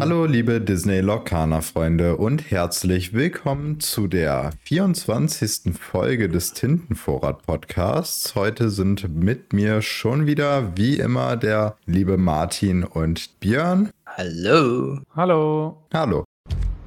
Hallo 0.00 0.24
liebe 0.26 0.60
Disney 0.60 1.00
Lorcaner 1.00 1.62
Freunde 1.62 2.16
und 2.16 2.50
herzlich 2.50 3.12
willkommen 3.12 3.78
zu 3.78 4.08
der 4.08 4.50
24. 4.64 5.74
Folge 5.78 6.28
des 6.28 6.54
Tintenvorrat 6.54 7.46
Podcasts. 7.46 8.34
Heute 8.34 8.68
sind 8.68 9.14
mit 9.14 9.52
mir 9.52 9.80
schon 9.80 10.26
wieder 10.26 10.76
wie 10.76 10.98
immer 10.98 11.36
der 11.36 11.76
liebe 11.86 12.16
Martin 12.16 12.82
und 12.82 13.38
Björn. 13.38 13.90
Hallo. 14.06 14.98
Hallo. 15.14 15.86
Hallo. 15.94 16.24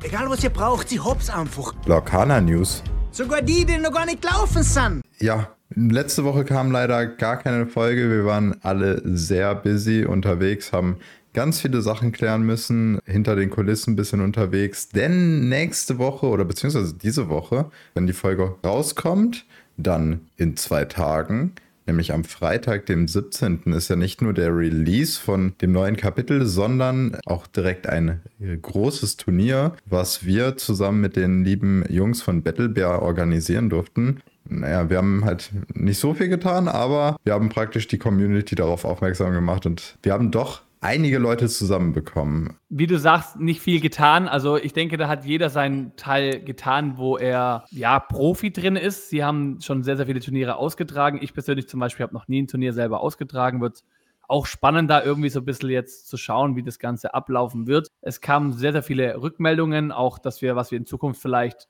Egal 0.01 0.29
was 0.29 0.43
ihr 0.43 0.49
braucht, 0.49 0.89
sie 0.89 0.99
hops 0.99 1.29
einfach. 1.29 1.73
Lorcaner 1.85 2.41
News. 2.41 2.83
Sogar 3.11 3.41
die, 3.41 3.63
die 3.63 3.77
noch 3.77 3.93
gar 3.93 4.05
nicht 4.05 4.21
laufen 4.25 4.63
sind. 4.63 5.03
Ja, 5.19 5.55
letzte 5.75 6.23
Woche 6.23 6.43
kam 6.43 6.71
leider 6.71 7.05
gar 7.05 7.37
keine 7.37 7.67
Folge. 7.67 8.09
Wir 8.09 8.25
waren 8.25 8.55
alle 8.61 9.01
sehr 9.03 9.55
busy 9.55 10.05
unterwegs, 10.05 10.71
haben 10.71 10.97
ganz 11.33 11.59
viele 11.59 11.81
Sachen 11.81 12.11
klären 12.11 12.43
müssen, 12.43 12.99
hinter 13.05 13.35
den 13.35 13.49
Kulissen 13.49 13.93
ein 13.93 13.95
bisschen 13.95 14.21
unterwegs. 14.21 14.89
Denn 14.89 15.49
nächste 15.49 15.97
Woche 15.97 16.27
oder 16.27 16.45
beziehungsweise 16.45 16.93
diese 16.93 17.29
Woche, 17.29 17.71
wenn 17.95 18.07
die 18.07 18.13
Folge 18.13 18.55
rauskommt, 18.63 19.45
dann 19.77 20.21
in 20.37 20.55
zwei 20.55 20.85
Tagen, 20.85 21.53
nämlich 21.87 22.13
am 22.13 22.23
Freitag, 22.23 22.85
dem 22.85 23.07
17. 23.07 23.73
ist 23.73 23.89
ja 23.89 23.95
nicht 23.95 24.21
nur 24.21 24.33
der 24.33 24.55
Release 24.55 25.19
von 25.19 25.53
dem 25.61 25.71
neuen 25.71 25.97
Kapitel, 25.97 26.45
sondern 26.45 27.17
auch 27.25 27.47
direkt 27.47 27.87
ein 27.87 28.21
großes 28.61 29.17
Turnier, 29.17 29.73
was 29.85 30.25
wir 30.25 30.57
zusammen 30.57 31.01
mit 31.01 31.15
den 31.15 31.43
lieben 31.43 31.83
Jungs 31.89 32.21
von 32.21 32.43
Battlebear 32.43 33.01
organisieren 33.01 33.69
durften. 33.69 34.21
Naja, 34.49 34.89
wir 34.89 34.97
haben 34.97 35.23
halt 35.25 35.51
nicht 35.73 35.99
so 35.99 36.13
viel 36.13 36.27
getan, 36.27 36.67
aber 36.67 37.17
wir 37.23 37.33
haben 37.33 37.49
praktisch 37.49 37.87
die 37.87 37.97
Community 37.97 38.55
darauf 38.55 38.85
aufmerksam 38.85 39.31
gemacht 39.33 39.65
und 39.65 39.97
wir 40.03 40.13
haben 40.13 40.31
doch 40.31 40.61
einige 40.83 41.17
Leute 41.17 41.47
zusammenbekommen. 41.47 42.57
Wie 42.69 42.87
du 42.87 42.99
sagst, 42.99 43.39
nicht 43.39 43.61
viel 43.61 43.79
getan. 43.79 44.27
Also 44.27 44.57
ich 44.57 44.73
denke, 44.73 44.97
da 44.97 45.07
hat 45.07 45.25
jeder 45.25 45.49
seinen 45.49 45.95
Teil 45.95 46.43
getan, 46.43 46.97
wo 46.97 47.17
er 47.17 47.65
ja 47.71 47.99
Profi 47.99 48.51
drin 48.51 48.75
ist. 48.75 49.09
Sie 49.09 49.23
haben 49.23 49.61
schon 49.61 49.83
sehr, 49.83 49.95
sehr 49.95 50.05
viele 50.05 50.19
Turniere 50.19 50.57
ausgetragen. 50.57 51.19
Ich 51.21 51.33
persönlich 51.33 51.69
zum 51.69 51.79
Beispiel 51.79 52.03
habe 52.03 52.13
noch 52.13 52.27
nie 52.27 52.41
ein 52.41 52.47
Turnier 52.47 52.73
selber 52.73 52.99
ausgetragen. 52.99 53.61
Wird 53.61 53.83
auch 54.27 54.45
spannend, 54.45 54.89
da 54.89 55.03
irgendwie 55.03 55.29
so 55.29 55.39
ein 55.39 55.45
bisschen 55.45 55.69
jetzt 55.69 56.07
zu 56.07 56.17
schauen, 56.17 56.55
wie 56.55 56.63
das 56.63 56.79
Ganze 56.79 57.13
ablaufen 57.13 57.67
wird. 57.67 57.89
Es 58.01 58.19
kamen 58.19 58.51
sehr, 58.51 58.73
sehr 58.73 58.83
viele 58.83 59.21
Rückmeldungen, 59.21 59.91
auch 59.91 60.19
dass 60.19 60.41
wir, 60.41 60.55
was 60.55 60.71
wir 60.71 60.77
in 60.77 60.85
Zukunft 60.85 61.21
vielleicht 61.21 61.67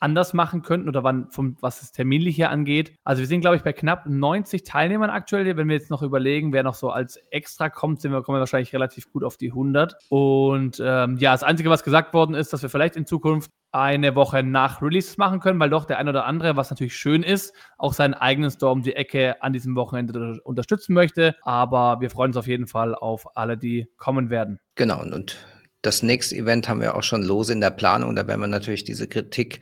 anders 0.00 0.34
machen 0.34 0.62
könnten 0.62 0.88
oder 0.88 1.02
wann, 1.04 1.30
vom, 1.30 1.56
was 1.60 1.80
das 1.80 1.92
Terminliche 1.92 2.48
angeht. 2.48 2.94
Also 3.04 3.20
wir 3.20 3.26
sind, 3.26 3.40
glaube 3.40 3.56
ich, 3.56 3.62
bei 3.62 3.72
knapp 3.72 4.06
90 4.06 4.64
Teilnehmern 4.64 5.10
aktuell. 5.10 5.56
Wenn 5.56 5.68
wir 5.68 5.76
jetzt 5.76 5.90
noch 5.90 6.02
überlegen, 6.02 6.52
wer 6.52 6.62
noch 6.62 6.74
so 6.74 6.90
als 6.90 7.16
extra 7.30 7.68
kommt, 7.68 8.00
sind 8.00 8.12
wir, 8.12 8.22
kommen 8.22 8.36
wir 8.36 8.40
wahrscheinlich 8.40 8.72
relativ 8.72 9.10
gut 9.10 9.24
auf 9.24 9.36
die 9.36 9.50
100. 9.50 9.96
Und 10.08 10.80
ähm, 10.84 11.16
ja, 11.18 11.32
das 11.32 11.42
Einzige, 11.42 11.70
was 11.70 11.84
gesagt 11.84 12.14
worden 12.14 12.34
ist, 12.34 12.52
dass 12.52 12.62
wir 12.62 12.68
vielleicht 12.68 12.96
in 12.96 13.06
Zukunft 13.06 13.50
eine 13.70 14.14
Woche 14.14 14.42
nach 14.42 14.80
Release 14.80 15.14
machen 15.18 15.40
können, 15.40 15.60
weil 15.60 15.70
doch 15.70 15.84
der 15.84 15.98
ein 15.98 16.08
oder 16.08 16.24
andere, 16.24 16.56
was 16.56 16.70
natürlich 16.70 16.96
schön 16.96 17.22
ist, 17.22 17.54
auch 17.76 17.92
seinen 17.92 18.14
eigenen 18.14 18.50
Store 18.50 18.72
um 18.72 18.82
die 18.82 18.96
Ecke 18.96 19.42
an 19.42 19.52
diesem 19.52 19.76
Wochenende 19.76 20.40
unterstützen 20.42 20.94
möchte. 20.94 21.36
Aber 21.42 22.00
wir 22.00 22.10
freuen 22.10 22.30
uns 22.30 22.36
auf 22.36 22.46
jeden 22.46 22.66
Fall 22.66 22.94
auf 22.94 23.36
alle, 23.36 23.58
die 23.58 23.86
kommen 23.98 24.30
werden. 24.30 24.58
Genau, 24.74 25.02
und 25.02 25.36
das 25.82 26.02
nächste 26.02 26.36
Event 26.36 26.68
haben 26.68 26.80
wir 26.80 26.96
auch 26.96 27.02
schon 27.02 27.22
lose 27.22 27.52
in 27.52 27.60
der 27.60 27.70
Planung. 27.70 28.16
Da 28.16 28.26
werden 28.26 28.40
wir 28.40 28.48
natürlich 28.48 28.84
diese 28.84 29.06
Kritik 29.06 29.60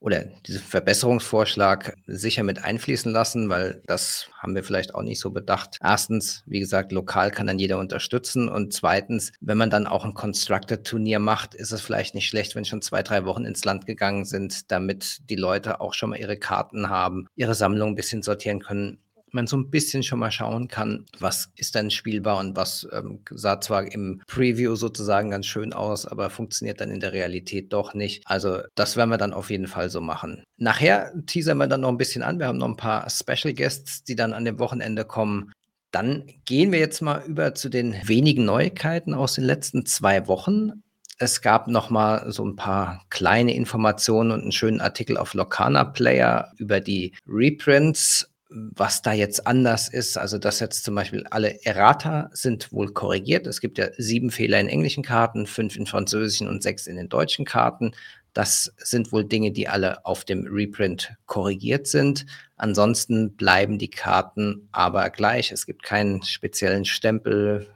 oder 0.00 0.24
diesen 0.46 0.62
Verbesserungsvorschlag 0.62 1.94
sicher 2.06 2.44
mit 2.44 2.64
einfließen 2.64 3.10
lassen, 3.10 3.48
weil 3.48 3.82
das 3.86 4.30
haben 4.38 4.54
wir 4.54 4.62
vielleicht 4.62 4.94
auch 4.94 5.02
nicht 5.02 5.18
so 5.18 5.30
bedacht. 5.30 5.78
Erstens, 5.82 6.44
wie 6.46 6.60
gesagt, 6.60 6.92
lokal 6.92 7.32
kann 7.32 7.48
dann 7.48 7.58
jeder 7.58 7.78
unterstützen. 7.78 8.48
Und 8.48 8.72
zweitens, 8.72 9.32
wenn 9.40 9.58
man 9.58 9.70
dann 9.70 9.88
auch 9.88 10.04
ein 10.04 10.14
Constructed-Turnier 10.14 11.18
macht, 11.18 11.54
ist 11.54 11.72
es 11.72 11.80
vielleicht 11.80 12.14
nicht 12.14 12.28
schlecht, 12.28 12.54
wenn 12.54 12.64
schon 12.64 12.82
zwei, 12.82 13.02
drei 13.02 13.24
Wochen 13.24 13.44
ins 13.44 13.64
Land 13.64 13.86
gegangen 13.86 14.24
sind, 14.24 14.70
damit 14.70 15.18
die 15.28 15.36
Leute 15.36 15.80
auch 15.80 15.94
schon 15.94 16.10
mal 16.10 16.20
ihre 16.20 16.38
Karten 16.38 16.88
haben, 16.88 17.26
ihre 17.34 17.54
Sammlung 17.54 17.90
ein 17.90 17.96
bisschen 17.96 18.22
sortieren 18.22 18.60
können 18.60 18.98
man 19.34 19.46
so 19.46 19.56
ein 19.56 19.70
bisschen 19.70 20.02
schon 20.02 20.18
mal 20.18 20.30
schauen 20.30 20.68
kann, 20.68 21.06
was 21.18 21.50
ist 21.56 21.74
denn 21.74 21.90
spielbar 21.90 22.38
und 22.38 22.56
was 22.56 22.86
ähm, 22.92 23.20
sah 23.30 23.60
zwar 23.60 23.90
im 23.90 24.22
Preview 24.26 24.76
sozusagen 24.76 25.30
ganz 25.30 25.46
schön 25.46 25.72
aus, 25.72 26.06
aber 26.06 26.30
funktioniert 26.30 26.80
dann 26.80 26.90
in 26.90 27.00
der 27.00 27.12
Realität 27.12 27.72
doch 27.72 27.94
nicht. 27.94 28.22
Also 28.26 28.60
das 28.74 28.96
werden 28.96 29.10
wir 29.10 29.18
dann 29.18 29.32
auf 29.32 29.50
jeden 29.50 29.66
Fall 29.66 29.90
so 29.90 30.00
machen. 30.00 30.44
Nachher 30.56 31.12
teasern 31.26 31.58
wir 31.58 31.66
dann 31.66 31.82
noch 31.82 31.88
ein 31.88 31.98
bisschen 31.98 32.22
an. 32.22 32.38
Wir 32.38 32.46
haben 32.46 32.58
noch 32.58 32.68
ein 32.68 32.76
paar 32.76 33.08
Special 33.10 33.54
Guests, 33.54 34.04
die 34.04 34.16
dann 34.16 34.32
an 34.32 34.44
dem 34.44 34.58
Wochenende 34.58 35.04
kommen. 35.04 35.52
Dann 35.90 36.26
gehen 36.44 36.72
wir 36.72 36.78
jetzt 36.78 37.00
mal 37.00 37.22
über 37.26 37.54
zu 37.54 37.68
den 37.68 37.96
wenigen 38.04 38.44
Neuigkeiten 38.44 39.14
aus 39.14 39.34
den 39.34 39.44
letzten 39.44 39.86
zwei 39.86 40.26
Wochen. 40.26 40.82
Es 41.20 41.40
gab 41.40 41.66
noch 41.66 41.90
mal 41.90 42.30
so 42.30 42.44
ein 42.44 42.54
paar 42.54 43.04
kleine 43.10 43.54
Informationen 43.54 44.30
und 44.30 44.42
einen 44.42 44.52
schönen 44.52 44.80
Artikel 44.80 45.16
auf 45.16 45.34
Locana 45.34 45.84
Player 45.84 46.52
über 46.58 46.80
die 46.80 47.12
Reprints 47.26 48.27
was 48.50 49.02
da 49.02 49.12
jetzt 49.12 49.46
anders 49.46 49.88
ist. 49.88 50.16
Also, 50.16 50.38
dass 50.38 50.60
jetzt 50.60 50.84
zum 50.84 50.94
Beispiel 50.94 51.26
alle 51.30 51.64
Errata 51.64 52.30
sind 52.32 52.72
wohl 52.72 52.92
korrigiert. 52.92 53.46
Es 53.46 53.60
gibt 53.60 53.78
ja 53.78 53.88
sieben 53.98 54.30
Fehler 54.30 54.58
in 54.60 54.68
englischen 54.68 55.02
Karten, 55.02 55.46
fünf 55.46 55.76
in 55.76 55.86
französischen 55.86 56.48
und 56.48 56.62
sechs 56.62 56.86
in 56.86 56.96
den 56.96 57.08
deutschen 57.08 57.44
Karten. 57.44 57.92
Das 58.32 58.72
sind 58.78 59.12
wohl 59.12 59.24
Dinge, 59.24 59.50
die 59.52 59.68
alle 59.68 60.04
auf 60.06 60.24
dem 60.24 60.46
Reprint 60.46 61.14
korrigiert 61.26 61.86
sind. 61.86 62.24
Ansonsten 62.56 63.34
bleiben 63.36 63.78
die 63.78 63.90
Karten 63.90 64.68
aber 64.72 65.10
gleich. 65.10 65.52
Es 65.52 65.66
gibt 65.66 65.82
keinen 65.82 66.22
speziellen 66.22 66.84
Stempel 66.84 67.66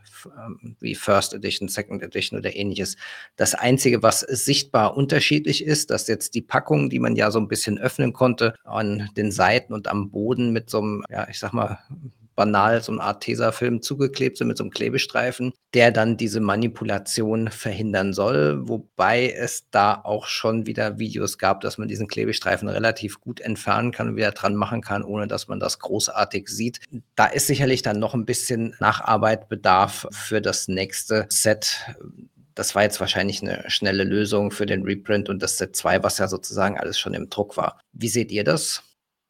wie 0.80 0.94
First 0.94 1.34
Edition, 1.34 1.68
Second 1.68 2.02
Edition 2.02 2.38
oder 2.38 2.54
ähnliches. 2.54 2.96
Das 3.36 3.54
Einzige, 3.54 4.02
was 4.02 4.20
sichtbar 4.20 4.96
unterschiedlich 4.96 5.64
ist, 5.64 5.90
dass 5.90 6.08
jetzt 6.08 6.34
die 6.34 6.42
Packungen, 6.42 6.90
die 6.90 6.98
man 6.98 7.16
ja 7.16 7.30
so 7.30 7.38
ein 7.38 7.48
bisschen 7.48 7.78
öffnen 7.78 8.12
konnte, 8.12 8.54
an 8.64 9.10
den 9.16 9.32
Seiten 9.32 9.72
und 9.72 9.88
am 9.88 10.10
Boden 10.10 10.52
mit 10.52 10.70
so 10.70 10.80
einem, 10.80 11.04
ja, 11.10 11.28
ich 11.28 11.38
sag 11.38 11.52
mal, 11.52 11.78
banal 12.42 12.82
so 12.82 12.90
eine 12.90 13.00
Art 13.00 13.22
Tesafilm 13.22 13.82
zugeklebt 13.82 14.36
sind 14.36 14.48
mit 14.48 14.56
so 14.56 14.64
einem 14.64 14.72
Klebestreifen, 14.72 15.52
der 15.74 15.92
dann 15.92 16.16
diese 16.16 16.40
Manipulation 16.40 17.48
verhindern 17.48 18.12
soll, 18.12 18.68
wobei 18.68 19.30
es 19.30 19.70
da 19.70 20.00
auch 20.02 20.26
schon 20.26 20.66
wieder 20.66 20.98
Videos 20.98 21.38
gab, 21.38 21.60
dass 21.60 21.78
man 21.78 21.86
diesen 21.86 22.08
Klebestreifen 22.08 22.68
relativ 22.68 23.20
gut 23.20 23.38
entfernen 23.38 23.92
kann 23.92 24.08
und 24.08 24.16
wieder 24.16 24.32
dran 24.32 24.56
machen 24.56 24.80
kann, 24.80 25.04
ohne 25.04 25.28
dass 25.28 25.46
man 25.46 25.60
das 25.60 25.78
großartig 25.78 26.48
sieht. 26.48 26.80
Da 27.14 27.26
ist 27.26 27.46
sicherlich 27.46 27.82
dann 27.82 28.00
noch 28.00 28.14
ein 28.14 28.26
bisschen 28.26 28.74
Nacharbeit 28.80 29.48
bedarf 29.48 30.08
für 30.10 30.40
das 30.40 30.66
nächste 30.66 31.26
Set 31.28 31.86
das 32.54 32.74
war 32.74 32.82
jetzt 32.82 33.00
wahrscheinlich 33.00 33.40
eine 33.40 33.64
schnelle 33.70 34.04
Lösung 34.04 34.50
für 34.50 34.66
den 34.66 34.82
Reprint 34.82 35.30
und 35.30 35.42
das 35.42 35.56
Set 35.56 35.74
2, 35.74 36.02
was 36.02 36.18
ja 36.18 36.28
sozusagen 36.28 36.78
alles 36.78 36.98
schon 36.98 37.14
im 37.14 37.30
Druck 37.30 37.56
war. 37.56 37.80
Wie 37.94 38.10
seht 38.10 38.30
ihr 38.30 38.44
das? 38.44 38.82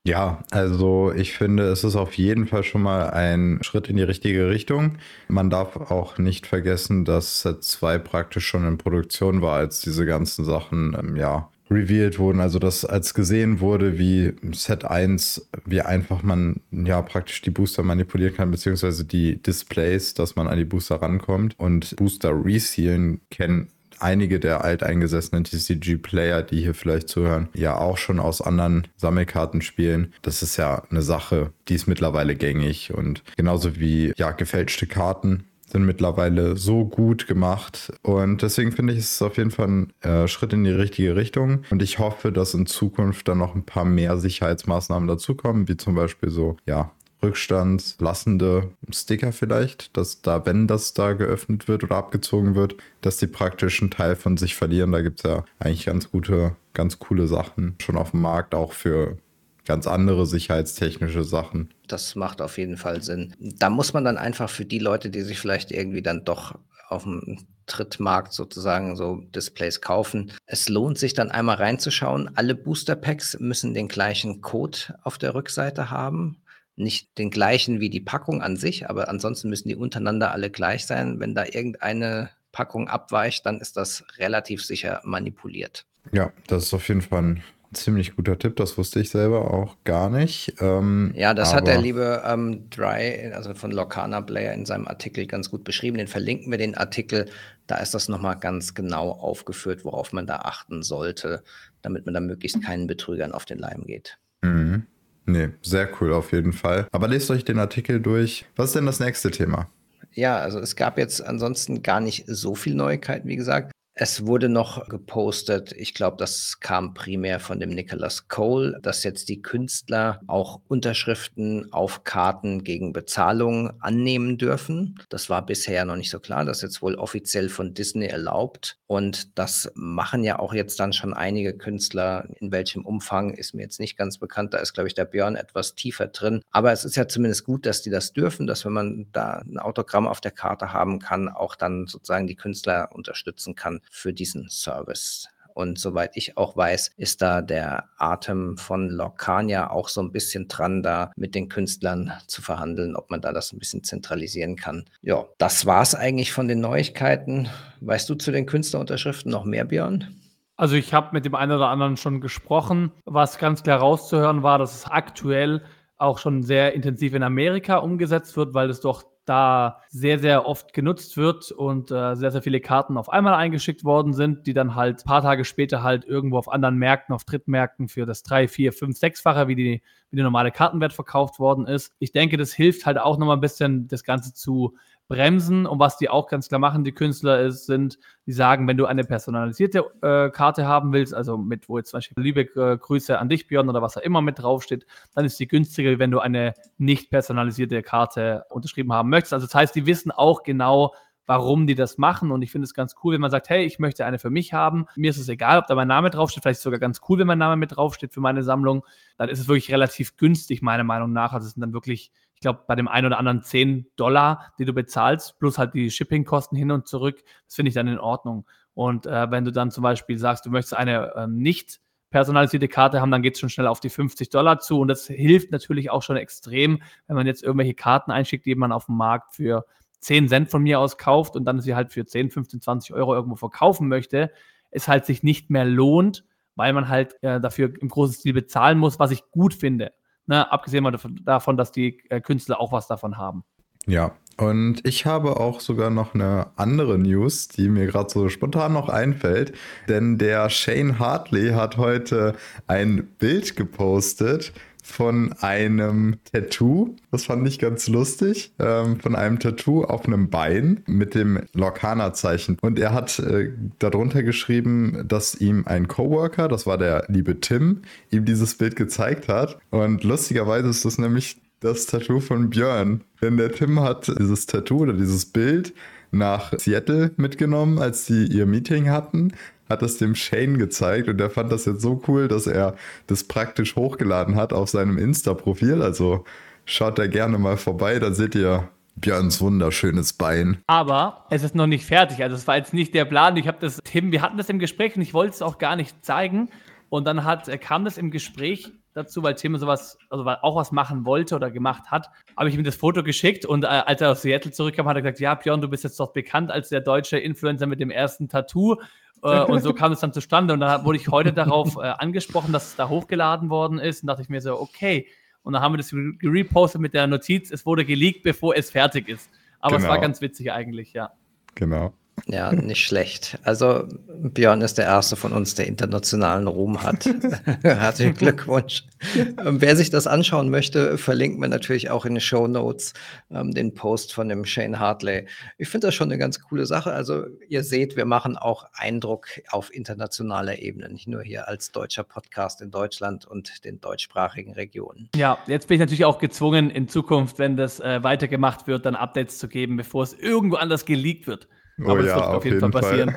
Ja, 0.04 0.42
also 0.50 1.12
ich 1.14 1.32
finde, 1.32 1.68
es 1.68 1.84
ist 1.84 1.94
auf 1.94 2.14
jeden 2.14 2.48
Fall 2.48 2.64
schon 2.64 2.82
mal 2.82 3.10
ein 3.10 3.60
Schritt 3.62 3.88
in 3.88 3.96
die 3.96 4.02
richtige 4.02 4.48
Richtung. 4.48 4.98
Man 5.28 5.48
darf 5.48 5.76
auch 5.76 6.18
nicht 6.18 6.48
vergessen, 6.48 7.04
dass 7.04 7.42
Set 7.42 7.62
2 7.62 7.98
praktisch 7.98 8.44
schon 8.44 8.66
in 8.66 8.78
Produktion 8.78 9.42
war, 9.42 9.56
als 9.56 9.80
diese 9.80 10.04
ganzen 10.04 10.44
Sachen, 10.44 10.96
ähm, 10.98 11.14
ja, 11.16 11.50
revealed 11.70 12.18
wurden. 12.18 12.40
Also, 12.40 12.58
dass 12.58 12.84
als 12.84 13.14
gesehen 13.14 13.60
wurde, 13.60 13.96
wie 13.96 14.32
Set 14.52 14.84
1, 14.84 15.48
wie 15.66 15.82
einfach 15.82 16.24
man 16.24 16.60
ja 16.72 17.00
praktisch 17.00 17.40
die 17.40 17.50
Booster 17.50 17.84
manipulieren 17.84 18.34
kann, 18.34 18.50
beziehungsweise 18.50 19.04
die 19.04 19.40
Displays, 19.40 20.14
dass 20.14 20.34
man 20.34 20.48
an 20.48 20.58
die 20.58 20.64
Booster 20.64 20.96
rankommt 20.96 21.54
und 21.60 21.94
Booster 21.94 22.32
resealen 22.44 23.20
kennen 23.30 23.68
einige 24.02 24.40
der 24.40 24.64
alteingesessenen 24.64 25.44
TCG-Player, 25.44 26.42
die 26.42 26.60
hier 26.60 26.74
vielleicht 26.74 27.08
zuhören, 27.08 27.48
ja 27.54 27.76
auch 27.76 27.98
schon 27.98 28.20
aus 28.20 28.40
anderen 28.40 28.88
Sammelkarten 28.96 29.62
spielen. 29.62 30.12
Das 30.22 30.42
ist 30.42 30.56
ja 30.56 30.82
eine 30.90 31.02
Sache, 31.02 31.52
die 31.68 31.74
ist 31.74 31.86
mittlerweile 31.86 32.34
gängig 32.34 32.92
und 32.92 33.22
genauso 33.36 33.76
wie 33.76 34.12
ja 34.16 34.32
gefälschte 34.32 34.86
Karten 34.86 35.44
sind 35.72 35.86
mittlerweile 35.86 36.56
so 36.56 36.84
gut 36.84 37.26
gemacht. 37.26 37.92
Und 38.02 38.42
deswegen 38.42 38.72
finde 38.72 38.92
ich, 38.92 39.00
es 39.00 39.22
auf 39.22 39.38
jeden 39.38 39.50
Fall 39.50 39.68
ein 39.68 39.92
äh, 40.02 40.28
Schritt 40.28 40.52
in 40.52 40.64
die 40.64 40.70
richtige 40.70 41.16
Richtung. 41.16 41.62
Und 41.70 41.82
ich 41.82 41.98
hoffe, 41.98 42.30
dass 42.30 42.54
in 42.54 42.66
Zukunft 42.66 43.26
dann 43.26 43.38
noch 43.38 43.54
ein 43.54 43.64
paar 43.64 43.86
mehr 43.86 44.18
Sicherheitsmaßnahmen 44.18 45.08
dazukommen, 45.08 45.68
wie 45.68 45.78
zum 45.78 45.94
Beispiel 45.94 46.28
so, 46.28 46.58
ja, 46.66 46.92
rückstandslassende 47.22 48.70
Sticker 48.90 49.32
vielleicht, 49.32 49.96
dass 49.96 50.22
da, 50.22 50.44
wenn 50.46 50.66
das 50.66 50.94
da 50.94 51.12
geöffnet 51.12 51.68
wird 51.68 51.84
oder 51.84 51.96
abgezogen 51.96 52.54
wird, 52.54 52.76
dass 53.00 53.16
die 53.16 53.26
praktisch 53.26 53.80
einen 53.80 53.90
Teil 53.90 54.16
von 54.16 54.36
sich 54.36 54.54
verlieren. 54.54 54.92
Da 54.92 55.02
gibt 55.02 55.20
es 55.20 55.30
ja 55.30 55.44
eigentlich 55.58 55.86
ganz 55.86 56.10
gute, 56.10 56.56
ganz 56.74 56.98
coole 56.98 57.26
Sachen 57.26 57.76
schon 57.80 57.96
auf 57.96 58.10
dem 58.10 58.22
Markt, 58.22 58.54
auch 58.54 58.72
für 58.72 59.18
ganz 59.64 59.86
andere 59.86 60.26
sicherheitstechnische 60.26 61.22
Sachen. 61.22 61.70
Das 61.86 62.16
macht 62.16 62.42
auf 62.42 62.58
jeden 62.58 62.76
Fall 62.76 63.02
Sinn. 63.02 63.34
Da 63.38 63.70
muss 63.70 63.92
man 63.92 64.04
dann 64.04 64.18
einfach 64.18 64.50
für 64.50 64.64
die 64.64 64.80
Leute, 64.80 65.10
die 65.10 65.22
sich 65.22 65.38
vielleicht 65.38 65.70
irgendwie 65.70 66.02
dann 66.02 66.24
doch 66.24 66.58
auf 66.88 67.04
dem 67.04 67.38
Trittmarkt 67.66 68.32
sozusagen 68.32 68.96
so 68.96 69.22
Displays 69.34 69.80
kaufen. 69.80 70.32
Es 70.46 70.68
lohnt 70.68 70.98
sich 70.98 71.14
dann 71.14 71.30
einmal 71.30 71.56
reinzuschauen. 71.56 72.30
Alle 72.34 72.56
Booster 72.56 72.96
Packs 72.96 73.38
müssen 73.38 73.72
den 73.72 73.86
gleichen 73.86 74.40
Code 74.42 74.98
auf 75.04 75.16
der 75.16 75.34
Rückseite 75.34 75.90
haben 75.90 76.41
nicht 76.76 77.16
den 77.18 77.30
gleichen 77.30 77.80
wie 77.80 77.90
die 77.90 78.00
Packung 78.00 78.42
an 78.42 78.56
sich, 78.56 78.88
aber 78.88 79.08
ansonsten 79.08 79.48
müssen 79.48 79.68
die 79.68 79.76
untereinander 79.76 80.32
alle 80.32 80.50
gleich 80.50 80.86
sein. 80.86 81.20
Wenn 81.20 81.34
da 81.34 81.44
irgendeine 81.44 82.30
Packung 82.50 82.88
abweicht, 82.88 83.46
dann 83.46 83.60
ist 83.60 83.76
das 83.76 84.04
relativ 84.18 84.64
sicher 84.64 85.00
manipuliert. 85.04 85.86
Ja, 86.12 86.32
das 86.46 86.64
ist 86.64 86.74
auf 86.74 86.88
jeden 86.88 87.02
Fall 87.02 87.22
ein 87.22 87.42
ziemlich 87.72 88.16
guter 88.16 88.38
Tipp. 88.38 88.56
Das 88.56 88.76
wusste 88.76 89.00
ich 89.00 89.10
selber 89.10 89.52
auch 89.52 89.76
gar 89.84 90.10
nicht. 90.10 90.54
Ähm, 90.60 91.12
ja, 91.16 91.34
das 91.34 91.54
hat 91.54 91.66
der 91.66 91.80
liebe 91.80 92.22
ähm, 92.26 92.68
Dry, 92.70 93.32
also 93.32 93.54
von 93.54 93.70
Locana 93.70 94.20
Player 94.20 94.52
in 94.52 94.66
seinem 94.66 94.86
Artikel 94.86 95.26
ganz 95.26 95.50
gut 95.50 95.64
beschrieben. 95.64 95.98
Den 95.98 96.08
verlinken 96.08 96.50
wir 96.50 96.58
den 96.58 96.76
Artikel. 96.76 97.26
Da 97.66 97.76
ist 97.76 97.94
das 97.94 98.08
nochmal 98.08 98.38
ganz 98.38 98.74
genau 98.74 99.10
aufgeführt, 99.10 99.84
worauf 99.84 100.12
man 100.12 100.26
da 100.26 100.36
achten 100.36 100.82
sollte, 100.82 101.42
damit 101.80 102.04
man 102.04 102.14
da 102.14 102.20
möglichst 102.20 102.62
keinen 102.62 102.86
Betrügern 102.86 103.32
auf 103.32 103.44
den 103.44 103.58
Leim 103.58 103.84
geht. 103.86 104.18
Mhm. 104.42 104.86
Nee, 105.26 105.50
sehr 105.62 105.88
cool 106.00 106.12
auf 106.12 106.32
jeden 106.32 106.52
Fall. 106.52 106.86
Aber 106.90 107.08
lest 107.08 107.30
euch 107.30 107.44
den 107.44 107.58
Artikel 107.58 108.00
durch. 108.00 108.46
Was 108.56 108.66
ist 108.70 108.76
denn 108.76 108.86
das 108.86 109.00
nächste 109.00 109.30
Thema? 109.30 109.68
Ja, 110.12 110.38
also 110.38 110.58
es 110.58 110.76
gab 110.76 110.98
jetzt 110.98 111.24
ansonsten 111.24 111.82
gar 111.82 112.00
nicht 112.00 112.24
so 112.26 112.54
viel 112.54 112.74
Neuigkeiten, 112.74 113.28
wie 113.28 113.36
gesagt. 113.36 113.72
Es 113.94 114.26
wurde 114.26 114.48
noch 114.48 114.88
gepostet, 114.88 115.72
ich 115.72 115.92
glaube, 115.92 116.16
das 116.16 116.60
kam 116.60 116.94
primär 116.94 117.40
von 117.40 117.60
dem 117.60 117.68
Nicholas 117.68 118.26
Cole, 118.26 118.78
dass 118.80 119.04
jetzt 119.04 119.28
die 119.28 119.42
Künstler 119.42 120.22
auch 120.28 120.62
Unterschriften 120.66 121.70
auf 121.74 122.02
Karten 122.02 122.64
gegen 122.64 122.94
Bezahlung 122.94 123.78
annehmen 123.82 124.38
dürfen. 124.38 124.98
Das 125.10 125.28
war 125.28 125.44
bisher 125.44 125.84
noch 125.84 125.96
nicht 125.96 126.08
so 126.08 126.20
klar. 126.20 126.46
Das 126.46 126.58
ist 126.58 126.62
jetzt 126.62 126.80
wohl 126.80 126.94
offiziell 126.94 127.50
von 127.50 127.74
Disney 127.74 128.06
erlaubt. 128.06 128.78
Und 128.86 129.38
das 129.38 129.70
machen 129.74 130.24
ja 130.24 130.38
auch 130.38 130.54
jetzt 130.54 130.80
dann 130.80 130.94
schon 130.94 131.12
einige 131.12 131.54
Künstler. 131.54 132.26
In 132.40 132.50
welchem 132.50 132.86
Umfang 132.86 133.34
ist 133.34 133.54
mir 133.54 133.62
jetzt 133.62 133.78
nicht 133.78 133.98
ganz 133.98 134.16
bekannt. 134.16 134.54
Da 134.54 134.58
ist, 134.58 134.72
glaube 134.72 134.88
ich, 134.88 134.94
der 134.94 135.04
Björn 135.04 135.36
etwas 135.36 135.74
tiefer 135.74 136.06
drin. 136.06 136.40
Aber 136.50 136.72
es 136.72 136.86
ist 136.86 136.96
ja 136.96 137.08
zumindest 137.08 137.44
gut, 137.44 137.66
dass 137.66 137.82
die 137.82 137.90
das 137.90 138.14
dürfen, 138.14 138.46
dass 138.46 138.64
wenn 138.64 138.72
man 138.72 139.06
da 139.12 139.42
ein 139.46 139.58
Autogramm 139.58 140.06
auf 140.06 140.22
der 140.22 140.30
Karte 140.30 140.72
haben 140.72 140.98
kann, 140.98 141.28
auch 141.28 141.56
dann 141.56 141.86
sozusagen 141.86 142.26
die 142.26 142.36
Künstler 142.36 142.88
unterstützen 142.92 143.54
kann 143.54 143.82
für 143.92 144.12
diesen 144.12 144.48
Service. 144.48 145.28
Und 145.54 145.78
soweit 145.78 146.16
ich 146.16 146.38
auch 146.38 146.56
weiß, 146.56 146.92
ist 146.96 147.20
da 147.20 147.42
der 147.42 147.84
Atem 147.98 148.56
von 148.56 148.88
Lorcania 148.88 149.70
auch 149.70 149.88
so 149.88 150.00
ein 150.00 150.10
bisschen 150.10 150.48
dran, 150.48 150.82
da 150.82 151.12
mit 151.14 151.34
den 151.34 151.50
Künstlern 151.50 152.12
zu 152.26 152.40
verhandeln, 152.40 152.96
ob 152.96 153.10
man 153.10 153.20
da 153.20 153.32
das 153.32 153.52
ein 153.52 153.58
bisschen 153.58 153.84
zentralisieren 153.84 154.56
kann. 154.56 154.86
Ja, 155.02 155.26
das 155.36 155.66
war 155.66 155.82
es 155.82 155.94
eigentlich 155.94 156.32
von 156.32 156.48
den 156.48 156.60
Neuigkeiten. 156.60 157.50
Weißt 157.80 158.08
du 158.08 158.14
zu 158.14 158.32
den 158.32 158.46
Künstlerunterschriften 158.46 159.30
noch 159.30 159.44
mehr, 159.44 159.66
Björn? 159.66 160.16
Also 160.56 160.76
ich 160.76 160.94
habe 160.94 161.10
mit 161.12 161.24
dem 161.26 161.34
einen 161.34 161.52
oder 161.52 161.68
anderen 161.68 161.96
schon 161.98 162.20
gesprochen. 162.20 162.92
Was 163.04 163.38
ganz 163.38 163.62
klar 163.62 163.80
rauszuhören 163.80 164.42
war, 164.42 164.58
dass 164.58 164.74
es 164.74 164.86
aktuell 164.86 165.62
auch 165.98 166.18
schon 166.18 166.42
sehr 166.42 166.72
intensiv 166.72 167.14
in 167.14 167.22
Amerika 167.22 167.76
umgesetzt 167.76 168.36
wird, 168.36 168.54
weil 168.54 168.70
es 168.70 168.80
doch 168.80 169.04
da 169.24 169.80
sehr, 169.88 170.18
sehr 170.18 170.46
oft 170.46 170.72
genutzt 170.72 171.16
wird 171.16 171.50
und 171.52 171.90
äh, 171.90 172.14
sehr, 172.16 172.32
sehr 172.32 172.42
viele 172.42 172.60
Karten 172.60 172.96
auf 172.96 173.08
einmal 173.08 173.34
eingeschickt 173.34 173.84
worden 173.84 174.14
sind, 174.14 174.46
die 174.46 174.54
dann 174.54 174.74
halt 174.74 175.04
paar 175.04 175.22
Tage 175.22 175.44
später 175.44 175.82
halt 175.82 176.04
irgendwo 176.04 176.38
auf 176.38 176.50
anderen 176.50 176.76
Märkten, 176.76 177.14
auf 177.14 177.24
Drittmärkten 177.24 177.88
für 177.88 178.06
das 178.06 178.22
3, 178.24 178.48
4, 178.48 178.72
5, 178.72 178.98
6-fache, 178.98 179.48
wie 179.48 179.54
die, 179.54 179.82
wie 180.10 180.16
die 180.16 180.22
normale 180.22 180.50
Kartenwert 180.50 180.92
verkauft 180.92 181.38
worden 181.38 181.66
ist. 181.66 181.92
Ich 181.98 182.12
denke, 182.12 182.36
das 182.36 182.52
hilft 182.52 182.84
halt 182.84 182.98
auch 182.98 183.18
nochmal 183.18 183.36
ein 183.36 183.40
bisschen, 183.40 183.86
das 183.88 184.02
Ganze 184.04 184.34
zu 184.34 184.76
bremsen. 185.12 185.66
Und 185.66 185.78
was 185.78 185.98
die 185.98 186.08
auch 186.08 186.26
ganz 186.26 186.48
klar 186.48 186.58
machen, 186.58 186.84
die 186.84 186.92
Künstler, 186.92 187.40
ist, 187.40 187.66
sind, 187.66 187.98
die 188.26 188.32
sagen, 188.32 188.66
wenn 188.66 188.78
du 188.78 188.86
eine 188.86 189.04
personalisierte 189.04 189.84
äh, 190.00 190.30
Karte 190.30 190.66
haben 190.66 190.92
willst, 190.92 191.14
also 191.14 191.36
mit, 191.36 191.68
wo 191.68 191.76
jetzt 191.76 191.90
zum 191.90 191.98
Beispiel 191.98 192.22
liebe 192.22 192.40
äh, 192.40 192.78
Grüße 192.78 193.18
an 193.18 193.28
dich, 193.28 193.46
Björn, 193.46 193.68
oder 193.68 193.82
was 193.82 193.98
auch 193.98 194.02
immer 194.02 194.22
mit 194.22 194.38
draufsteht, 194.38 194.86
dann 195.14 195.26
ist 195.26 195.38
die 195.38 195.46
günstiger, 195.46 195.98
wenn 195.98 196.10
du 196.10 196.20
eine 196.20 196.54
nicht 196.78 197.10
personalisierte 197.10 197.82
Karte 197.82 198.44
unterschrieben 198.48 198.92
haben 198.92 199.10
möchtest. 199.10 199.34
Also 199.34 199.46
das 199.46 199.54
heißt, 199.54 199.74
die 199.74 199.84
wissen 199.84 200.10
auch 200.10 200.42
genau, 200.42 200.94
warum 201.26 201.66
die 201.66 201.74
das 201.74 201.98
machen. 201.98 202.30
Und 202.30 202.40
ich 202.40 202.50
finde 202.50 202.64
es 202.64 202.72
ganz 202.72 202.94
cool, 203.04 203.14
wenn 203.14 203.20
man 203.20 203.30
sagt, 203.30 203.50
hey, 203.50 203.64
ich 203.64 203.78
möchte 203.78 204.06
eine 204.06 204.18
für 204.18 204.30
mich 204.30 204.54
haben. 204.54 204.86
Mir 204.96 205.10
ist 205.10 205.18
es 205.18 205.28
egal, 205.28 205.58
ob 205.58 205.66
da 205.66 205.74
mein 205.74 205.88
Name 205.88 206.08
draufsteht. 206.08 206.42
Vielleicht 206.42 206.60
sogar 206.60 206.80
ganz 206.80 207.00
cool, 207.08 207.18
wenn 207.18 207.26
mein 207.26 207.38
Name 207.38 207.56
mit 207.56 207.76
draufsteht 207.76 208.14
für 208.14 208.20
meine 208.20 208.42
Sammlung. 208.42 208.84
Dann 209.18 209.28
ist 209.28 209.40
es 209.40 209.46
wirklich 209.46 209.70
relativ 209.70 210.16
günstig, 210.16 210.62
meiner 210.62 210.84
Meinung 210.84 211.12
nach. 211.12 211.32
Also 211.32 211.46
es 211.46 211.52
sind 211.52 211.60
dann 211.60 211.74
wirklich 211.74 212.10
ich 212.31 212.31
glaube, 212.42 212.64
bei 212.66 212.74
dem 212.74 212.88
einen 212.88 213.06
oder 213.06 213.18
anderen 213.18 213.42
10 213.42 213.86
Dollar, 213.96 214.52
die 214.58 214.64
du 214.64 214.72
bezahlst, 214.72 215.38
plus 215.38 215.58
halt 215.58 215.74
die 215.74 215.90
Shippingkosten 215.90 216.58
hin 216.58 216.70
und 216.70 216.86
zurück, 216.86 217.22
das 217.46 217.54
finde 217.54 217.70
ich 217.70 217.74
dann 217.74 217.88
in 217.88 217.98
Ordnung. 217.98 218.44
Und 218.74 219.06
äh, 219.06 219.30
wenn 219.30 219.44
du 219.44 219.52
dann 219.52 219.70
zum 219.70 219.82
Beispiel 219.82 220.18
sagst, 220.18 220.46
du 220.46 220.50
möchtest 220.50 220.74
eine 220.74 221.14
äh, 221.14 221.26
nicht 221.26 221.80
personalisierte 222.10 222.68
Karte 222.68 223.00
haben, 223.00 223.10
dann 223.10 223.22
geht 223.22 223.34
es 223.34 223.40
schon 223.40 223.48
schnell 223.48 223.66
auf 223.66 223.80
die 223.80 223.88
50 223.88 224.28
Dollar 224.28 224.60
zu. 224.60 224.78
Und 224.78 224.88
das 224.88 225.06
hilft 225.06 225.50
natürlich 225.50 225.90
auch 225.90 226.02
schon 226.02 226.16
extrem, 226.16 226.82
wenn 227.06 227.16
man 227.16 227.26
jetzt 227.26 227.42
irgendwelche 227.42 227.74
Karten 227.74 228.10
einschickt, 228.10 228.46
die 228.46 228.54
man 228.54 228.70
auf 228.70 228.86
dem 228.86 228.96
Markt 228.96 229.34
für 229.34 229.64
10 230.00 230.28
Cent 230.28 230.50
von 230.50 230.62
mir 230.62 230.78
aus 230.78 230.98
kauft 230.98 231.36
und 231.36 231.44
dann 231.44 231.60
sie 231.60 231.74
halt 231.74 231.92
für 231.92 232.04
10, 232.04 232.30
15, 232.30 232.60
20 232.60 232.94
Euro 232.94 233.14
irgendwo 233.14 233.36
verkaufen 233.36 233.88
möchte, 233.88 234.30
es 234.70 234.88
halt 234.88 235.06
sich 235.06 235.22
nicht 235.22 235.50
mehr 235.50 235.64
lohnt, 235.64 236.24
weil 236.54 236.72
man 236.72 236.88
halt 236.88 237.16
äh, 237.22 237.40
dafür 237.40 237.72
im 237.80 237.88
großen 237.88 238.14
Stil 238.14 238.34
bezahlen 238.34 238.78
muss, 238.78 238.98
was 238.98 239.10
ich 239.10 239.30
gut 239.30 239.54
finde. 239.54 239.92
Ne, 240.32 240.50
abgesehen 240.50 240.90
davon, 241.26 241.58
dass 241.58 241.72
die 241.72 242.00
äh, 242.08 242.22
Künstler 242.22 242.58
auch 242.58 242.72
was 242.72 242.86
davon 242.86 243.18
haben. 243.18 243.44
Ja, 243.84 244.12
und 244.38 244.80
ich 244.82 245.04
habe 245.04 245.38
auch 245.38 245.60
sogar 245.60 245.90
noch 245.90 246.14
eine 246.14 246.46
andere 246.56 246.98
News, 246.98 247.48
die 247.48 247.68
mir 247.68 247.84
gerade 247.84 248.08
so 248.08 248.30
spontan 248.30 248.72
noch 248.72 248.88
einfällt. 248.88 249.52
Denn 249.90 250.16
der 250.16 250.48
Shane 250.48 250.98
Hartley 250.98 251.50
hat 251.50 251.76
heute 251.76 252.34
ein 252.66 253.08
Bild 253.18 253.56
gepostet 253.56 254.54
von 254.82 255.32
einem 255.40 256.16
Tattoo. 256.30 256.96
Das 257.10 257.24
fand 257.24 257.46
ich 257.46 257.58
ganz 257.58 257.88
lustig. 257.88 258.52
Ähm, 258.58 258.98
von 259.00 259.14
einem 259.14 259.38
Tattoo 259.38 259.84
auf 259.84 260.06
einem 260.06 260.28
Bein 260.28 260.82
mit 260.86 261.14
dem 261.14 261.40
Lorcaner-Zeichen. 261.54 262.58
Und 262.60 262.78
er 262.78 262.92
hat 262.92 263.18
äh, 263.20 263.52
darunter 263.78 264.22
geschrieben, 264.22 265.04
dass 265.06 265.34
ihm 265.36 265.64
ein 265.66 265.88
Coworker, 265.88 266.48
das 266.48 266.66
war 266.66 266.78
der 266.78 267.04
liebe 267.08 267.40
Tim, 267.40 267.82
ihm 268.10 268.24
dieses 268.24 268.56
Bild 268.56 268.76
gezeigt 268.76 269.28
hat. 269.28 269.58
Und 269.70 270.02
lustigerweise 270.02 270.68
ist 270.68 270.84
das 270.84 270.98
nämlich 270.98 271.40
das 271.60 271.86
Tattoo 271.86 272.18
von 272.18 272.50
Björn. 272.50 273.02
Denn 273.22 273.36
der 273.36 273.52
Tim 273.52 273.80
hat 273.80 274.12
dieses 274.18 274.46
Tattoo 274.46 274.78
oder 274.78 274.94
dieses 274.94 275.26
Bild 275.26 275.72
nach 276.10 276.52
Seattle 276.58 277.12
mitgenommen, 277.16 277.78
als 277.78 278.06
sie 278.06 278.26
ihr 278.26 278.46
Meeting 278.46 278.90
hatten 278.90 279.32
hat 279.68 279.82
das 279.82 279.98
dem 279.98 280.14
Shane 280.14 280.58
gezeigt 280.58 281.08
und 281.08 281.18
der 281.18 281.30
fand 281.30 281.50
das 281.52 281.64
jetzt 281.64 281.82
so 281.82 282.02
cool, 282.08 282.28
dass 282.28 282.46
er 282.46 282.76
das 283.06 283.24
praktisch 283.24 283.76
hochgeladen 283.76 284.36
hat 284.36 284.52
auf 284.52 284.68
seinem 284.68 284.98
Insta-Profil. 284.98 285.82
Also 285.82 286.24
schaut 286.64 286.98
da 286.98 287.06
gerne 287.06 287.38
mal 287.38 287.56
vorbei, 287.56 287.98
da 287.98 288.12
seht 288.12 288.34
ihr 288.34 288.68
Björns 288.96 289.40
wunderschönes 289.40 290.12
Bein. 290.12 290.58
Aber 290.66 291.26
es 291.30 291.42
ist 291.42 291.54
noch 291.54 291.66
nicht 291.66 291.86
fertig. 291.86 292.22
Also 292.22 292.36
es 292.36 292.46
war 292.46 292.56
jetzt 292.56 292.74
nicht 292.74 292.94
der 292.94 293.06
Plan. 293.06 293.36
Ich 293.36 293.48
habe 293.48 293.58
das, 293.60 293.78
Tim, 293.84 294.12
wir 294.12 294.20
hatten 294.20 294.36
das 294.36 294.48
im 294.48 294.58
Gespräch 294.58 294.96
und 294.96 295.02
ich 295.02 295.14
wollte 295.14 295.32
es 295.32 295.42
auch 295.42 295.58
gar 295.58 295.76
nicht 295.76 296.04
zeigen. 296.04 296.50
Und 296.90 297.06
dann 297.06 297.24
hat, 297.24 297.48
kam 297.62 297.86
das 297.86 297.96
im 297.96 298.10
Gespräch 298.10 298.70
dazu, 298.94 299.22
weil 299.22 299.34
Tim 299.34 299.56
sowas, 299.56 299.96
also 300.10 300.24
auch 300.26 300.56
was 300.56 300.72
machen 300.72 301.06
wollte 301.06 301.34
oder 301.34 301.50
gemacht 301.50 301.90
hat, 301.90 302.10
habe 302.36 302.50
ich 302.50 302.54
ihm 302.54 302.64
das 302.64 302.76
Foto 302.76 303.02
geschickt 303.02 303.46
und 303.46 303.64
äh, 303.64 303.68
als 303.68 304.02
er 304.02 304.10
aus 304.10 304.22
Seattle 304.22 304.52
zurückkam, 304.52 304.86
hat 304.86 304.96
er 304.96 305.02
gesagt, 305.02 305.20
ja, 305.20 305.34
Björn, 305.34 305.62
du 305.62 305.68
bist 305.68 305.84
jetzt 305.84 305.98
dort 305.98 306.12
bekannt 306.12 306.50
als 306.50 306.68
der 306.68 306.80
deutsche 306.80 307.18
Influencer 307.18 307.66
mit 307.66 307.80
dem 307.80 307.90
ersten 307.90 308.28
Tattoo 308.28 308.76
äh, 309.22 309.42
und 309.44 309.60
so 309.62 309.72
kam 309.72 309.92
es 309.92 310.00
dann 310.00 310.12
zustande. 310.12 310.54
Und 310.54 310.60
dann 310.60 310.84
wurde 310.84 310.98
ich 310.98 311.08
heute 311.08 311.32
darauf 311.32 311.76
äh, 311.76 311.80
angesprochen, 311.80 312.52
dass 312.52 312.68
es 312.68 312.76
da 312.76 312.88
hochgeladen 312.88 313.50
worden 313.50 313.78
ist. 313.78 314.02
Und 314.02 314.08
dachte 314.08 314.22
ich 314.22 314.28
mir 314.28 314.40
so, 314.40 314.60
okay. 314.60 315.06
Und 315.42 315.54
dann 315.54 315.62
haben 315.62 315.72
wir 315.72 315.78
das 315.78 315.92
repostet 315.92 316.80
mit 316.80 316.94
der 316.94 317.06
Notiz, 317.06 317.50
es 317.50 317.66
wurde 317.66 317.84
geleakt, 317.84 318.22
bevor 318.22 318.56
es 318.56 318.70
fertig 318.70 319.08
ist. 319.08 319.28
Aber 319.60 319.76
genau. 319.76 319.84
es 319.84 319.88
war 319.88 319.96
genau. 319.96 320.06
ganz 320.06 320.20
witzig 320.20 320.52
eigentlich, 320.52 320.92
ja. 320.92 321.12
Genau. 321.54 321.92
Ja, 322.26 322.52
nicht 322.52 322.84
schlecht. 322.84 323.38
Also 323.42 323.88
Björn 324.22 324.60
ist 324.60 324.78
der 324.78 324.84
erste 324.84 325.16
von 325.16 325.32
uns, 325.32 325.54
der 325.54 325.66
internationalen 325.66 326.46
Ruhm 326.46 326.82
hat. 326.82 327.04
Herzlichen 327.62 328.14
Glückwunsch. 328.14 328.84
Ähm, 329.16 329.60
wer 329.60 329.76
sich 329.76 329.90
das 329.90 330.06
anschauen 330.06 330.48
möchte, 330.48 330.98
verlinkt 330.98 331.38
mir 331.38 331.48
natürlich 331.48 331.90
auch 331.90 332.04
in 332.04 332.14
den 332.14 332.20
Show 332.20 332.46
Notes 332.46 332.94
ähm, 333.30 333.52
den 333.52 333.74
Post 333.74 334.12
von 334.12 334.28
dem 334.28 334.44
Shane 334.44 334.78
Hartley. 334.78 335.26
Ich 335.58 335.68
finde 335.68 335.88
das 335.88 335.94
schon 335.94 336.08
eine 336.08 336.18
ganz 336.18 336.40
coole 336.40 336.66
Sache. 336.66 336.92
Also 336.92 337.26
ihr 337.48 337.64
seht, 337.64 337.96
wir 337.96 338.04
machen 338.04 338.36
auch 338.36 338.66
Eindruck 338.74 339.26
auf 339.50 339.74
internationaler 339.74 340.60
Ebene, 340.60 340.88
nicht 340.90 341.08
nur 341.08 341.22
hier 341.22 341.48
als 341.48 341.72
deutscher 341.72 342.04
Podcast 342.04 342.62
in 342.62 342.70
Deutschland 342.70 343.26
und 343.26 343.64
den 343.64 343.80
deutschsprachigen 343.80 344.52
Regionen. 344.52 345.08
Ja, 345.16 345.38
jetzt 345.46 345.68
bin 345.68 345.76
ich 345.76 345.80
natürlich 345.80 346.04
auch 346.04 346.18
gezwungen, 346.18 346.70
in 346.70 346.88
Zukunft, 346.88 347.38
wenn 347.38 347.56
das 347.56 347.80
äh, 347.80 348.02
weitergemacht 348.02 348.66
wird, 348.66 348.86
dann 348.86 348.94
Updates 348.94 349.38
zu 349.38 349.48
geben, 349.48 349.76
bevor 349.76 350.04
es 350.04 350.12
irgendwo 350.14 350.56
anders 350.56 350.84
geleakt 350.84 351.26
wird. 351.26 351.48
Oh 351.80 351.90
Aber 351.90 352.04
ja, 352.04 352.16
auf, 352.16 352.36
auf 352.36 352.44
jeden, 352.44 352.60
Fall 352.60 352.70
passieren. 352.70 353.16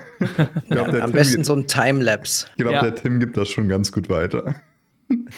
glaub, 0.69 0.87
am 0.87 0.93
Tim 0.93 1.11
besten 1.11 1.43
so 1.43 1.53
ein 1.53 1.67
Timelapse. 1.67 2.47
Ich 2.51 2.63
glaube, 2.63 2.73
ja. 2.73 2.81
der 2.81 2.95
Tim 2.95 3.19
gibt 3.19 3.37
das 3.37 3.49
schon 3.49 3.67
ganz 3.67 3.91
gut 3.91 4.09
weiter. 4.09 4.55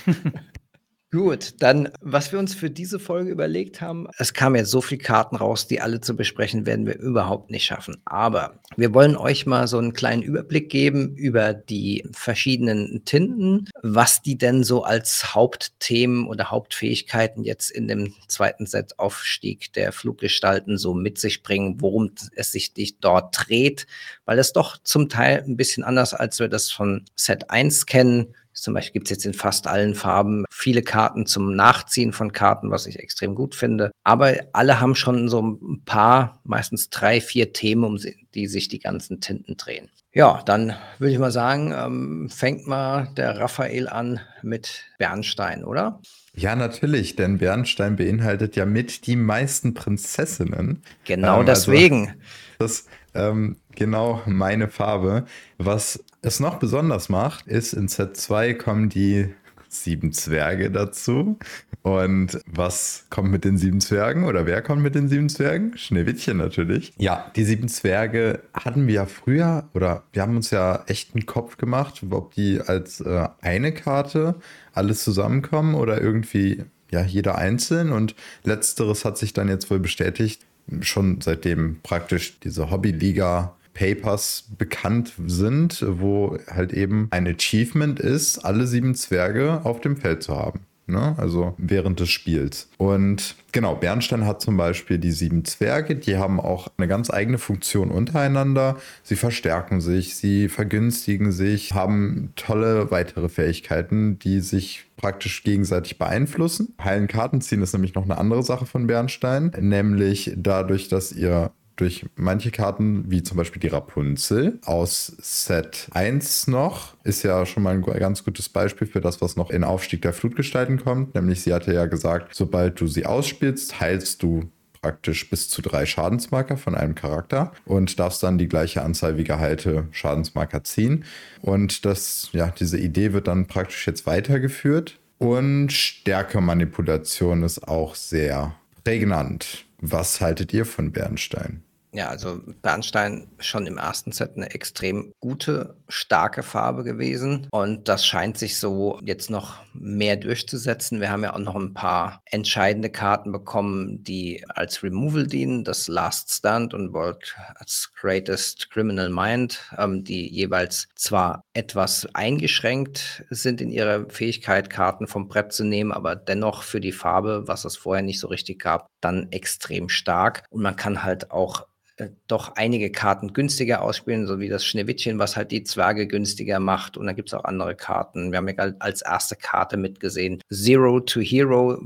Gut, 1.09 1.53
dann, 1.59 1.87
was 2.01 2.33
wir 2.33 2.39
uns 2.39 2.53
für 2.53 2.69
diese 2.69 2.99
Folge 2.99 3.31
überlegt 3.31 3.79
haben, 3.79 4.09
es 4.17 4.33
kamen 4.33 4.57
jetzt 4.57 4.71
so 4.71 4.81
viele 4.81 5.01
Karten 5.01 5.37
raus, 5.37 5.65
die 5.65 5.79
alle 5.79 6.01
zu 6.01 6.17
besprechen, 6.17 6.65
werden 6.65 6.85
wir 6.85 6.99
überhaupt 6.99 7.49
nicht 7.49 7.63
schaffen. 7.63 7.95
Aber 8.03 8.59
wir 8.75 8.93
wollen 8.93 9.15
euch 9.15 9.45
mal 9.45 9.69
so 9.69 9.77
einen 9.77 9.93
kleinen 9.93 10.21
Überblick 10.21 10.69
geben 10.69 11.15
über 11.15 11.53
die 11.53 12.05
verschiedenen 12.11 13.05
Tinten, 13.05 13.69
was 13.81 14.21
die 14.21 14.37
denn 14.37 14.65
so 14.65 14.83
als 14.83 15.33
Hauptthemen 15.33 16.27
oder 16.27 16.51
Hauptfähigkeiten 16.51 17.45
jetzt 17.45 17.71
in 17.71 17.87
dem 17.87 18.13
zweiten 18.27 18.65
Set-Aufstieg 18.65 19.71
der 19.71 19.93
Fluggestalten 19.93 20.77
so 20.77 20.93
mit 20.93 21.19
sich 21.19 21.41
bringen, 21.41 21.79
worum 21.79 22.11
es 22.35 22.51
sich 22.51 22.99
dort 22.99 23.33
dreht, 23.47 23.87
weil 24.25 24.39
es 24.39 24.51
doch 24.51 24.77
zum 24.83 25.07
Teil 25.07 25.41
ein 25.47 25.55
bisschen 25.55 25.85
anders, 25.85 26.13
als 26.13 26.37
wir 26.39 26.49
das 26.49 26.69
von 26.69 27.05
Set 27.15 27.49
1 27.49 27.85
kennen 27.85 28.35
zum 28.57 28.73
Beispiel 28.73 28.93
gibt 28.93 29.07
es 29.07 29.11
jetzt 29.11 29.25
in 29.25 29.33
fast 29.33 29.67
allen 29.67 29.93
Farben 29.93 30.45
viele 30.49 30.81
Karten 30.81 31.25
zum 31.25 31.55
Nachziehen 31.55 32.11
von 32.11 32.33
Karten, 32.33 32.71
was 32.71 32.87
ich 32.87 32.99
extrem 32.99 33.35
gut 33.35 33.55
finde. 33.55 33.91
Aber 34.03 34.33
alle 34.53 34.79
haben 34.79 34.95
schon 34.95 35.29
so 35.29 35.41
ein 35.41 35.83
paar, 35.85 36.41
meistens 36.43 36.89
drei, 36.89 37.21
vier 37.21 37.53
Themen, 37.53 37.83
um 37.83 37.99
die 38.33 38.47
sich 38.47 38.67
die 38.67 38.79
ganzen 38.79 39.21
Tinten 39.21 39.57
drehen. 39.57 39.89
Ja, 40.11 40.41
dann 40.45 40.73
würde 40.97 41.13
ich 41.13 41.19
mal 41.19 41.31
sagen, 41.31 41.73
ähm, 41.77 42.29
fängt 42.29 42.65
mal 42.65 43.09
der 43.15 43.37
Raphael 43.37 43.87
an 43.87 44.19
mit 44.41 44.85
Bernstein, 44.97 45.63
oder? 45.63 46.01
Ja, 46.33 46.55
natürlich, 46.55 47.15
denn 47.15 47.37
Bernstein 47.37 47.95
beinhaltet 47.95 48.55
ja 48.55 48.65
mit 48.65 49.05
die 49.05 49.15
meisten 49.15 49.75
Prinzessinnen. 49.75 50.81
Genau 51.05 51.41
ähm, 51.41 51.45
deswegen. 51.45 52.07
Also 52.07 52.15
das 52.57 52.85
ähm, 53.13 53.57
genau 53.75 54.21
meine 54.25 54.67
Farbe. 54.67 55.25
Was 55.57 56.03
es 56.21 56.39
noch 56.39 56.59
besonders 56.59 57.09
macht, 57.09 57.47
ist, 57.47 57.73
in 57.73 57.87
Set 57.87 58.17
2 58.17 58.53
kommen 58.53 58.89
die 58.89 59.33
sieben 59.69 60.13
Zwerge 60.13 60.71
dazu. 60.71 61.37
Und 61.81 62.39
was 62.47 63.05
kommt 63.09 63.31
mit 63.31 63.45
den 63.45 63.57
sieben 63.57 63.79
Zwergen? 63.79 64.25
Oder 64.25 64.45
wer 64.45 64.61
kommt 64.61 64.81
mit 64.81 64.95
den 64.95 65.07
sieben 65.07 65.29
Zwergen? 65.29 65.77
Schneewittchen 65.77 66.37
natürlich. 66.37 66.93
Ja, 66.97 67.31
die 67.35 67.45
sieben 67.45 67.69
Zwerge 67.69 68.41
hatten 68.53 68.87
wir 68.87 68.95
ja 68.95 69.05
früher, 69.05 69.69
oder 69.73 70.03
wir 70.11 70.21
haben 70.21 70.35
uns 70.35 70.51
ja 70.51 70.83
echt 70.87 71.15
einen 71.15 71.25
Kopf 71.25 71.57
gemacht, 71.57 72.01
ob 72.09 72.33
die 72.33 72.59
als 72.59 72.99
äh, 72.99 73.27
eine 73.41 73.71
Karte 73.71 74.35
alles 74.73 75.03
zusammenkommen 75.03 75.75
oder 75.75 76.01
irgendwie 76.01 76.65
ja 76.91 77.01
jeder 77.03 77.37
einzeln. 77.37 77.91
Und 77.91 78.15
letzteres 78.43 79.05
hat 79.05 79.17
sich 79.17 79.33
dann 79.33 79.47
jetzt 79.47 79.69
wohl 79.71 79.79
bestätigt, 79.79 80.45
schon 80.81 81.21
seitdem 81.21 81.79
praktisch 81.83 82.39
diese 82.39 82.69
Hobbyliga 82.69 83.55
Papers 83.73 84.45
bekannt 84.57 85.13
sind, 85.27 85.85
wo 85.87 86.37
halt 86.47 86.73
eben 86.73 87.07
ein 87.11 87.27
Achievement 87.27 87.99
ist, 87.99 88.39
alle 88.39 88.65
sieben 88.65 88.95
Zwerge 88.95 89.61
auf 89.63 89.81
dem 89.81 89.97
Feld 89.97 90.23
zu 90.23 90.35
haben. 90.35 90.61
Ne? 90.87 91.15
Also 91.17 91.53
während 91.57 91.99
des 91.99 92.09
Spiels. 92.09 92.69
Und 92.77 93.35
genau, 93.51 93.75
Bernstein 93.75 94.25
hat 94.25 94.41
zum 94.41 94.55
Beispiel 94.55 94.97
die 94.97 95.11
sieben 95.11 95.43
Zwerge, 95.43 95.95
die 95.95 96.17
haben 96.17 96.39
auch 96.39 96.69
eine 96.77 96.87
ganz 96.87 97.09
eigene 97.09 97.37
Funktion 97.37 97.91
untereinander. 97.91 98.77
Sie 99.03 99.17
verstärken 99.17 99.81
sich, 99.81 100.15
sie 100.15 100.47
vergünstigen 100.47 101.33
sich, 101.33 101.73
haben 101.73 102.31
tolle 102.37 102.89
weitere 102.89 103.27
Fähigkeiten, 103.27 104.17
die 104.19 104.39
sich 104.39 104.85
praktisch 104.95 105.43
gegenseitig 105.43 105.97
beeinflussen. 105.97 106.73
Heilen 106.81 107.07
Karten 107.07 107.41
ziehen 107.41 107.61
ist 107.61 107.73
nämlich 107.73 107.93
noch 107.93 108.05
eine 108.05 108.17
andere 108.17 108.43
Sache 108.43 108.65
von 108.65 108.87
Bernstein, 108.87 109.51
nämlich 109.59 110.33
dadurch, 110.35 110.87
dass 110.87 111.11
ihr 111.11 111.51
durch 111.77 112.05
manche 112.15 112.51
Karten, 112.51 113.09
wie 113.09 113.23
zum 113.23 113.37
Beispiel 113.37 113.61
die 113.61 113.67
Rapunzel 113.67 114.59
aus 114.65 115.15
Set 115.19 115.87
1 115.91 116.47
noch, 116.47 116.95
ist 117.03 117.23
ja 117.23 117.45
schon 117.45 117.63
mal 117.63 117.73
ein 117.73 117.81
ganz 117.81 118.23
gutes 118.23 118.49
Beispiel 118.49 118.87
für 118.87 118.99
das, 118.99 119.21
was 119.21 119.35
noch 119.35 119.49
in 119.49 119.63
Aufstieg 119.63 120.01
der 120.01 120.13
Flutgestalten 120.13 120.83
kommt. 120.83 121.15
Nämlich 121.15 121.41
sie 121.41 121.53
hatte 121.53 121.73
ja 121.73 121.85
gesagt, 121.85 122.35
sobald 122.35 122.81
du 122.81 122.87
sie 122.87 123.05
ausspielst, 123.05 123.79
heilst 123.79 124.21
du 124.23 124.49
praktisch 124.81 125.29
bis 125.29 125.49
zu 125.49 125.61
drei 125.61 125.85
Schadensmarker 125.85 126.57
von 126.57 126.75
einem 126.75 126.95
Charakter 126.95 127.51
und 127.65 127.99
darfst 127.99 128.23
dann 128.23 128.37
die 128.37 128.47
gleiche 128.47 128.81
Anzahl 128.83 129.17
wie 129.17 129.23
geheilte 129.23 129.87
Schadensmarker 129.91 130.63
ziehen. 130.63 131.05
Und 131.41 131.85
das, 131.85 132.29
ja, 132.31 132.53
diese 132.57 132.77
Idee 132.77 133.13
wird 133.13 133.27
dann 133.27 133.47
praktisch 133.47 133.85
jetzt 133.87 134.05
weitergeführt. 134.05 134.99
Und 135.19 135.71
Stärkemanipulation 135.71 137.43
ist 137.43 137.67
auch 137.67 137.95
sehr 137.95 138.55
prägnant. 138.83 139.65
Was 139.79 140.21
haltet 140.21 140.53
ihr 140.53 140.65
von 140.65 140.91
Bernstein? 140.91 141.63
Ja, 141.93 142.09
also 142.09 142.41
Bernstein 142.61 143.27
schon 143.39 143.65
im 143.65 143.77
ersten 143.77 144.11
Set 144.11 144.33
eine 144.35 144.51
extrem 144.51 145.13
gute, 145.21 145.77
starke 145.87 146.43
Farbe 146.43 146.83
gewesen. 146.83 147.47
Und 147.51 147.87
das 147.87 148.05
scheint 148.05 148.37
sich 148.37 148.59
so 148.59 148.99
jetzt 149.03 149.29
noch 149.29 149.55
mehr 149.73 150.17
durchzusetzen. 150.17 150.99
Wir 150.99 151.09
haben 151.09 151.23
ja 151.23 151.33
auch 151.33 151.39
noch 151.39 151.55
ein 151.55 151.73
paar 151.73 152.21
entscheidende 152.25 152.89
Karten 152.89 153.31
bekommen, 153.31 154.03
die 154.03 154.43
als 154.49 154.83
Removal 154.83 155.27
dienen. 155.27 155.63
Das 155.63 155.87
Last 155.87 156.29
Stand 156.29 156.73
und 156.73 156.91
World's 156.91 157.93
Greatest 157.93 158.69
Criminal 158.69 159.09
Mind, 159.09 159.61
ähm, 159.77 160.03
die 160.03 160.27
jeweils 160.27 160.89
zwar 160.95 161.41
etwas 161.53 162.05
eingeschränkt 162.13 163.23
sind 163.29 163.61
in 163.61 163.71
ihrer 163.71 164.09
Fähigkeit, 164.09 164.69
Karten 164.69 165.07
vom 165.07 165.29
Brett 165.29 165.53
zu 165.53 165.63
nehmen, 165.63 165.93
aber 165.93 166.17
dennoch 166.17 166.63
für 166.63 166.81
die 166.81 166.91
Farbe, 166.91 167.47
was 167.47 167.63
es 167.63 167.77
vorher 167.77 168.03
nicht 168.03 168.19
so 168.19 168.27
richtig 168.27 168.59
gab, 168.59 168.89
dann 168.99 169.31
extrem 169.31 169.87
stark. 169.87 170.43
Und 170.49 170.61
man 170.61 170.75
kann 170.75 171.03
halt 171.03 171.31
auch 171.31 171.65
äh, 171.97 172.09
doch 172.27 172.55
einige 172.55 172.91
Karten 172.91 173.33
günstiger 173.33 173.81
ausspielen, 173.81 174.27
so 174.27 174.39
wie 174.39 174.49
das 174.49 174.65
Schneewittchen, 174.65 175.19
was 175.19 175.35
halt 175.35 175.51
die 175.51 175.63
Zwerge 175.63 176.07
günstiger 176.07 176.59
macht. 176.59 176.95
Und 176.95 177.07
dann 177.07 177.15
gibt 177.15 177.29
es 177.29 177.33
auch 177.33 177.43
andere 177.43 177.75
Karten. 177.75 178.31
Wir 178.31 178.37
haben 178.37 178.47
ja 178.47 178.71
als 178.79 179.01
erste 179.01 179.35
Karte 179.35 179.77
mitgesehen 179.77 180.41
Zero 180.51 180.99
to 180.99 181.21
Hero, 181.21 181.81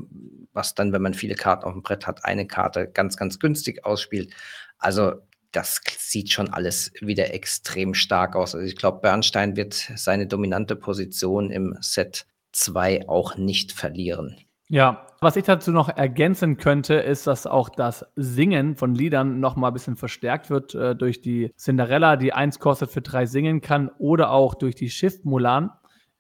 was 0.54 0.76
dann, 0.76 0.92
wenn 0.92 1.02
man 1.02 1.14
viele 1.14 1.36
Karten 1.36 1.64
auf 1.66 1.74
dem 1.74 1.82
Brett 1.82 2.08
hat, 2.08 2.26
eine 2.26 2.46
Karte 2.46 2.88
ganz, 2.88 3.16
ganz 3.16 3.40
günstig 3.40 3.86
ausspielt. 3.86 4.34
Also 4.78 5.14
das 5.52 5.82
sieht 5.98 6.32
schon 6.32 6.50
alles 6.50 6.92
wieder 7.02 7.34
extrem 7.34 7.94
stark 7.94 8.36
aus. 8.36 8.56
Also 8.56 8.66
ich 8.66 8.76
glaube, 8.76 9.00
Bernstein 9.00 9.56
wird 9.56 9.74
seine 9.96 10.28
dominante 10.28 10.76
Position 10.76 11.52
im 11.52 11.78
Set 11.82 12.26
2 12.52 13.08
auch 13.08 13.38
nicht 13.38 13.72
verlieren. 13.72 14.38
Ja, 14.72 15.06
was 15.20 15.36
ich 15.36 15.44
dazu 15.44 15.74
noch 15.74 15.90
ergänzen 15.90 16.56
könnte, 16.56 16.94
ist, 16.94 17.28
dass 17.28 17.46
auch 17.46 17.68
das 17.68 18.06
Singen 18.16 18.78
von 18.78 18.96
Liedern 18.96 19.42
noch 19.42 19.58
mal 19.58 19.68
ein 19.68 19.74
bisschen 19.74 19.98
verstärkt 19.98 20.50
wird 20.50 20.74
äh, 20.76 20.96
durch 20.96 21.20
die 21.20 21.52
Cinderella, 21.58 22.16
die 22.16 22.32
eins 22.32 22.58
kostet 22.58 22.90
für 22.90 23.02
drei 23.02 23.26
singen 23.26 23.60
kann, 23.60 23.90
oder 23.98 24.32
auch 24.32 24.56
durch 24.56 24.74
die 24.76 24.90
Shift 24.90 25.26
Mulan 25.26 25.72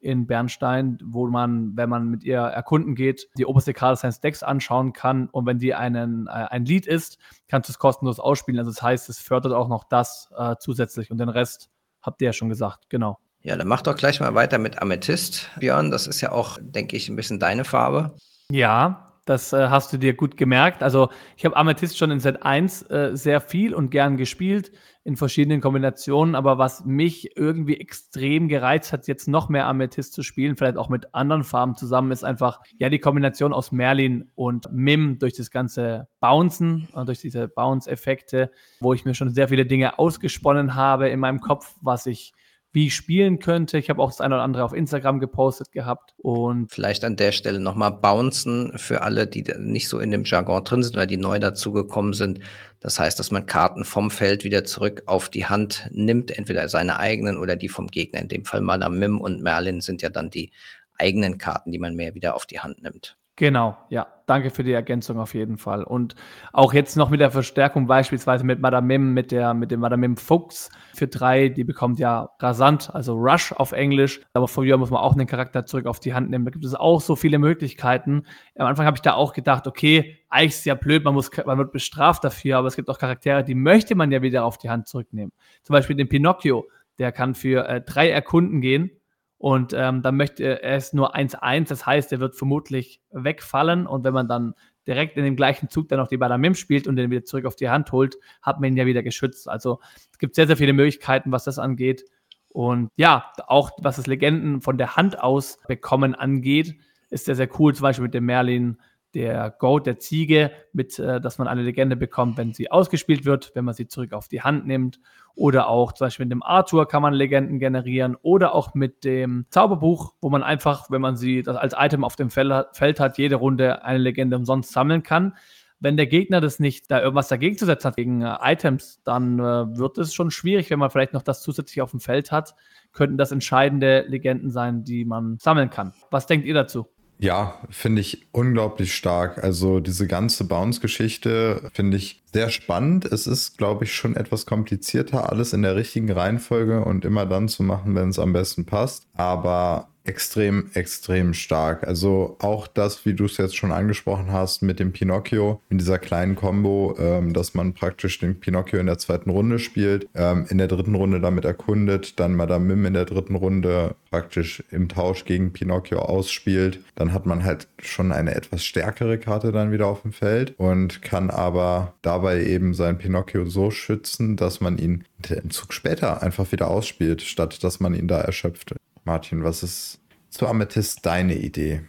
in 0.01 0.27
Bernstein, 0.27 0.97
wo 1.01 1.27
man, 1.27 1.77
wenn 1.77 1.87
man 1.87 2.09
mit 2.09 2.25
ihr 2.25 2.39
erkunden 2.39 2.93
geht, 2.93 3.29
die 3.37 3.45
oberste 3.45 3.73
Karte 3.73 4.01
seines 4.01 4.19
Decks 4.19 4.43
anschauen 4.43 4.91
kann 4.91 5.29
und 5.29 5.45
wenn 5.45 5.57
die 5.57 5.73
einen, 5.73 6.27
äh, 6.27 6.31
ein 6.31 6.65
Lied 6.65 6.87
ist, 6.87 7.19
kannst 7.47 7.69
du 7.69 7.71
es 7.71 7.79
kostenlos 7.79 8.19
ausspielen. 8.19 8.59
Also 8.59 8.71
das 8.71 8.81
heißt, 8.83 9.07
es 9.07 9.19
fördert 9.19 9.53
auch 9.53 9.69
noch 9.69 9.85
das 9.85 10.29
äh, 10.37 10.57
zusätzlich 10.59 11.09
und 11.09 11.19
den 11.19 11.29
Rest 11.29 11.69
habt 12.01 12.21
ihr 12.21 12.25
ja 12.25 12.33
schon 12.33 12.49
gesagt, 12.49 12.89
genau. 12.89 13.17
Ja, 13.43 13.55
dann 13.55 13.69
mach 13.69 13.81
doch 13.81 13.95
gleich 13.95 14.19
mal 14.19 14.35
weiter 14.35 14.57
mit 14.57 14.81
Amethyst, 14.81 15.49
Björn. 15.57 15.89
Das 15.89 16.05
ist 16.05 16.19
ja 16.19 16.33
auch, 16.33 16.59
denke 16.61 16.97
ich, 16.97 17.07
ein 17.07 17.15
bisschen 17.15 17.39
deine 17.39 17.63
Farbe. 17.63 18.13
Ja, 18.51 19.11
das 19.25 19.53
äh, 19.53 19.69
hast 19.69 19.93
du 19.93 19.97
dir 19.97 20.13
gut 20.13 20.35
gemerkt. 20.35 20.83
Also 20.83 21.09
ich 21.37 21.45
habe 21.45 21.55
Amethyst 21.55 21.97
schon 21.97 22.11
in 22.11 22.19
Set 22.19 22.43
1 22.43 22.83
äh, 22.89 23.11
sehr 23.13 23.39
viel 23.39 23.73
und 23.73 23.89
gern 23.89 24.17
gespielt 24.17 24.71
in 25.03 25.15
verschiedenen 25.15 25.61
Kombinationen, 25.61 26.35
aber 26.35 26.57
was 26.57 26.85
mich 26.85 27.35
irgendwie 27.35 27.79
extrem 27.79 28.47
gereizt 28.47 28.93
hat, 28.93 29.07
jetzt 29.07 29.27
noch 29.27 29.49
mehr 29.49 29.65
Amethyst 29.65 30.13
zu 30.13 30.21
spielen, 30.21 30.57
vielleicht 30.57 30.77
auch 30.77 30.89
mit 30.89 31.15
anderen 31.15 31.43
Farben 31.43 31.75
zusammen, 31.75 32.11
ist 32.11 32.23
einfach 32.23 32.59
ja 32.77 32.89
die 32.89 32.99
Kombination 32.99 33.53
aus 33.53 33.71
Merlin 33.71 34.29
und 34.35 34.71
Mim 34.71 35.17
durch 35.17 35.33
das 35.33 35.49
ganze 35.49 36.07
Bouncen, 36.19 36.87
äh, 36.95 37.05
durch 37.05 37.19
diese 37.19 37.47
Bounce-Effekte, 37.47 38.51
wo 38.79 38.93
ich 38.93 39.05
mir 39.05 39.13
schon 39.13 39.33
sehr 39.33 39.47
viele 39.47 39.65
Dinge 39.65 39.97
ausgesponnen 39.97 40.75
habe 40.75 41.09
in 41.09 41.19
meinem 41.19 41.41
Kopf, 41.41 41.75
was 41.81 42.05
ich 42.05 42.33
wie 42.73 42.87
ich 42.87 42.95
spielen 42.95 43.39
könnte. 43.39 43.77
Ich 43.77 43.89
habe 43.89 44.01
auch 44.01 44.09
das 44.09 44.21
eine 44.21 44.35
oder 44.35 44.43
andere 44.43 44.63
auf 44.63 44.73
Instagram 44.73 45.19
gepostet 45.19 45.71
gehabt. 45.71 46.13
Und 46.17 46.71
vielleicht 46.71 47.03
an 47.03 47.17
der 47.17 47.31
Stelle 47.31 47.59
nochmal 47.59 47.91
bouncen 47.91 48.77
für 48.77 49.01
alle, 49.01 49.27
die 49.27 49.43
nicht 49.59 49.89
so 49.89 49.99
in 49.99 50.11
dem 50.11 50.23
Jargon 50.23 50.63
drin 50.63 50.83
sind 50.83 50.95
oder 50.95 51.05
die 51.05 51.17
neu 51.17 51.39
dazugekommen 51.39 52.13
sind. 52.13 52.39
Das 52.79 52.99
heißt, 52.99 53.19
dass 53.19 53.31
man 53.31 53.45
Karten 53.45 53.83
vom 53.83 54.09
Feld 54.09 54.43
wieder 54.43 54.63
zurück 54.63 55.03
auf 55.05 55.29
die 55.29 55.45
Hand 55.45 55.89
nimmt, 55.91 56.37
entweder 56.37 56.69
seine 56.69 56.99
eigenen 56.99 57.37
oder 57.37 57.55
die 57.55 57.69
vom 57.69 57.87
Gegner. 57.87 58.21
In 58.21 58.29
dem 58.29 58.45
Fall 58.45 58.61
Madame 58.61 58.97
Mim 58.97 59.19
und 59.19 59.41
Merlin 59.41 59.81
sind 59.81 60.01
ja 60.01 60.09
dann 60.09 60.29
die 60.29 60.51
eigenen 60.97 61.37
Karten, 61.37 61.71
die 61.71 61.79
man 61.79 61.95
mehr 61.95 62.15
wieder 62.15 62.35
auf 62.35 62.45
die 62.45 62.59
Hand 62.59 62.81
nimmt. 62.81 63.17
Genau, 63.35 63.77
ja. 63.89 64.07
Danke 64.27 64.49
für 64.49 64.63
die 64.63 64.71
Ergänzung 64.71 65.19
auf 65.19 65.33
jeden 65.33 65.57
Fall. 65.57 65.83
Und 65.83 66.15
auch 66.53 66.73
jetzt 66.73 66.95
noch 66.95 67.09
mit 67.09 67.19
der 67.19 67.31
Verstärkung 67.31 67.85
beispielsweise 67.85 68.45
mit 68.45 68.61
Madame 68.61 68.87
Mim, 68.87 69.13
mit, 69.13 69.31
der, 69.31 69.53
mit 69.53 69.71
dem 69.71 69.81
Madame 69.81 70.07
Mim 70.07 70.15
Fuchs 70.15 70.69
für 70.93 71.09
drei, 71.09 71.49
die 71.49 71.65
bekommt 71.65 71.99
ja 71.99 72.29
rasant, 72.39 72.93
also 72.93 73.15
Rush 73.15 73.51
auf 73.51 73.73
Englisch. 73.73 74.21
Aber 74.33 74.47
früher 74.47 74.77
muss 74.77 74.89
man 74.89 75.01
auch 75.01 75.13
einen 75.13 75.27
Charakter 75.27 75.65
zurück 75.65 75.85
auf 75.85 75.99
die 75.99 76.13
Hand 76.13 76.29
nehmen. 76.29 76.45
Da 76.45 76.51
gibt 76.51 76.63
es 76.63 76.75
auch 76.75 77.01
so 77.01 77.17
viele 77.17 77.39
Möglichkeiten. 77.39 78.23
Am 78.55 78.67
Anfang 78.67 78.85
habe 78.85 78.95
ich 78.95 79.01
da 79.01 79.15
auch 79.15 79.33
gedacht, 79.33 79.67
okay, 79.67 80.17
eigentlich 80.29 80.51
ist 80.51 80.59
es 80.59 80.65
ja 80.65 80.75
blöd, 80.75 81.03
man, 81.03 81.13
muss, 81.13 81.29
man 81.45 81.57
wird 81.57 81.73
bestraft 81.73 82.23
dafür, 82.23 82.57
aber 82.57 82.69
es 82.69 82.77
gibt 82.77 82.89
auch 82.89 82.99
Charaktere, 82.99 83.43
die 83.43 83.55
möchte 83.55 83.95
man 83.95 84.13
ja 84.13 84.21
wieder 84.21 84.45
auf 84.45 84.57
die 84.57 84.69
Hand 84.69 84.87
zurücknehmen. 84.87 85.33
Zum 85.63 85.73
Beispiel 85.73 85.97
den 85.97 86.07
Pinocchio, 86.07 86.69
der 86.99 87.11
kann 87.11 87.35
für 87.35 87.67
äh, 87.67 87.81
drei 87.81 88.09
Erkunden 88.09 88.61
gehen 88.61 88.91
Und 89.41 89.73
ähm, 89.73 90.03
dann 90.03 90.17
möchte 90.17 90.61
er 90.61 90.75
es 90.75 90.93
nur 90.93 91.15
1-1, 91.15 91.67
das 91.67 91.83
heißt, 91.83 92.11
er 92.11 92.19
wird 92.19 92.35
vermutlich 92.35 93.01
wegfallen. 93.09 93.87
Und 93.87 94.03
wenn 94.03 94.13
man 94.13 94.27
dann 94.27 94.53
direkt 94.85 95.17
in 95.17 95.23
dem 95.23 95.35
gleichen 95.35 95.67
Zug 95.67 95.89
dann 95.89 95.97
noch 95.97 96.09
die 96.09 96.17
Balamim 96.17 96.53
spielt 96.53 96.85
und 96.85 96.95
den 96.95 97.09
wieder 97.09 97.25
zurück 97.25 97.45
auf 97.45 97.55
die 97.55 97.67
Hand 97.67 97.91
holt, 97.91 98.17
hat 98.43 98.61
man 98.61 98.69
ihn 98.69 98.77
ja 98.77 98.85
wieder 98.85 99.01
geschützt. 99.01 99.49
Also 99.49 99.79
es 100.11 100.19
gibt 100.19 100.35
sehr, 100.35 100.45
sehr 100.45 100.57
viele 100.57 100.73
Möglichkeiten, 100.73 101.31
was 101.31 101.43
das 101.43 101.57
angeht. 101.57 102.05
Und 102.49 102.89
ja, 102.97 103.33
auch 103.47 103.71
was 103.79 103.95
das 103.95 104.05
Legenden 104.05 104.61
von 104.61 104.77
der 104.77 104.95
Hand 104.95 105.19
aus 105.19 105.57
bekommen 105.67 106.13
angeht, 106.13 106.75
ist 107.09 107.25
sehr, 107.25 107.35
sehr 107.35 107.49
cool. 107.59 107.73
Zum 107.73 107.81
Beispiel 107.81 108.03
mit 108.03 108.13
dem 108.13 108.25
Merlin 108.25 108.77
der 109.13 109.49
Goat, 109.51 109.85
der 109.85 109.99
Ziege, 109.99 110.51
mit, 110.73 110.97
äh, 110.99 111.19
dass 111.19 111.37
man 111.37 111.47
eine 111.47 111.61
Legende 111.61 111.95
bekommt, 111.95 112.37
wenn 112.37 112.53
sie 112.53 112.71
ausgespielt 112.71 113.25
wird, 113.25 113.51
wenn 113.55 113.65
man 113.65 113.73
sie 113.73 113.87
zurück 113.87 114.13
auf 114.13 114.27
die 114.27 114.41
Hand 114.41 114.67
nimmt. 114.67 114.99
Oder 115.35 115.67
auch 115.67 115.93
zum 115.93 116.05
Beispiel 116.05 116.25
mit 116.25 116.31
dem 116.31 116.43
Arthur 116.43 116.87
kann 116.87 117.01
man 117.01 117.13
Legenden 117.13 117.59
generieren. 117.59 118.17
Oder 118.21 118.53
auch 118.53 118.73
mit 118.73 119.03
dem 119.03 119.45
Zauberbuch, 119.49 120.13
wo 120.21 120.29
man 120.29 120.43
einfach, 120.43 120.91
wenn 120.91 121.01
man 121.01 121.15
sie 121.15 121.45
als 121.47 121.73
Item 121.77 122.03
auf 122.03 122.15
dem 122.15 122.29
Feld 122.29 122.99
hat, 122.99 123.17
jede 123.17 123.35
Runde 123.35 123.83
eine 123.83 123.99
Legende 123.99 124.35
umsonst 124.35 124.71
sammeln 124.71 125.03
kann. 125.03 125.35
Wenn 125.79 125.97
der 125.97 126.05
Gegner 126.05 126.41
das 126.41 126.59
nicht, 126.59 126.91
da 126.91 127.01
irgendwas 127.01 127.27
dagegen 127.27 127.57
zu 127.57 127.65
setzen 127.65 127.87
hat 127.87 127.95
gegen 127.95 128.21
äh, 128.21 128.37
Items, 128.39 129.01
dann 129.03 129.39
äh, 129.39 129.77
wird 129.77 129.97
es 129.97 130.13
schon 130.13 130.29
schwierig, 130.29 130.69
wenn 130.69 130.77
man 130.77 130.91
vielleicht 130.91 131.13
noch 131.13 131.23
das 131.23 131.41
zusätzlich 131.41 131.81
auf 131.81 131.89
dem 131.89 131.99
Feld 131.99 132.31
hat, 132.31 132.53
könnten 132.93 133.17
das 133.17 133.31
entscheidende 133.31 134.01
Legenden 134.07 134.51
sein, 134.51 134.83
die 134.83 135.05
man 135.05 135.39
sammeln 135.39 135.71
kann. 135.71 135.93
Was 136.11 136.27
denkt 136.27 136.45
ihr 136.45 136.53
dazu? 136.53 136.87
Ja, 137.23 137.61
finde 137.69 138.01
ich 138.01 138.25
unglaublich 138.31 138.95
stark. 138.95 139.43
Also 139.43 139.79
diese 139.79 140.07
ganze 140.07 140.43
Bounce-Geschichte 140.43 141.69
finde 141.71 141.97
ich 141.97 142.23
sehr 142.33 142.49
spannend. 142.49 143.05
Es 143.05 143.27
ist, 143.27 143.59
glaube 143.59 143.83
ich, 143.83 143.93
schon 143.93 144.15
etwas 144.15 144.47
komplizierter, 144.47 145.29
alles 145.31 145.53
in 145.53 145.61
der 145.61 145.75
richtigen 145.75 146.11
Reihenfolge 146.11 146.83
und 146.83 147.05
immer 147.05 147.27
dann 147.27 147.47
zu 147.47 147.61
machen, 147.61 147.93
wenn 147.93 148.09
es 148.09 148.17
am 148.17 148.33
besten 148.33 148.65
passt. 148.65 149.05
Aber 149.13 149.90
extrem, 150.03 150.69
extrem 150.73 151.33
stark. 151.33 151.87
Also 151.87 152.35
auch 152.39 152.67
das, 152.67 153.05
wie 153.05 153.13
du 153.13 153.25
es 153.25 153.37
jetzt 153.37 153.55
schon 153.55 153.71
angesprochen 153.71 154.31
hast, 154.31 154.61
mit 154.61 154.79
dem 154.79 154.91
Pinocchio 154.91 155.61
in 155.69 155.77
dieser 155.77 155.99
kleinen 155.99 156.35
Combo, 156.35 156.95
ähm, 156.97 157.33
dass 157.33 157.53
man 157.53 157.73
praktisch 157.73 158.19
den 158.19 158.39
Pinocchio 158.39 158.79
in 158.79 158.87
der 158.87 158.97
zweiten 158.97 159.29
Runde 159.29 159.59
spielt, 159.59 160.07
ähm, 160.15 160.45
in 160.49 160.57
der 160.57 160.67
dritten 160.67 160.95
Runde 160.95 161.19
damit 161.19 161.45
erkundet, 161.45 162.19
dann 162.19 162.35
Madame 162.35 162.65
Mim 162.65 162.85
in 162.85 162.93
der 162.93 163.05
dritten 163.05 163.35
Runde 163.35 163.95
praktisch 164.09 164.63
im 164.71 164.89
Tausch 164.89 165.25
gegen 165.25 165.53
Pinocchio 165.53 165.99
ausspielt. 165.99 166.79
Dann 166.95 167.13
hat 167.13 167.25
man 167.25 167.43
halt 167.43 167.67
schon 167.79 168.11
eine 168.11 168.35
etwas 168.35 168.65
stärkere 168.65 169.17
Karte 169.17 169.51
dann 169.51 169.71
wieder 169.71 169.87
auf 169.87 170.01
dem 170.01 170.13
Feld 170.13 170.55
und 170.57 171.01
kann 171.01 171.29
aber 171.29 171.93
dabei 172.01 172.43
eben 172.43 172.73
sein 172.73 172.97
Pinocchio 172.97 173.45
so 173.45 173.71
schützen, 173.71 174.35
dass 174.35 174.61
man 174.61 174.77
ihn 174.77 175.03
im 175.29 175.51
Zug 175.51 175.73
später 175.73 176.23
einfach 176.23 176.51
wieder 176.51 176.69
ausspielt, 176.69 177.21
statt 177.21 177.63
dass 177.63 177.79
man 177.79 177.93
ihn 177.93 178.07
da 178.07 178.19
erschöpft. 178.19 178.75
Martin, 179.03 179.43
was 179.43 179.63
ist 179.63 179.99
zu 180.29 180.47
Amethyst 180.47 181.05
deine 181.05 181.35
Idee? 181.35 181.81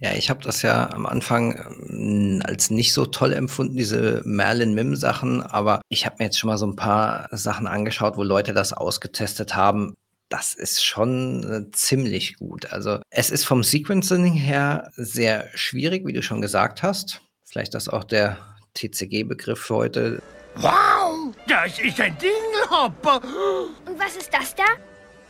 Ja, 0.00 0.12
ich 0.14 0.30
habe 0.30 0.42
das 0.42 0.62
ja 0.62 0.90
am 0.90 1.04
Anfang 1.04 1.58
ähm, 1.90 2.42
als 2.44 2.70
nicht 2.70 2.94
so 2.94 3.04
toll 3.04 3.32
empfunden, 3.32 3.76
diese 3.76 4.22
Merlin-Mim-Sachen, 4.24 5.42
aber 5.42 5.82
ich 5.90 6.06
habe 6.06 6.16
mir 6.18 6.26
jetzt 6.26 6.38
schon 6.38 6.48
mal 6.48 6.56
so 6.56 6.66
ein 6.66 6.76
paar 6.76 7.28
Sachen 7.32 7.66
angeschaut, 7.66 8.16
wo 8.16 8.22
Leute 8.22 8.54
das 8.54 8.72
ausgetestet 8.72 9.54
haben. 9.54 9.94
Das 10.30 10.54
ist 10.54 10.82
schon 10.82 11.44
äh, 11.44 11.70
ziemlich 11.72 12.38
gut. 12.38 12.72
Also 12.72 13.00
es 13.10 13.30
ist 13.30 13.44
vom 13.44 13.62
Sequencing 13.62 14.32
her 14.32 14.90
sehr 14.96 15.48
schwierig, 15.54 16.06
wie 16.06 16.14
du 16.14 16.22
schon 16.22 16.40
gesagt 16.40 16.82
hast. 16.82 17.20
Vielleicht 17.44 17.74
das 17.74 17.88
auch 17.88 18.04
der 18.04 18.38
TCG-Begriff 18.72 19.60
für 19.60 19.74
heute. 19.74 20.22
Wow, 20.56 21.34
das 21.46 21.78
ist 21.78 22.00
ein 22.00 22.16
Dingelhopper. 22.18 23.20
Und 23.86 23.98
was 23.98 24.16
ist 24.16 24.32
das 24.32 24.54
da? 24.54 24.64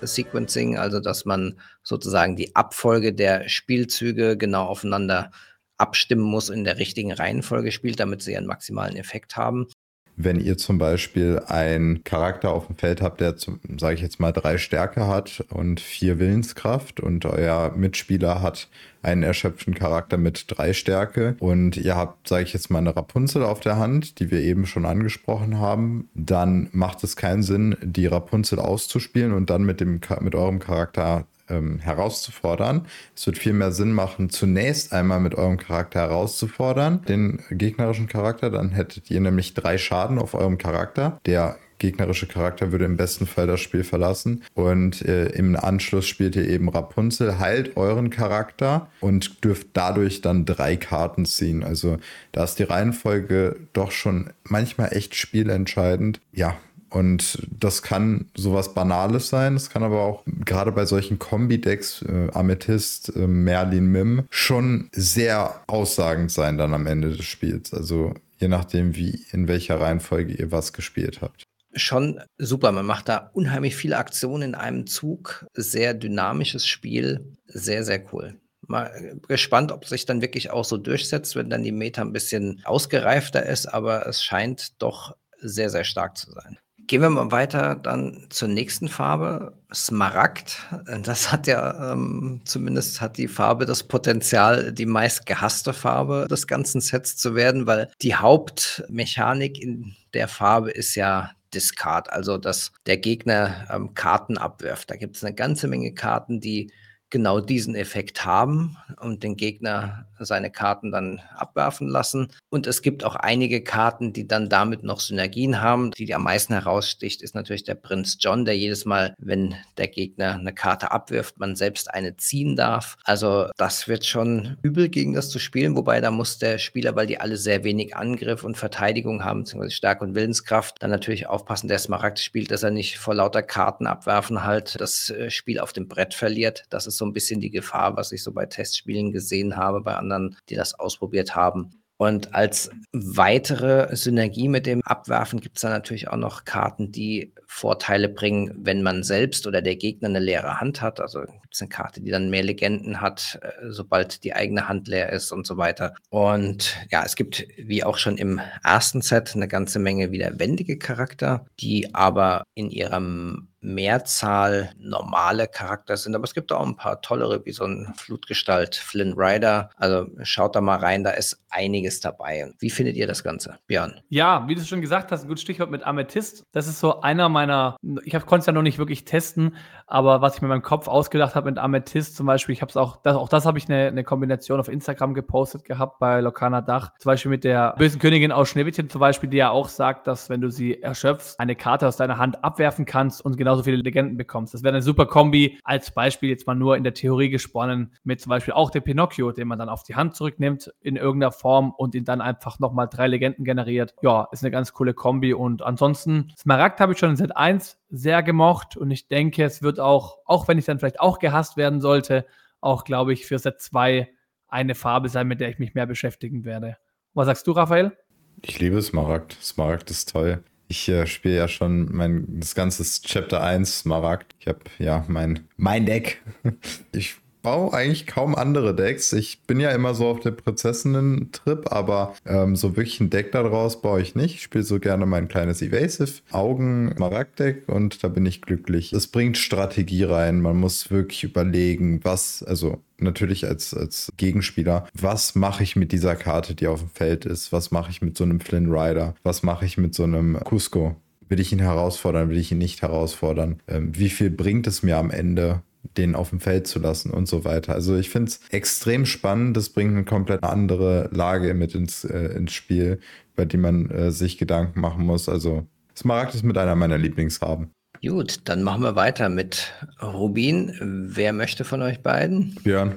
Sequencing, 0.02 0.76
also 0.78 1.00
dass 1.00 1.24
man 1.24 1.58
sozusagen 1.82 2.36
die 2.36 2.54
Abfolge 2.56 3.12
der 3.12 3.48
Spielzüge 3.48 4.36
genau 4.36 4.66
aufeinander 4.66 5.30
abstimmen 5.76 6.22
muss, 6.22 6.50
in 6.50 6.64
der 6.64 6.78
richtigen 6.78 7.12
Reihenfolge 7.12 7.72
spielt, 7.72 8.00
damit 8.00 8.22
sie 8.22 8.36
einen 8.36 8.46
maximalen 8.46 8.96
Effekt 8.96 9.36
haben 9.36 9.68
wenn 10.16 10.38
ihr 10.38 10.56
zum 10.56 10.78
Beispiel 10.78 11.40
einen 11.46 12.04
Charakter 12.04 12.52
auf 12.52 12.68
dem 12.68 12.76
Feld 12.76 13.02
habt, 13.02 13.20
der, 13.20 13.34
sage 13.78 13.94
ich 13.94 14.00
jetzt 14.00 14.20
mal, 14.20 14.32
drei 14.32 14.58
Stärke 14.58 15.06
hat 15.06 15.44
und 15.50 15.80
vier 15.80 16.18
Willenskraft 16.18 17.00
und 17.00 17.24
euer 17.26 17.72
Mitspieler 17.76 18.40
hat 18.40 18.68
einen 19.02 19.22
erschöpften 19.22 19.74
Charakter 19.74 20.16
mit 20.16 20.44
drei 20.48 20.72
Stärke 20.72 21.36
und 21.40 21.76
ihr 21.76 21.96
habt, 21.96 22.28
sage 22.28 22.44
ich 22.44 22.52
jetzt 22.52 22.70
mal, 22.70 22.78
eine 22.78 22.96
Rapunzel 22.96 23.42
auf 23.42 23.60
der 23.60 23.76
Hand, 23.76 24.18
die 24.18 24.30
wir 24.30 24.40
eben 24.40 24.66
schon 24.66 24.86
angesprochen 24.86 25.58
haben, 25.58 26.08
dann 26.14 26.68
macht 26.72 27.04
es 27.04 27.16
keinen 27.16 27.42
Sinn, 27.42 27.76
die 27.82 28.06
Rapunzel 28.06 28.58
auszuspielen 28.58 29.32
und 29.32 29.50
dann 29.50 29.64
mit, 29.64 29.80
dem, 29.80 30.00
mit 30.20 30.34
eurem 30.34 30.58
Charakter 30.58 31.26
ähm, 31.48 31.78
herauszufordern. 31.78 32.86
Es 33.14 33.26
wird 33.26 33.38
viel 33.38 33.52
mehr 33.52 33.72
Sinn 33.72 33.92
machen, 33.92 34.30
zunächst 34.30 34.92
einmal 34.92 35.20
mit 35.20 35.34
eurem 35.34 35.56
Charakter 35.56 36.00
herauszufordern, 36.00 37.02
den 37.06 37.42
gegnerischen 37.50 38.08
Charakter. 38.08 38.50
Dann 38.50 38.70
hättet 38.70 39.10
ihr 39.10 39.20
nämlich 39.20 39.54
drei 39.54 39.78
Schaden 39.78 40.18
auf 40.18 40.34
eurem 40.34 40.58
Charakter. 40.58 41.20
Der 41.26 41.56
gegnerische 41.78 42.26
Charakter 42.26 42.72
würde 42.72 42.84
im 42.84 42.96
besten 42.96 43.26
Fall 43.26 43.46
das 43.46 43.60
Spiel 43.60 43.84
verlassen. 43.84 44.42
Und 44.54 45.02
äh, 45.02 45.26
im 45.30 45.56
Anschluss 45.56 46.06
spielt 46.06 46.36
ihr 46.36 46.48
eben 46.48 46.68
Rapunzel, 46.68 47.38
heilt 47.38 47.76
euren 47.76 48.10
Charakter 48.10 48.88
und 49.00 49.44
dürft 49.44 49.68
dadurch 49.74 50.20
dann 50.20 50.44
drei 50.44 50.76
Karten 50.76 51.26
ziehen. 51.26 51.62
Also 51.62 51.98
da 52.32 52.44
ist 52.44 52.58
die 52.58 52.64
Reihenfolge 52.64 53.56
doch 53.72 53.90
schon 53.90 54.30
manchmal 54.44 54.96
echt 54.96 55.14
spielentscheidend. 55.14 56.20
Ja, 56.32 56.56
und 56.94 57.42
das 57.50 57.82
kann 57.82 58.30
sowas 58.36 58.72
Banales 58.72 59.28
sein. 59.28 59.56
Es 59.56 59.68
kann 59.68 59.82
aber 59.82 60.02
auch 60.02 60.22
gerade 60.44 60.70
bei 60.70 60.86
solchen 60.86 61.18
Kombi-Decks, 61.18 62.02
äh, 62.02 62.28
Amethyst, 62.32 63.14
äh, 63.16 63.26
Merlin, 63.26 63.86
Mim, 63.86 64.24
schon 64.30 64.88
sehr 64.92 65.62
aussagend 65.66 66.30
sein 66.30 66.56
dann 66.56 66.72
am 66.72 66.86
Ende 66.86 67.10
des 67.10 67.24
Spiels. 67.24 67.74
Also 67.74 68.14
je 68.38 68.46
nachdem, 68.46 68.94
wie, 68.94 69.24
in 69.32 69.48
welcher 69.48 69.80
Reihenfolge 69.80 70.34
ihr 70.34 70.52
was 70.52 70.72
gespielt 70.72 71.20
habt. 71.20 71.42
Schon 71.74 72.20
super. 72.38 72.70
Man 72.70 72.86
macht 72.86 73.08
da 73.08 73.30
unheimlich 73.32 73.74
viele 73.74 73.96
Aktionen 73.96 74.50
in 74.50 74.54
einem 74.54 74.86
Zug. 74.86 75.46
Sehr 75.54 75.94
dynamisches 75.94 76.64
Spiel. 76.66 77.34
Sehr, 77.46 77.82
sehr 77.82 78.04
cool 78.12 78.38
mal 78.66 79.18
gespannt, 79.28 79.72
ob 79.72 79.84
sich 79.84 80.06
dann 80.06 80.22
wirklich 80.22 80.50
auch 80.50 80.64
so 80.64 80.78
durchsetzt, 80.78 81.36
wenn 81.36 81.50
dann 81.50 81.62
die 81.62 81.70
Meta 81.70 82.00
ein 82.00 82.14
bisschen 82.14 82.62
ausgereifter 82.64 83.44
ist, 83.44 83.66
aber 83.66 84.06
es 84.06 84.24
scheint 84.24 84.80
doch 84.80 85.14
sehr, 85.38 85.68
sehr 85.68 85.84
stark 85.84 86.16
zu 86.16 86.30
sein. 86.30 86.56
Gehen 86.86 87.02
wir 87.02 87.10
mal 87.10 87.30
weiter 87.30 87.76
dann 87.76 88.26
zur 88.30 88.48
nächsten 88.48 88.88
Farbe, 88.88 89.54
Smaragd. 89.72 90.58
Das 91.02 91.32
hat 91.32 91.46
ja 91.46 91.92
ähm, 91.92 92.42
zumindest 92.44 93.00
hat 93.00 93.16
die 93.16 93.28
Farbe 93.28 93.64
das 93.64 93.84
Potenzial, 93.84 94.72
die 94.72 94.86
meist 94.86 95.26
gehasste 95.26 95.72
Farbe 95.72 96.26
des 96.28 96.46
ganzen 96.46 96.80
Sets 96.80 97.16
zu 97.16 97.34
werden, 97.34 97.66
weil 97.66 97.90
die 98.02 98.14
Hauptmechanik 98.14 99.60
in 99.60 99.94
der 100.12 100.28
Farbe 100.28 100.70
ist 100.70 100.94
ja 100.94 101.30
Discard, 101.54 102.12
also 102.12 102.38
dass 102.38 102.72
der 102.86 102.98
Gegner 102.98 103.66
ähm, 103.70 103.94
Karten 103.94 104.36
abwirft. 104.36 104.90
Da 104.90 104.96
gibt 104.96 105.16
es 105.16 105.24
eine 105.24 105.34
ganze 105.34 105.68
Menge 105.68 105.94
Karten, 105.94 106.40
die 106.40 106.72
genau 107.10 107.40
diesen 107.40 107.76
Effekt 107.76 108.24
haben 108.24 108.76
und 109.00 109.22
den 109.22 109.36
Gegner 109.36 110.06
seine 110.24 110.50
Karten 110.50 110.90
dann 110.90 111.20
abwerfen 111.36 111.88
lassen. 111.88 112.28
Und 112.50 112.66
es 112.66 112.82
gibt 112.82 113.04
auch 113.04 113.16
einige 113.16 113.62
Karten, 113.62 114.12
die 114.12 114.26
dann 114.26 114.48
damit 114.48 114.82
noch 114.84 115.00
Synergien 115.00 115.60
haben. 115.60 115.90
Die, 115.92 116.06
die 116.06 116.14
am 116.14 116.24
meisten 116.24 116.52
heraussticht, 116.52 117.22
ist 117.22 117.34
natürlich 117.34 117.64
der 117.64 117.74
Prinz 117.74 118.16
John, 118.20 118.44
der 118.44 118.56
jedes 118.56 118.84
Mal, 118.84 119.14
wenn 119.18 119.54
der 119.76 119.88
Gegner 119.88 120.34
eine 120.34 120.52
Karte 120.52 120.90
abwirft, 120.90 121.38
man 121.38 121.56
selbst 121.56 121.92
eine 121.92 122.16
ziehen 122.16 122.56
darf. 122.56 122.96
Also 123.04 123.48
das 123.56 123.88
wird 123.88 124.04
schon 124.04 124.56
übel 124.62 124.88
gegen 124.88 125.14
das 125.14 125.30
zu 125.30 125.38
spielen, 125.38 125.76
wobei 125.76 126.00
da 126.00 126.10
muss 126.10 126.38
der 126.38 126.58
Spieler, 126.58 126.96
weil 126.96 127.06
die 127.06 127.20
alle 127.20 127.36
sehr 127.36 127.64
wenig 127.64 127.96
Angriff 127.96 128.44
und 128.44 128.56
Verteidigung 128.56 129.24
haben, 129.24 129.40
beziehungsweise 129.40 129.74
Stärke 129.74 130.04
und 130.04 130.14
Willenskraft, 130.14 130.76
dann 130.80 130.90
natürlich 130.90 131.26
aufpassen, 131.26 131.68
der 131.68 131.78
Smaragd 131.78 132.18
spielt, 132.18 132.50
dass 132.50 132.62
er 132.62 132.70
nicht 132.70 132.98
vor 132.98 133.14
lauter 133.14 133.42
Karten 133.42 133.86
abwerfen 133.86 134.44
halt 134.44 134.80
das 134.80 135.10
äh, 135.10 135.30
Spiel 135.30 135.58
auf 135.58 135.72
dem 135.72 135.88
Brett 135.88 136.14
verliert. 136.14 136.64
Das 136.70 136.86
ist 136.86 136.96
so 136.96 137.04
ein 137.04 137.12
bisschen 137.12 137.40
die 137.40 137.50
Gefahr, 137.50 137.96
was 137.96 138.12
ich 138.12 138.22
so 138.22 138.32
bei 138.32 138.46
Testspielen 138.46 139.12
gesehen 139.12 139.56
habe, 139.56 139.80
bei 139.80 139.94
anderen, 139.94 140.13
die 140.48 140.54
das 140.54 140.78
ausprobiert 140.78 141.34
haben. 141.34 141.82
Und 141.96 142.34
als 142.34 142.70
weitere 142.92 143.94
Synergie 143.94 144.48
mit 144.48 144.66
dem 144.66 144.82
Abwerfen 144.82 145.40
gibt 145.40 145.56
es 145.56 145.62
dann 145.62 145.72
natürlich 145.72 146.08
auch 146.08 146.16
noch 146.16 146.44
Karten, 146.44 146.90
die 146.90 147.32
Vorteile 147.54 148.08
bringen, 148.08 148.52
wenn 148.56 148.82
man 148.82 149.04
selbst 149.04 149.46
oder 149.46 149.62
der 149.62 149.76
Gegner 149.76 150.08
eine 150.08 150.18
leere 150.18 150.58
Hand 150.60 150.82
hat. 150.82 150.98
Also 150.98 151.20
gibt 151.20 151.54
es 151.54 151.60
eine 151.60 151.68
Karte, 151.68 152.00
die 152.00 152.10
dann 152.10 152.28
mehr 152.28 152.42
Legenden 152.42 153.00
hat, 153.00 153.38
äh, 153.42 153.70
sobald 153.70 154.24
die 154.24 154.34
eigene 154.34 154.66
Hand 154.66 154.88
leer 154.88 155.12
ist 155.12 155.30
und 155.30 155.46
so 155.46 155.56
weiter. 155.56 155.94
Und 156.10 156.76
ja, 156.90 157.04
es 157.04 157.14
gibt, 157.14 157.46
wie 157.56 157.84
auch 157.84 157.96
schon 157.96 158.18
im 158.18 158.40
ersten 158.64 159.02
Set, 159.02 159.36
eine 159.36 159.46
ganze 159.46 159.78
Menge 159.78 160.10
wieder 160.10 160.40
wendige 160.40 160.78
Charakter, 160.78 161.46
die 161.60 161.94
aber 161.94 162.42
in 162.54 162.70
ihrem 162.70 163.50
Mehrzahl 163.64 164.70
normale 164.78 165.48
Charakter 165.48 165.96
sind, 165.96 166.14
aber 166.14 166.24
es 166.24 166.34
gibt 166.34 166.52
auch 166.52 166.64
ein 166.64 166.76
paar 166.76 167.00
tollere, 167.00 167.44
wie 167.46 167.52
so 167.52 167.64
ein 167.64 167.92
Flutgestalt 167.96 168.76
Flynn 168.76 169.14
Rider. 169.16 169.70
Also 169.76 170.06
schaut 170.22 170.54
da 170.54 170.60
mal 170.60 170.78
rein, 170.78 171.02
da 171.02 171.10
ist 171.10 171.42
einiges 171.48 172.00
dabei. 172.00 172.52
Wie 172.58 172.70
findet 172.70 172.96
ihr 172.96 173.06
das 173.06 173.24
Ganze, 173.24 173.58
Björn? 173.66 174.00
Ja, 174.10 174.46
wie 174.46 174.54
du 174.54 174.62
schon 174.64 174.82
gesagt 174.82 175.10
hast, 175.10 175.22
ein 175.22 175.28
gutes 175.28 175.42
Stichwort 175.42 175.70
mit 175.70 175.82
Amethyst. 175.82 176.44
Das 176.52 176.66
ist 176.66 176.78
so 176.78 177.00
einer 177.00 177.28
meiner, 177.28 177.43
meiner, 177.46 177.76
ich 178.04 178.12
konnte 178.12 178.40
es 178.40 178.46
ja 178.46 178.52
noch 178.52 178.62
nicht 178.62 178.78
wirklich 178.78 179.04
testen, 179.04 179.56
aber 179.86 180.20
was 180.20 180.36
ich 180.36 180.42
mir 180.42 180.46
in 180.46 180.50
meinem 180.50 180.62
Kopf 180.62 180.88
ausgedacht 180.88 181.34
habe 181.34 181.50
mit 181.50 181.58
Amethyst 181.58 182.16
zum 182.16 182.26
Beispiel, 182.26 182.52
ich 182.52 182.62
habe 182.62 182.70
es 182.70 182.76
auch, 182.76 182.96
das, 183.02 183.16
auch 183.16 183.28
das 183.28 183.46
habe 183.46 183.58
ich 183.58 183.68
eine, 183.68 183.88
eine, 183.88 184.04
Kombination 184.04 184.60
auf 184.60 184.68
Instagram 184.68 185.14
gepostet 185.14 185.64
gehabt 185.64 185.98
bei 185.98 186.20
Lokana 186.20 186.60
Dach, 186.60 186.92
zum 186.98 187.10
Beispiel 187.10 187.30
mit 187.30 187.44
der 187.44 187.74
bösen 187.78 188.00
Königin 188.00 188.32
aus 188.32 188.48
Schneewittchen 188.48 188.88
zum 188.88 189.00
Beispiel, 189.00 189.28
die 189.28 189.36
ja 189.36 189.50
auch 189.50 189.68
sagt, 189.68 190.06
dass 190.06 190.30
wenn 190.30 190.40
du 190.40 190.50
sie 190.50 190.82
erschöpfst, 190.82 191.38
eine 191.38 191.54
Karte 191.54 191.86
aus 191.86 191.96
deiner 191.96 192.18
Hand 192.18 192.42
abwerfen 192.44 192.86
kannst 192.86 193.24
und 193.24 193.36
genauso 193.36 193.62
viele 193.62 193.76
Legenden 193.76 194.16
bekommst. 194.16 194.54
Das 194.54 194.62
wäre 194.62 194.74
eine 194.74 194.82
super 194.82 195.06
Kombi 195.06 195.58
als 195.64 195.90
Beispiel 195.90 196.30
jetzt 196.30 196.46
mal 196.46 196.54
nur 196.54 196.76
in 196.76 196.84
der 196.84 196.94
Theorie 196.94 197.28
gesponnen 197.30 197.92
mit 198.04 198.20
zum 198.20 198.30
Beispiel 198.30 198.54
auch 198.54 198.70
dem 198.70 198.82
Pinocchio, 198.82 199.32
den 199.32 199.48
man 199.48 199.58
dann 199.58 199.68
auf 199.68 199.82
die 199.82 199.94
Hand 199.94 200.14
zurücknimmt 200.14 200.72
in 200.80 200.96
irgendeiner 200.96 201.32
Form 201.32 201.72
und 201.76 201.94
ihn 201.94 202.04
dann 202.04 202.20
einfach 202.20 202.58
nochmal 202.58 202.88
drei 202.88 203.06
Legenden 203.06 203.44
generiert. 203.44 203.94
Ja, 204.02 204.28
ist 204.32 204.42
eine 204.42 204.50
ganz 204.50 204.72
coole 204.72 204.94
Kombi 204.94 205.34
und 205.34 205.62
ansonsten 205.62 206.32
Smaragd 206.38 206.80
habe 206.80 206.92
ich 206.92 206.98
schon 206.98 207.16
seit 207.16 207.33
2001 207.34 207.78
sehr 207.90 208.22
gemocht 208.22 208.76
und 208.76 208.90
ich 208.90 209.08
denke, 209.08 209.44
es 209.44 209.62
wird 209.62 209.80
auch, 209.80 210.18
auch 210.24 210.48
wenn 210.48 210.58
ich 210.58 210.64
dann 210.64 210.78
vielleicht 210.78 211.00
auch 211.00 211.18
gehasst 211.18 211.56
werden 211.56 211.80
sollte, 211.80 212.26
auch, 212.60 212.84
glaube 212.84 213.12
ich, 213.12 213.26
für 213.26 213.38
Set 213.38 213.60
2 213.60 214.08
eine 214.48 214.74
Farbe 214.74 215.08
sein, 215.08 215.26
mit 215.26 215.40
der 215.40 215.50
ich 215.50 215.58
mich 215.58 215.74
mehr 215.74 215.86
beschäftigen 215.86 216.44
werde. 216.44 216.76
Was 217.12 217.26
sagst 217.26 217.46
du, 217.46 217.52
Raphael? 217.52 217.96
Ich 218.42 218.58
liebe 218.58 218.80
Smaragd. 218.80 219.36
Smaragd 219.40 219.90
ist 219.90 220.10
toll. 220.10 220.42
Ich 220.68 220.88
äh, 220.88 221.06
spiele 221.06 221.36
ja 221.36 221.48
schon 221.48 221.94
mein 221.94 222.40
das 222.40 222.54
ganze 222.54 222.82
Chapter 223.02 223.42
1 223.42 223.80
Smaragd. 223.80 224.34
Ich 224.38 224.48
habe 224.48 224.60
ja 224.78 225.04
mein, 225.08 225.48
mein 225.56 225.86
Deck. 225.86 226.22
ich 226.92 227.16
baue 227.44 227.72
eigentlich 227.72 228.06
kaum 228.08 228.34
andere 228.34 228.74
Decks. 228.74 229.12
Ich 229.12 229.42
bin 229.42 229.60
ja 229.60 229.70
immer 229.70 229.94
so 229.94 230.08
auf 230.08 230.20
der 230.20 230.32
Prinzessinnen-Trip, 230.32 231.70
aber 231.70 232.14
ähm, 232.26 232.56
so 232.56 232.76
wirklich 232.76 232.98
ein 233.00 233.10
Deck 233.10 233.30
daraus 233.30 233.80
baue 233.80 234.00
ich 234.00 234.16
nicht. 234.16 234.34
Ich 234.34 234.42
spiele 234.42 234.64
so 234.64 234.80
gerne 234.80 235.06
mein 235.06 235.28
kleines 235.28 235.62
Evasive 235.62 236.22
Augen 236.32 236.94
Maragd-Deck 236.98 237.68
und 237.68 238.02
da 238.02 238.08
bin 238.08 238.26
ich 238.26 238.42
glücklich. 238.42 238.92
Es 238.92 239.06
bringt 239.06 239.36
Strategie 239.36 240.04
rein. 240.04 240.40
Man 240.40 240.56
muss 240.56 240.90
wirklich 240.90 241.22
überlegen, 241.22 242.00
was, 242.02 242.42
also 242.42 242.78
natürlich 242.98 243.46
als, 243.46 243.74
als 243.74 244.10
Gegenspieler, 244.16 244.88
was 244.98 245.34
mache 245.34 245.62
ich 245.62 245.76
mit 245.76 245.92
dieser 245.92 246.16
Karte, 246.16 246.54
die 246.54 246.66
auf 246.66 246.80
dem 246.80 246.88
Feld 246.88 247.26
ist? 247.26 247.52
Was 247.52 247.70
mache 247.70 247.90
ich 247.90 248.00
mit 248.00 248.16
so 248.16 248.24
einem 248.24 248.40
Flynn 248.40 248.72
Rider? 248.72 249.14
Was 249.22 249.42
mache 249.42 249.66
ich 249.66 249.76
mit 249.76 249.94
so 249.94 250.04
einem 250.04 250.40
Cusco? 250.44 250.96
Will 251.28 251.40
ich 251.40 251.52
ihn 251.52 251.58
herausfordern? 251.58 252.30
Will 252.30 252.38
ich 252.38 252.52
ihn 252.52 252.58
nicht 252.58 252.80
herausfordern? 252.80 253.60
Ähm, 253.68 253.90
wie 253.94 254.08
viel 254.08 254.30
bringt 254.30 254.66
es 254.66 254.82
mir 254.82 254.96
am 254.96 255.10
Ende? 255.10 255.62
Den 255.96 256.14
auf 256.14 256.30
dem 256.30 256.40
Feld 256.40 256.66
zu 256.66 256.78
lassen 256.78 257.10
und 257.10 257.26
so 257.26 257.44
weiter. 257.44 257.74
Also 257.74 257.96
ich 257.96 258.10
finde 258.10 258.30
es 258.30 258.40
extrem 258.50 259.06
spannend. 259.06 259.56
Das 259.56 259.68
bringt 259.68 259.92
eine 259.92 260.04
komplett 260.04 260.42
andere 260.42 261.08
Lage 261.12 261.54
mit 261.54 261.74
ins, 261.74 262.04
äh, 262.04 262.34
ins 262.36 262.52
Spiel, 262.52 263.00
bei 263.36 263.44
die 263.44 263.56
man 263.56 263.90
äh, 263.90 264.10
sich 264.10 264.38
Gedanken 264.38 264.80
machen 264.80 265.04
muss. 265.04 265.28
Also 265.28 265.66
Smaragd 265.96 266.34
ist 266.34 266.44
mit 266.44 266.58
einer 266.58 266.74
meiner 266.74 266.98
Lieblingsfarben. 266.98 267.70
Gut, 268.02 268.40
dann 268.44 268.62
machen 268.62 268.82
wir 268.82 268.96
weiter 268.96 269.28
mit 269.28 269.72
Rubin. 270.02 271.06
Wer 271.08 271.32
möchte 271.32 271.64
von 271.64 271.80
euch 271.82 272.00
beiden? 272.02 272.54
Björn. 272.62 272.96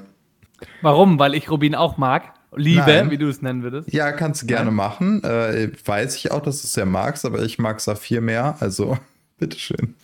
Warum? 0.82 1.20
Weil 1.20 1.36
ich 1.36 1.50
Rubin 1.50 1.76
auch 1.76 1.98
mag. 1.98 2.34
Liebe, 2.56 2.82
Nein. 2.86 3.12
wie 3.12 3.18
du 3.18 3.28
es 3.28 3.42
nennen 3.42 3.64
würdest. 3.64 3.94
Ja, 3.94 4.12
kannst 4.12 4.42
du 4.42 4.48
gerne 4.48 4.66
Nein. 4.66 4.76
machen. 4.76 5.24
Äh, 5.24 5.70
weiß 5.86 6.16
ich 6.16 6.32
auch, 6.32 6.42
dass 6.42 6.62
du 6.62 6.68
es 6.68 6.74
sehr 6.74 6.86
magst, 6.86 7.26
aber 7.26 7.44
ich 7.44 7.60
mag 7.60 7.80
Saphir 7.80 8.22
mehr. 8.22 8.58
Also, 8.60 8.98
bitteschön. 9.38 9.96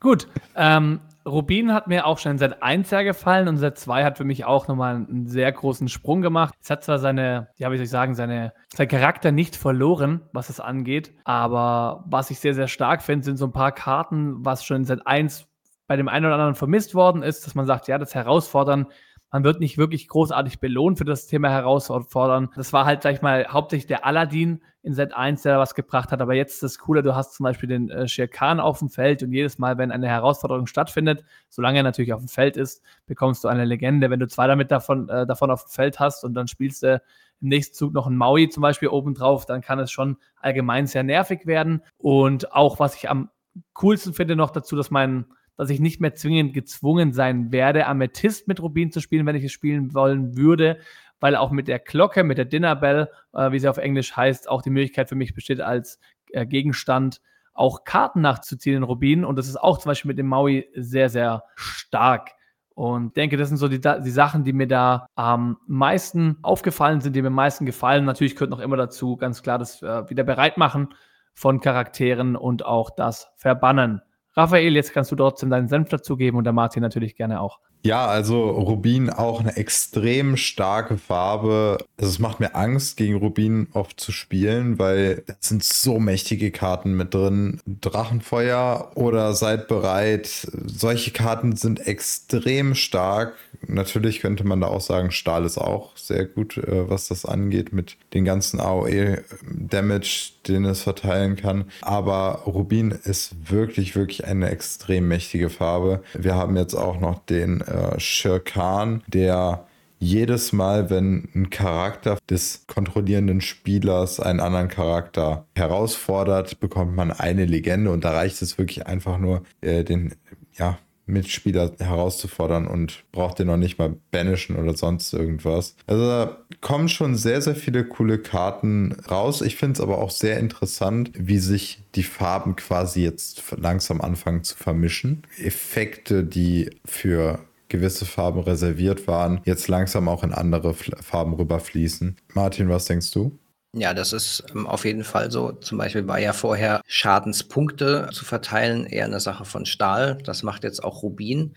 Gut. 0.00 0.28
Ähm, 0.54 1.00
Rubin 1.26 1.72
hat 1.72 1.88
mir 1.88 2.06
auch 2.06 2.18
schon 2.18 2.38
seit 2.38 2.62
1 2.62 2.88
sehr 2.88 3.04
gefallen 3.04 3.48
und 3.48 3.56
seit 3.56 3.78
2 3.78 4.04
hat 4.04 4.16
für 4.16 4.24
mich 4.24 4.44
auch 4.44 4.68
nochmal 4.68 4.94
einen 4.94 5.26
sehr 5.26 5.50
großen 5.50 5.88
Sprung 5.88 6.22
gemacht. 6.22 6.54
Es 6.62 6.70
hat 6.70 6.84
zwar 6.84 6.98
seine, 6.98 7.48
ja, 7.56 7.70
wie 7.72 7.76
soll 7.76 7.84
ich 7.84 7.90
sagen, 7.90 8.14
seine, 8.14 8.52
sein 8.72 8.88
Charakter 8.88 9.32
nicht 9.32 9.56
verloren, 9.56 10.22
was 10.32 10.50
es 10.50 10.60
angeht, 10.60 11.12
aber 11.24 12.04
was 12.06 12.30
ich 12.30 12.38
sehr, 12.38 12.54
sehr 12.54 12.68
stark 12.68 13.02
finde, 13.02 13.24
sind 13.24 13.38
so 13.38 13.46
ein 13.46 13.52
paar 13.52 13.72
Karten, 13.72 14.44
was 14.44 14.64
schon 14.64 14.84
seit 14.84 15.06
1 15.06 15.48
bei 15.88 15.96
dem 15.96 16.08
einen 16.08 16.26
oder 16.26 16.34
anderen 16.34 16.54
vermisst 16.54 16.94
worden 16.94 17.22
ist, 17.22 17.46
dass 17.46 17.54
man 17.54 17.66
sagt, 17.66 17.88
ja, 17.88 17.98
das 17.98 18.14
Herausfordern 18.14 18.86
man 19.30 19.44
wird 19.44 19.60
nicht 19.60 19.76
wirklich 19.76 20.08
großartig 20.08 20.60
belohnt 20.60 20.98
für 20.98 21.04
das 21.04 21.26
Thema 21.26 21.50
herausfordern. 21.50 22.50
Das 22.56 22.72
war 22.72 22.84
halt, 22.84 23.02
sag 23.02 23.14
ich 23.14 23.22
mal, 23.22 23.46
hauptsächlich 23.48 23.86
der 23.86 24.06
Aladdin 24.06 24.62
in 24.82 24.94
Set 24.94 25.14
1, 25.14 25.42
der 25.42 25.58
was 25.58 25.74
gebracht 25.74 26.12
hat. 26.12 26.22
Aber 26.22 26.34
jetzt 26.34 26.54
ist 26.54 26.62
das 26.62 26.78
Coole, 26.78 27.02
du 27.02 27.16
hast 27.16 27.34
zum 27.34 27.44
Beispiel 27.44 27.68
den 27.68 27.90
äh, 27.90 28.06
Shere 28.06 28.62
auf 28.62 28.78
dem 28.78 28.88
Feld 28.88 29.22
und 29.22 29.32
jedes 29.32 29.58
Mal, 29.58 29.78
wenn 29.78 29.90
eine 29.90 30.06
Herausforderung 30.06 30.66
stattfindet, 30.66 31.24
solange 31.48 31.78
er 31.78 31.82
natürlich 31.82 32.12
auf 32.12 32.20
dem 32.20 32.28
Feld 32.28 32.56
ist, 32.56 32.82
bekommst 33.06 33.42
du 33.42 33.48
eine 33.48 33.64
Legende. 33.64 34.10
Wenn 34.10 34.20
du 34.20 34.28
zwei 34.28 34.46
damit 34.46 34.70
davon, 34.70 35.08
äh, 35.08 35.26
davon 35.26 35.50
auf 35.50 35.64
dem 35.64 35.70
Feld 35.70 35.98
hast 35.98 36.22
und 36.24 36.34
dann 36.34 36.46
spielst 36.46 36.84
du 36.84 37.02
im 37.40 37.48
nächsten 37.48 37.74
Zug 37.74 37.92
noch 37.92 38.06
ein 38.06 38.16
Maui 38.16 38.48
zum 38.48 38.62
Beispiel 38.62 38.88
obendrauf, 38.88 39.44
dann 39.44 39.60
kann 39.60 39.80
es 39.80 39.90
schon 39.90 40.18
allgemein 40.40 40.86
sehr 40.86 41.02
nervig 41.02 41.46
werden. 41.46 41.82
Und 41.98 42.52
auch, 42.52 42.78
was 42.78 42.94
ich 42.94 43.10
am 43.10 43.28
coolsten 43.74 44.14
finde 44.14 44.36
noch 44.36 44.50
dazu, 44.50 44.76
dass 44.76 44.90
mein 44.90 45.26
dass 45.56 45.70
ich 45.70 45.80
nicht 45.80 46.00
mehr 46.00 46.14
zwingend 46.14 46.54
gezwungen 46.54 47.12
sein 47.12 47.52
werde, 47.52 47.86
Amethyst 47.86 48.48
mit 48.48 48.60
Rubin 48.60 48.92
zu 48.92 49.00
spielen, 49.00 49.26
wenn 49.26 49.36
ich 49.36 49.44
es 49.44 49.52
spielen 49.52 49.94
wollen 49.94 50.36
würde, 50.36 50.78
weil 51.20 51.36
auch 51.36 51.50
mit 51.50 51.68
der 51.68 51.78
Glocke, 51.78 52.24
mit 52.24 52.38
der 52.38 52.44
Dinner 52.44 52.76
Bell, 52.76 53.08
äh, 53.32 53.50
wie 53.52 53.58
sie 53.58 53.68
auf 53.68 53.78
Englisch 53.78 54.16
heißt, 54.16 54.48
auch 54.48 54.62
die 54.62 54.70
Möglichkeit 54.70 55.08
für 55.08 55.14
mich 55.14 55.34
besteht, 55.34 55.60
als 55.60 55.98
äh, 56.32 56.46
Gegenstand 56.46 57.20
auch 57.54 57.84
Karten 57.84 58.20
nachzuziehen 58.20 58.76
in 58.76 58.82
Rubin. 58.82 59.24
Und 59.24 59.36
das 59.36 59.48
ist 59.48 59.56
auch 59.56 59.78
zum 59.78 59.90
Beispiel 59.90 60.10
mit 60.10 60.18
dem 60.18 60.26
Maui 60.26 60.68
sehr, 60.74 61.08
sehr 61.08 61.44
stark. 61.54 62.32
Und 62.74 63.16
denke, 63.16 63.38
das 63.38 63.48
sind 63.48 63.56
so 63.56 63.68
die, 63.68 63.80
die 63.80 64.10
Sachen, 64.10 64.44
die 64.44 64.52
mir 64.52 64.68
da 64.68 65.06
am 65.14 65.56
meisten 65.66 66.36
aufgefallen 66.42 67.00
sind, 67.00 67.16
die 67.16 67.22
mir 67.22 67.28
am 67.28 67.34
meisten 67.34 67.64
gefallen. 67.64 68.04
Natürlich 68.04 68.34
gehört 68.34 68.50
noch 68.50 68.60
immer 68.60 68.76
dazu 68.76 69.16
ganz 69.16 69.42
klar 69.42 69.58
das 69.58 69.80
äh, 69.80 70.10
wieder 70.10 70.24
bereit 70.24 70.58
machen 70.58 70.88
von 71.32 71.60
Charakteren 71.60 72.36
und 72.36 72.66
auch 72.66 72.90
das 72.90 73.30
Verbannen. 73.36 74.02
Raphael, 74.36 74.74
jetzt 74.74 74.92
kannst 74.92 75.10
du 75.10 75.16
trotzdem 75.16 75.48
deinen 75.48 75.68
Senf 75.68 75.88
dazugeben 75.88 76.36
und 76.36 76.44
der 76.44 76.52
Martin 76.52 76.82
natürlich 76.82 77.16
gerne 77.16 77.40
auch. 77.40 77.58
Ja, 77.86 78.06
also 78.06 78.50
Rubin 78.50 79.10
auch 79.10 79.38
eine 79.38 79.56
extrem 79.56 80.36
starke 80.36 80.98
Farbe. 80.98 81.78
Also 81.96 82.10
es 82.10 82.18
macht 82.18 82.40
mir 82.40 82.56
Angst, 82.56 82.96
gegen 82.96 83.14
Rubin 83.14 83.68
oft 83.74 84.00
zu 84.00 84.10
spielen, 84.10 84.78
weil 84.80 85.22
da 85.26 85.34
sind 85.38 85.62
so 85.62 86.00
mächtige 86.00 86.50
Karten 86.50 86.96
mit 86.96 87.14
drin. 87.14 87.60
Drachenfeuer 87.64 88.90
oder 88.96 89.34
seid 89.34 89.68
bereit. 89.68 90.48
Solche 90.66 91.12
Karten 91.12 91.54
sind 91.54 91.86
extrem 91.86 92.74
stark. 92.74 93.34
Natürlich 93.66 94.20
könnte 94.20 94.44
man 94.44 94.60
da 94.60 94.68
auch 94.68 94.80
sagen, 94.80 95.10
Stahl 95.10 95.44
ist 95.44 95.58
auch 95.58 95.96
sehr 95.96 96.24
gut, 96.24 96.56
äh, 96.58 96.88
was 96.88 97.08
das 97.08 97.24
angeht, 97.24 97.72
mit 97.72 97.96
den 98.14 98.24
ganzen 98.24 98.60
AOE-Damage, 98.60 100.32
den 100.48 100.64
es 100.64 100.82
verteilen 100.82 101.36
kann. 101.36 101.64
Aber 101.82 102.42
Rubin 102.46 102.90
ist 102.90 103.50
wirklich, 103.50 103.96
wirklich 103.96 104.24
eine 104.24 104.50
extrem 104.50 105.08
mächtige 105.08 105.50
Farbe. 105.50 106.02
Wir 106.14 106.34
haben 106.34 106.56
jetzt 106.56 106.74
auch 106.74 107.00
noch 107.00 107.24
den 107.26 107.60
äh, 107.60 107.98
Shirkan, 107.98 109.02
der 109.06 109.66
jedes 109.98 110.52
Mal, 110.52 110.90
wenn 110.90 111.28
ein 111.34 111.50
Charakter 111.50 112.18
des 112.28 112.64
kontrollierenden 112.66 113.40
Spielers 113.40 114.20
einen 114.20 114.40
anderen 114.40 114.68
Charakter 114.68 115.46
herausfordert, 115.54 116.60
bekommt 116.60 116.94
man 116.94 117.10
eine 117.10 117.46
Legende 117.46 117.90
und 117.90 118.04
da 118.04 118.12
reicht 118.12 118.42
es 118.42 118.58
wirklich 118.58 118.86
einfach 118.86 119.18
nur, 119.18 119.42
äh, 119.62 119.84
den 119.84 120.14
ja, 120.58 120.78
Mitspieler 121.06 121.72
herauszufordern 121.78 122.66
und 122.66 123.04
braucht 123.12 123.38
den 123.38 123.46
noch 123.46 123.56
nicht 123.56 123.78
mal 123.78 123.96
banishen 124.10 124.56
oder 124.56 124.76
sonst 124.76 125.12
irgendwas. 125.12 125.76
Also 125.86 126.06
da 126.06 126.36
kommen 126.60 126.88
schon 126.88 127.14
sehr, 127.14 127.40
sehr 127.40 127.54
viele 127.54 127.84
coole 127.84 128.18
Karten 128.18 128.96
raus. 129.10 129.40
Ich 129.40 129.56
finde 129.56 129.74
es 129.74 129.80
aber 129.80 129.98
auch 129.98 130.10
sehr 130.10 130.38
interessant, 130.38 131.10
wie 131.14 131.38
sich 131.38 131.82
die 131.94 132.02
Farben 132.02 132.56
quasi 132.56 133.02
jetzt 133.02 133.42
langsam 133.56 134.00
anfangen 134.00 134.42
zu 134.42 134.56
vermischen. 134.56 135.22
Effekte, 135.38 136.24
die 136.24 136.70
für 136.84 137.38
gewisse 137.68 138.04
Farben 138.04 138.40
reserviert 138.40 139.06
waren, 139.06 139.40
jetzt 139.44 139.68
langsam 139.68 140.08
auch 140.08 140.22
in 140.22 140.32
andere 140.32 140.74
Farben 140.74 141.34
rüberfließen. 141.34 142.16
Martin, 142.34 142.68
was 142.68 142.84
denkst 142.84 143.10
du? 143.10 143.36
Ja, 143.74 143.92
das 143.94 144.12
ist 144.12 144.44
ähm, 144.50 144.66
auf 144.66 144.84
jeden 144.84 145.04
Fall 145.04 145.30
so. 145.30 145.52
Zum 145.52 145.78
Beispiel 145.78 146.06
war 146.08 146.18
ja 146.18 146.32
vorher 146.32 146.80
Schadenspunkte 146.86 148.08
zu 148.12 148.24
verteilen 148.24 148.86
eher 148.86 149.04
eine 149.04 149.20
Sache 149.20 149.44
von 149.44 149.66
Stahl. 149.66 150.18
Das 150.24 150.42
macht 150.42 150.64
jetzt 150.64 150.82
auch 150.82 151.02
Rubin 151.02 151.54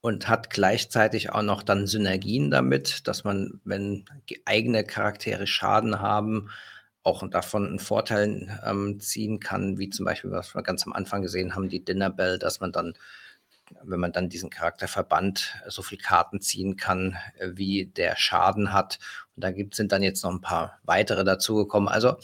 und 0.00 0.28
hat 0.28 0.50
gleichzeitig 0.50 1.30
auch 1.32 1.42
noch 1.42 1.62
dann 1.62 1.86
Synergien 1.86 2.50
damit, 2.50 3.06
dass 3.08 3.24
man, 3.24 3.60
wenn 3.64 4.04
eigene 4.46 4.84
Charaktere 4.84 5.46
Schaden 5.46 6.00
haben, 6.00 6.50
auch 7.04 7.28
davon 7.30 7.66
einen 7.66 7.78
Vorteil 7.80 8.60
ähm, 8.64 9.00
ziehen 9.00 9.40
kann, 9.40 9.78
wie 9.78 9.90
zum 9.90 10.06
Beispiel, 10.06 10.30
was 10.30 10.54
wir 10.54 10.62
ganz 10.62 10.86
am 10.86 10.92
Anfang 10.94 11.22
gesehen 11.22 11.54
haben, 11.54 11.68
die 11.68 11.84
Dinner 11.84 12.10
Bell, 12.10 12.38
dass 12.38 12.60
man 12.60 12.72
dann 12.72 12.94
wenn 13.82 14.00
man 14.00 14.12
dann 14.12 14.28
diesen 14.28 14.50
Charakter 14.50 14.88
verbannt, 14.88 15.54
äh, 15.66 15.70
so 15.70 15.82
viel 15.82 15.98
Karten 15.98 16.40
ziehen 16.40 16.76
kann, 16.76 17.16
äh, 17.38 17.50
wie 17.54 17.86
der 17.86 18.16
Schaden 18.16 18.72
hat. 18.72 18.98
Und 19.36 19.44
da 19.44 19.50
gibt, 19.50 19.74
sind 19.74 19.92
dann 19.92 20.02
jetzt 20.02 20.22
noch 20.24 20.30
ein 20.30 20.40
paar 20.40 20.78
weitere 20.84 21.24
dazugekommen. 21.24 21.88
Also 21.88 22.16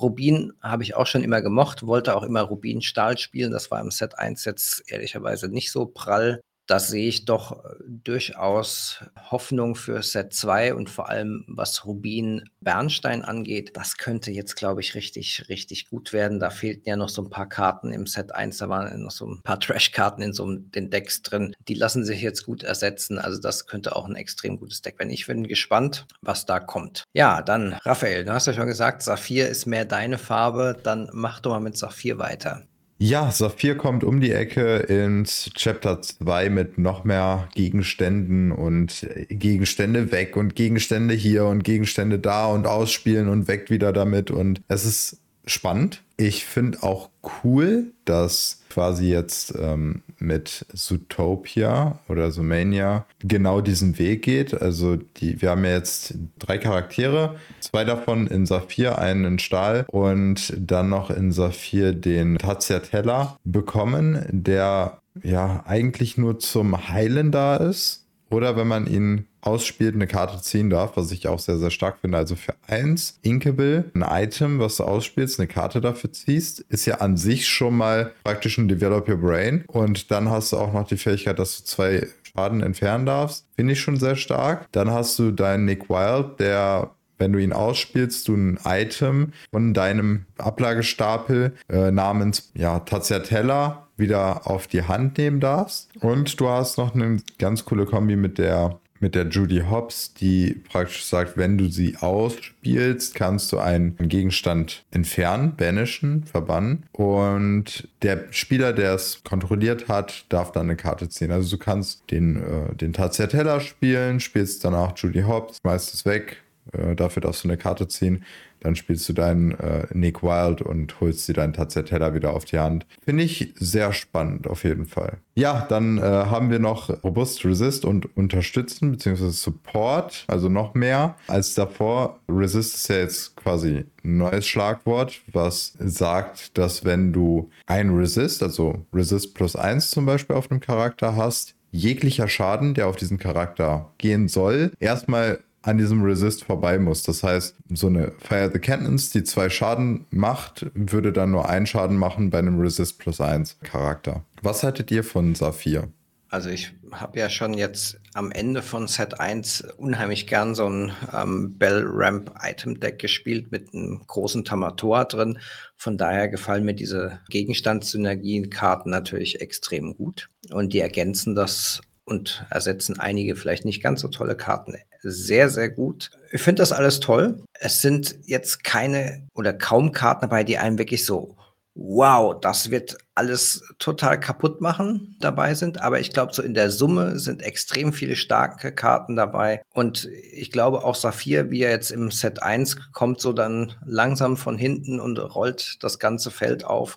Rubin 0.00 0.52
habe 0.60 0.82
ich 0.82 0.94
auch 0.94 1.06
schon 1.06 1.24
immer 1.24 1.40
gemocht, 1.40 1.86
wollte 1.86 2.16
auch 2.16 2.22
immer 2.22 2.42
Rubin 2.42 2.82
Stahl 2.82 3.16
spielen. 3.18 3.52
Das 3.52 3.70
war 3.70 3.80
im 3.80 3.90
Set 3.90 4.18
1 4.18 4.44
jetzt 4.44 4.90
ehrlicherweise 4.90 5.48
nicht 5.48 5.72
so 5.72 5.86
prall 5.86 6.42
da 6.66 6.80
sehe 6.80 7.08
ich 7.08 7.24
doch 7.24 7.64
äh, 7.64 7.74
durchaus 7.86 9.04
Hoffnung 9.30 9.74
für 9.74 10.02
Set 10.02 10.32
2 10.32 10.74
und 10.74 10.90
vor 10.90 11.08
allem 11.08 11.44
was 11.48 11.84
Rubin 11.84 12.50
Bernstein 12.60 13.22
angeht. 13.22 13.76
Das 13.76 13.96
könnte 13.96 14.30
jetzt, 14.30 14.56
glaube 14.56 14.80
ich, 14.80 14.94
richtig, 14.94 15.48
richtig 15.48 15.88
gut 15.88 16.12
werden. 16.12 16.40
Da 16.40 16.50
fehlten 16.50 16.88
ja 16.88 16.96
noch 16.96 17.08
so 17.08 17.22
ein 17.22 17.30
paar 17.30 17.48
Karten 17.48 17.92
im 17.92 18.06
Set 18.06 18.34
1. 18.34 18.58
Da 18.58 18.68
waren 18.68 19.02
noch 19.02 19.10
so 19.10 19.26
ein 19.26 19.42
paar 19.42 19.60
Trash-Karten 19.60 20.22
in 20.22 20.32
so 20.32 20.56
den 20.56 20.90
Decks 20.90 21.22
drin. 21.22 21.54
Die 21.68 21.74
lassen 21.74 22.04
sich 22.04 22.20
jetzt 22.20 22.44
gut 22.44 22.62
ersetzen. 22.62 23.18
Also 23.18 23.40
das 23.40 23.66
könnte 23.66 23.94
auch 23.94 24.06
ein 24.06 24.16
extrem 24.16 24.58
gutes 24.58 24.82
Deck 24.82 24.98
werden. 24.98 25.10
Ich 25.10 25.26
bin 25.26 25.46
gespannt, 25.46 26.06
was 26.20 26.46
da 26.46 26.58
kommt. 26.58 27.04
Ja, 27.12 27.42
dann 27.42 27.74
Raphael, 27.84 28.24
du 28.24 28.32
hast 28.32 28.46
ja 28.46 28.52
schon 28.52 28.66
gesagt, 28.66 29.02
Saphir 29.02 29.48
ist 29.48 29.66
mehr 29.66 29.84
deine 29.84 30.18
Farbe. 30.18 30.76
Dann 30.82 31.08
mach 31.12 31.40
doch 31.40 31.52
mal 31.52 31.60
mit 31.60 31.76
Saphir 31.76 32.18
weiter. 32.18 32.66
Ja, 32.98 33.30
Saphir 33.30 33.76
kommt 33.76 34.04
um 34.04 34.22
die 34.22 34.32
Ecke 34.32 34.76
ins 34.76 35.50
Chapter 35.54 36.00
2 36.00 36.48
mit 36.48 36.78
noch 36.78 37.04
mehr 37.04 37.50
Gegenständen 37.54 38.52
und 38.52 39.06
Gegenstände 39.28 40.12
weg 40.12 40.34
und 40.36 40.54
Gegenstände 40.54 41.12
hier 41.12 41.44
und 41.44 41.62
Gegenstände 41.62 42.18
da 42.18 42.46
und 42.46 42.66
ausspielen 42.66 43.28
und 43.28 43.48
weg 43.48 43.68
wieder 43.68 43.92
damit. 43.92 44.30
Und 44.30 44.62
es 44.68 44.86
ist 44.86 45.18
spannend. 45.44 46.02
Ich 46.18 46.46
finde 46.46 46.82
auch 46.82 47.10
cool, 47.44 47.92
dass 48.06 48.62
quasi 48.70 49.10
jetzt 49.10 49.54
ähm, 49.60 50.02
mit 50.18 50.64
Zootopia 50.72 51.98
oder 52.08 52.30
Zoomania 52.30 53.04
genau 53.20 53.60
diesen 53.60 53.98
Weg 53.98 54.22
geht. 54.22 54.54
Also 54.54 54.96
die, 54.96 55.42
wir 55.42 55.50
haben 55.50 55.64
ja 55.64 55.72
jetzt 55.72 56.14
drei 56.38 56.56
Charaktere, 56.56 57.36
zwei 57.60 57.84
davon 57.84 58.26
in 58.26 58.46
Saphir, 58.46 58.98
einen 58.98 59.24
in 59.26 59.38
Stahl 59.38 59.84
und 59.88 60.54
dann 60.58 60.88
noch 60.88 61.10
in 61.10 61.32
Saphir 61.32 61.92
den 61.92 62.38
Taziatella 62.38 63.38
bekommen, 63.44 64.24
der 64.30 65.02
ja 65.22 65.64
eigentlich 65.66 66.16
nur 66.16 66.38
zum 66.38 66.88
Heilen 66.88 67.30
da 67.30 67.56
ist. 67.56 68.05
Oder 68.30 68.56
wenn 68.56 68.66
man 68.66 68.86
ihn 68.86 69.26
ausspielt, 69.40 69.94
eine 69.94 70.06
Karte 70.06 70.40
ziehen 70.42 70.70
darf, 70.70 70.96
was 70.96 71.12
ich 71.12 71.28
auch 71.28 71.38
sehr, 71.38 71.58
sehr 71.58 71.70
stark 71.70 71.98
finde. 72.00 72.18
Also 72.18 72.34
für 72.34 72.54
eins, 72.66 73.18
Inkable, 73.22 73.84
ein 73.94 74.02
Item, 74.02 74.58
was 74.58 74.76
du 74.76 74.84
ausspielst, 74.84 75.38
eine 75.38 75.46
Karte 75.46 75.80
dafür 75.80 76.12
ziehst, 76.12 76.60
ist 76.68 76.86
ja 76.86 76.96
an 76.96 77.16
sich 77.16 77.48
schon 77.48 77.76
mal 77.76 78.12
praktisch 78.24 78.58
ein 78.58 78.68
Develop 78.68 79.08
Your 79.08 79.18
Brain. 79.18 79.64
Und 79.68 80.10
dann 80.10 80.30
hast 80.30 80.52
du 80.52 80.56
auch 80.56 80.72
noch 80.72 80.86
die 80.86 80.96
Fähigkeit, 80.96 81.38
dass 81.38 81.58
du 81.58 81.64
zwei 81.64 82.08
Schaden 82.24 82.62
entfernen 82.62 83.06
darfst. 83.06 83.46
Finde 83.54 83.74
ich 83.74 83.80
schon 83.80 83.96
sehr 83.96 84.16
stark. 84.16 84.66
Dann 84.72 84.90
hast 84.90 85.18
du 85.18 85.30
deinen 85.30 85.64
Nick 85.64 85.88
Wild, 85.88 86.40
der 86.40 86.90
wenn 87.18 87.32
du 87.32 87.38
ihn 87.38 87.52
ausspielst, 87.52 88.28
du 88.28 88.34
ein 88.34 88.58
Item 88.64 89.32
von 89.50 89.74
deinem 89.74 90.26
Ablagestapel 90.38 91.54
äh, 91.68 91.90
namens 91.90 92.50
ja, 92.54 92.80
Taziatella 92.80 93.86
wieder 93.96 94.46
auf 94.46 94.66
die 94.66 94.82
Hand 94.82 95.18
nehmen 95.18 95.40
darfst. 95.40 95.88
Und 96.00 96.38
du 96.40 96.48
hast 96.48 96.78
noch 96.78 96.94
eine 96.94 97.18
ganz 97.38 97.64
coole 97.64 97.86
Kombi 97.86 98.16
mit 98.16 98.38
der 98.38 98.78
mit 99.00 99.14
der 99.14 99.28
Judy 99.28 99.62
Hobbs, 99.68 100.14
die 100.14 100.62
praktisch 100.70 101.04
sagt, 101.04 101.36
wenn 101.36 101.58
du 101.58 101.68
sie 101.68 101.96
ausspielst, 101.96 103.14
kannst 103.14 103.52
du 103.52 103.58
einen 103.58 103.96
Gegenstand 103.98 104.84
entfernen, 104.90 105.54
banishen, 105.56 106.24
verbannen. 106.24 106.84
Und 106.92 107.88
der 108.02 108.24
Spieler, 108.30 108.72
der 108.72 108.94
es 108.94 109.22
kontrolliert 109.24 109.88
hat, 109.88 110.24
darf 110.28 110.52
dann 110.52 110.66
eine 110.66 110.76
Karte 110.76 111.08
ziehen. 111.08 111.30
Also 111.30 111.56
du 111.56 111.62
kannst 111.62 112.10
den, 112.10 112.36
äh, 112.36 112.74
den 112.74 112.92
Taziatella 112.92 113.60
spielen, 113.60 114.20
spielst 114.20 114.64
danach 114.64 114.96
Judy 114.96 115.22
Hobbs, 115.22 115.58
schmeißt 115.60 115.94
es 115.94 116.04
weg. 116.04 116.42
Äh, 116.72 116.94
dafür 116.94 117.22
darfst 117.22 117.44
du 117.44 117.48
eine 117.48 117.56
Karte 117.56 117.88
ziehen. 117.88 118.24
Dann 118.60 118.74
spielst 118.74 119.08
du 119.08 119.12
deinen 119.12 119.52
äh, 119.52 119.86
Nick 119.92 120.22
Wild 120.22 120.62
und 120.62 121.00
holst 121.00 121.28
dir 121.28 121.34
deinen 121.34 121.52
Tazeteller 121.52 122.14
wieder 122.14 122.32
auf 122.32 122.44
die 122.44 122.58
Hand. 122.58 122.86
Finde 123.04 123.22
ich 123.22 123.54
sehr 123.56 123.92
spannend 123.92 124.46
auf 124.46 124.64
jeden 124.64 124.86
Fall. 124.86 125.18
Ja, 125.34 125.66
dann 125.68 125.98
äh, 125.98 126.00
haben 126.00 126.50
wir 126.50 126.58
noch 126.58 126.90
Robust 127.04 127.44
Resist 127.44 127.84
und 127.84 128.16
Unterstützen 128.16 128.92
bzw. 128.92 129.28
Support, 129.28 130.24
also 130.26 130.48
noch 130.48 130.74
mehr 130.74 131.16
als 131.28 131.54
davor. 131.54 132.18
Resist 132.28 132.74
ist 132.74 132.88
ja 132.88 132.96
jetzt 132.96 133.36
quasi 133.36 133.84
ein 134.02 134.16
neues 134.16 134.46
Schlagwort, 134.46 135.20
was 135.32 135.74
sagt, 135.78 136.56
dass 136.56 136.84
wenn 136.84 137.12
du 137.12 137.50
ein 137.66 137.90
Resist, 137.90 138.42
also 138.42 138.86
Resist 138.92 139.34
plus 139.34 139.54
1 139.54 139.90
zum 139.90 140.06
Beispiel 140.06 140.34
auf 140.34 140.50
einem 140.50 140.60
Charakter 140.60 141.14
hast, 141.14 141.54
jeglicher 141.70 142.28
Schaden, 142.28 142.74
der 142.74 142.88
auf 142.88 142.96
diesen 142.96 143.18
Charakter 143.18 143.92
gehen 143.98 144.28
soll, 144.28 144.72
erstmal 144.80 145.40
an 145.66 145.78
diesem 145.78 146.02
Resist 146.02 146.44
vorbei 146.44 146.78
muss. 146.78 147.02
Das 147.02 147.22
heißt, 147.22 147.56
so 147.70 147.88
eine 147.88 148.12
Fire 148.18 148.50
the 148.52 148.58
Cannons, 148.58 149.10
die 149.10 149.24
zwei 149.24 149.50
Schaden 149.50 150.06
macht, 150.10 150.66
würde 150.74 151.12
dann 151.12 151.32
nur 151.32 151.48
einen 151.48 151.66
Schaden 151.66 151.96
machen 151.96 152.30
bei 152.30 152.38
einem 152.38 152.60
Resist 152.60 152.98
plus 152.98 153.20
1 153.20 153.58
Charakter. 153.60 154.24
Was 154.42 154.62
haltet 154.62 154.90
ihr 154.90 155.02
von 155.02 155.34
Saphir? 155.34 155.88
Also 156.28 156.50
ich 156.50 156.72
habe 156.92 157.18
ja 157.18 157.30
schon 157.30 157.54
jetzt 157.54 158.00
am 158.14 158.32
Ende 158.32 158.60
von 158.60 158.88
Set 158.88 159.20
1 159.20 159.62
unheimlich 159.76 160.26
gern 160.26 160.54
so 160.54 160.68
ein 160.68 160.92
ähm, 161.14 161.56
Bell 161.56 161.84
Ramp 161.86 162.32
Item 162.42 162.78
Deck 162.80 162.98
gespielt 162.98 163.52
mit 163.52 163.72
einem 163.72 164.02
großen 164.06 164.44
Tamator 164.44 165.04
drin. 165.04 165.38
Von 165.76 165.96
daher 165.96 166.28
gefallen 166.28 166.64
mir 166.64 166.74
diese 166.74 167.20
Gegenstandssynergien-Karten 167.30 168.90
natürlich 168.90 169.40
extrem 169.40 169.96
gut. 169.96 170.28
Und 170.50 170.72
die 170.72 170.80
ergänzen 170.80 171.34
das 171.34 171.80
und 172.04 172.44
ersetzen 172.50 172.98
einige 173.00 173.36
vielleicht 173.36 173.64
nicht 173.64 173.82
ganz 173.82 174.00
so 174.00 174.08
tolle 174.08 174.36
Karten 174.36 174.74
sehr, 175.10 175.48
sehr 175.48 175.70
gut. 175.70 176.10
Ich 176.32 176.42
finde 176.42 176.62
das 176.62 176.72
alles 176.72 177.00
toll. 177.00 177.42
Es 177.54 177.80
sind 177.80 178.18
jetzt 178.26 178.64
keine 178.64 179.26
oder 179.34 179.52
kaum 179.52 179.92
Karten 179.92 180.22
dabei, 180.22 180.44
die 180.44 180.58
einem 180.58 180.78
wirklich 180.78 181.04
so, 181.04 181.36
wow, 181.74 182.34
das 182.40 182.70
wird 182.70 182.96
alles 183.14 183.62
total 183.78 184.18
kaputt 184.18 184.60
machen 184.60 185.16
dabei 185.20 185.54
sind. 185.54 185.80
Aber 185.80 186.00
ich 186.00 186.12
glaube, 186.12 186.32
so 186.32 186.42
in 186.42 186.54
der 186.54 186.70
Summe 186.70 187.18
sind 187.18 187.42
extrem 187.42 187.92
viele 187.92 188.16
starke 188.16 188.72
Karten 188.72 189.14
dabei. 189.14 189.62
Und 189.74 190.08
ich 190.32 190.50
glaube 190.50 190.84
auch 190.84 190.94
Saphir, 190.94 191.50
wie 191.50 191.62
er 191.62 191.70
jetzt 191.70 191.90
im 191.90 192.10
Set 192.10 192.42
1 192.42 192.92
kommt, 192.92 193.20
so 193.20 193.32
dann 193.32 193.74
langsam 193.84 194.36
von 194.36 194.56
hinten 194.56 195.00
und 195.00 195.18
rollt 195.18 195.82
das 195.82 195.98
ganze 195.98 196.30
Feld 196.30 196.64
auf 196.64 196.96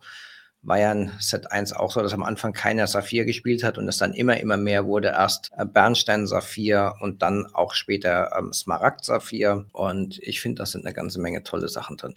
war 0.61 0.79
ja 0.79 0.91
in 0.91 1.11
Set 1.19 1.51
1 1.51 1.73
auch 1.73 1.91
so, 1.91 2.01
dass 2.01 2.13
am 2.13 2.23
Anfang 2.23 2.53
keiner 2.53 2.87
Saphir 2.87 3.25
gespielt 3.25 3.63
hat 3.63 3.77
und 3.77 3.87
es 3.87 3.97
dann 3.97 4.13
immer, 4.13 4.39
immer 4.39 4.57
mehr 4.57 4.85
wurde. 4.85 5.09
Erst 5.09 5.51
äh, 5.57 5.65
Bernstein 5.65 6.27
Saphir 6.27 6.95
und 6.99 7.21
dann 7.21 7.47
auch 7.53 7.73
später 7.73 8.31
ähm, 8.37 8.51
Smaragd 8.51 9.05
Saphir. 9.05 9.65
Und 9.71 10.19
ich 10.21 10.41
finde, 10.41 10.59
das 10.59 10.71
sind 10.71 10.85
eine 10.85 10.93
ganze 10.93 11.19
Menge 11.21 11.43
tolle 11.43 11.69
Sachen 11.69 11.97
drin. 11.97 12.13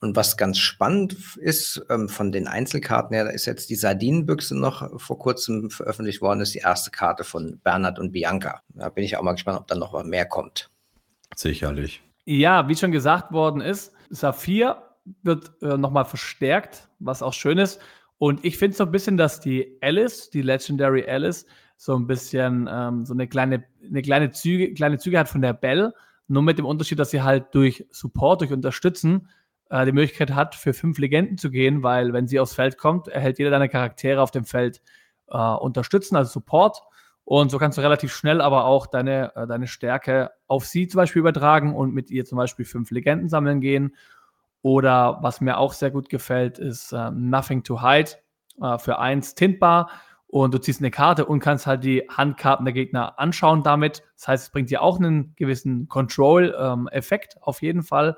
Und 0.00 0.16
was 0.16 0.36
ganz 0.36 0.58
spannend 0.58 1.36
ist 1.36 1.84
ähm, 1.88 2.08
von 2.08 2.32
den 2.32 2.48
Einzelkarten 2.48 3.14
her, 3.14 3.24
da 3.24 3.30
ist 3.30 3.46
jetzt 3.46 3.70
die 3.70 3.76
Sardinenbüchse 3.76 4.58
noch 4.58 5.00
vor 5.00 5.18
kurzem 5.18 5.70
veröffentlicht 5.70 6.20
worden, 6.20 6.40
ist 6.40 6.54
die 6.54 6.58
erste 6.58 6.90
Karte 6.90 7.22
von 7.22 7.60
Bernhard 7.62 8.00
und 8.00 8.10
Bianca. 8.10 8.62
Da 8.70 8.88
bin 8.88 9.04
ich 9.04 9.16
auch 9.16 9.22
mal 9.22 9.32
gespannt, 9.32 9.60
ob 9.60 9.68
da 9.68 9.76
noch 9.76 10.02
mehr 10.02 10.26
kommt. 10.26 10.70
Sicherlich. 11.36 12.02
Ja, 12.24 12.68
wie 12.68 12.74
schon 12.74 12.90
gesagt 12.90 13.32
worden 13.32 13.60
ist, 13.60 13.92
Saphir 14.10 14.82
wird 15.22 15.52
äh, 15.62 15.76
nochmal 15.76 16.04
verstärkt, 16.04 16.88
was 16.98 17.22
auch 17.22 17.32
schön 17.32 17.58
ist. 17.58 17.80
Und 18.18 18.44
ich 18.44 18.56
finde 18.56 18.76
so 18.76 18.84
ein 18.84 18.92
bisschen, 18.92 19.16
dass 19.16 19.40
die 19.40 19.78
Alice, 19.80 20.30
die 20.30 20.42
Legendary 20.42 21.04
Alice, 21.08 21.46
so 21.76 21.96
ein 21.96 22.06
bisschen 22.06 22.68
ähm, 22.70 23.04
so 23.04 23.14
eine 23.14 23.26
kleine, 23.26 23.64
eine 23.84 24.02
kleine 24.02 24.30
Züge, 24.30 24.72
kleine 24.74 24.98
Züge 24.98 25.18
hat 25.18 25.28
von 25.28 25.42
der 25.42 25.52
Bell, 25.52 25.92
nur 26.28 26.42
mit 26.42 26.58
dem 26.58 26.64
Unterschied, 26.64 27.00
dass 27.00 27.10
sie 27.10 27.22
halt 27.22 27.46
durch 27.52 27.84
Support, 27.90 28.40
durch 28.40 28.52
Unterstützen 28.52 29.28
äh, 29.70 29.84
die 29.84 29.92
Möglichkeit 29.92 30.34
hat, 30.34 30.54
für 30.54 30.72
fünf 30.72 30.98
Legenden 30.98 31.38
zu 31.38 31.50
gehen, 31.50 31.82
weil 31.82 32.12
wenn 32.12 32.28
sie 32.28 32.38
aufs 32.38 32.54
Feld 32.54 32.78
kommt, 32.78 33.08
erhält 33.08 33.38
jeder 33.38 33.50
deiner 33.50 33.68
Charaktere 33.68 34.22
auf 34.22 34.30
dem 34.30 34.44
Feld 34.44 34.80
äh, 35.28 35.36
Unterstützen, 35.36 36.14
also 36.14 36.30
Support. 36.30 36.80
Und 37.24 37.50
so 37.50 37.58
kannst 37.58 37.78
du 37.78 37.82
relativ 37.82 38.12
schnell 38.12 38.40
aber 38.40 38.66
auch 38.66 38.86
deine, 38.86 39.34
äh, 39.34 39.46
deine 39.46 39.66
Stärke 39.66 40.30
auf 40.46 40.64
sie 40.64 40.86
zum 40.86 40.98
Beispiel 40.98 41.20
übertragen 41.20 41.74
und 41.74 41.92
mit 41.92 42.10
ihr 42.10 42.24
zum 42.24 42.36
Beispiel 42.36 42.64
fünf 42.64 42.92
Legenden 42.92 43.28
sammeln 43.28 43.60
gehen 43.60 43.96
oder 44.62 45.18
was 45.22 45.40
mir 45.40 45.58
auch 45.58 45.72
sehr 45.72 45.90
gut 45.90 46.08
gefällt, 46.08 46.58
ist 46.58 46.92
äh, 46.92 47.10
Nothing 47.10 47.64
to 47.64 47.82
Hide 47.82 48.12
äh, 48.60 48.78
für 48.78 48.98
eins 48.98 49.34
tintbar. 49.34 49.90
Und 50.28 50.54
du 50.54 50.58
ziehst 50.58 50.80
eine 50.80 50.90
Karte 50.90 51.26
und 51.26 51.40
kannst 51.40 51.66
halt 51.66 51.84
die 51.84 52.08
Handkarten 52.08 52.64
der 52.64 52.72
Gegner 52.72 53.18
anschauen 53.18 53.62
damit. 53.62 54.02
Das 54.16 54.28
heißt, 54.28 54.44
es 54.44 54.50
bringt 54.50 54.70
dir 54.70 54.80
auch 54.80 54.98
einen 54.98 55.34
gewissen 55.36 55.88
Control-Effekt 55.88 57.34
ähm, 57.36 57.42
auf 57.42 57.60
jeden 57.60 57.82
Fall. 57.82 58.16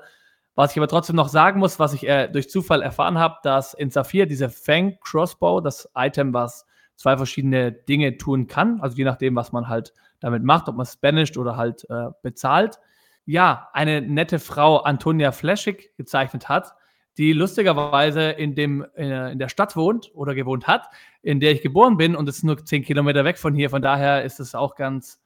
Was 0.55 0.71
ich 0.71 0.77
aber 0.77 0.87
trotzdem 0.87 1.17
noch 1.17 1.27
sagen 1.27 1.59
muss, 1.59 1.77
was 1.77 1.93
ich 1.93 2.07
äh, 2.07 2.29
durch 2.29 2.49
Zufall 2.49 2.81
erfahren 2.81 3.17
habe, 3.17 3.35
dass 3.43 3.73
in 3.73 3.89
Saphir 3.89 4.25
diese 4.27 4.49
Fang 4.49 4.97
Crossbow, 5.03 5.59
das 5.59 5.89
Item, 5.93 6.33
was 6.33 6.65
zwei 6.95 7.17
verschiedene 7.17 7.73
Dinge 7.73 8.15
tun 8.15 8.47
kann, 8.47 8.79
also 8.79 8.95
je 8.95 9.03
nachdem, 9.03 9.35
was 9.35 9.51
man 9.51 9.67
halt 9.67 9.93
damit 10.21 10.43
macht, 10.43 10.69
ob 10.69 10.77
man 10.77 10.85
es 10.85 10.95
banisht 10.95 11.37
oder 11.37 11.57
halt 11.57 11.85
äh, 11.89 12.07
bezahlt, 12.21 12.79
ja, 13.25 13.69
eine 13.73 14.01
nette 14.01 14.39
Frau 14.39 14.77
Antonia 14.77 15.31
Fleschig 15.31 15.91
gezeichnet 15.97 16.47
hat, 16.47 16.75
die 17.17 17.33
lustigerweise 17.33 18.31
in, 18.31 18.55
dem, 18.55 18.85
äh, 18.95 19.31
in 19.31 19.39
der 19.39 19.49
Stadt 19.49 19.75
wohnt 19.75 20.11
oder 20.13 20.35
gewohnt 20.35 20.67
hat, 20.67 20.89
in 21.21 21.39
der 21.39 21.51
ich 21.51 21.61
geboren 21.61 21.97
bin 21.97 22.15
und 22.15 22.27
es 22.29 22.37
ist 22.37 22.43
nur 22.43 22.63
zehn 22.63 22.83
Kilometer 22.83 23.23
weg 23.23 23.37
von 23.37 23.55
hier. 23.55 23.69
Von 23.69 23.81
daher 23.81 24.23
ist 24.23 24.39
es 24.39 24.53
auch 24.53 24.75
ganz, 24.75 25.21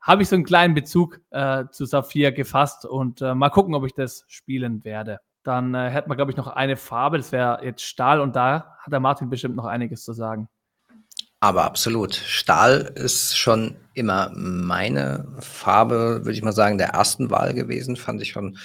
habe 0.00 0.22
ich 0.22 0.28
so 0.28 0.36
einen 0.36 0.44
kleinen 0.44 0.74
Bezug 0.74 1.20
äh, 1.30 1.64
zu 1.70 1.84
Saphir 1.84 2.32
gefasst 2.32 2.86
und 2.86 3.20
äh, 3.22 3.34
mal 3.34 3.50
gucken, 3.50 3.74
ob 3.74 3.84
ich 3.84 3.94
das 3.94 4.24
spielen 4.28 4.84
werde. 4.84 5.18
Dann 5.42 5.74
äh, 5.74 5.90
hätten 5.90 6.10
wir, 6.10 6.16
glaube 6.16 6.30
ich, 6.30 6.36
noch 6.36 6.46
eine 6.46 6.76
Farbe, 6.76 7.18
das 7.18 7.32
wäre 7.32 7.64
jetzt 7.64 7.82
Stahl 7.82 8.20
und 8.20 8.36
da 8.36 8.76
hat 8.78 8.92
der 8.92 9.00
Martin 9.00 9.28
bestimmt 9.28 9.56
noch 9.56 9.66
einiges 9.66 10.04
zu 10.04 10.12
sagen. 10.12 10.48
Aber 11.42 11.64
absolut. 11.64 12.14
Stahl 12.14 12.92
ist 12.94 13.36
schon 13.36 13.74
immer 13.94 14.30
meine 14.32 15.26
Farbe, 15.40 16.20
würde 16.22 16.34
ich 16.34 16.42
mal 16.44 16.52
sagen, 16.52 16.78
der 16.78 16.90
ersten 16.90 17.30
Wahl 17.30 17.52
gewesen. 17.52 17.96
Fand 17.96 18.22
ich 18.22 18.30
schon 18.30 18.58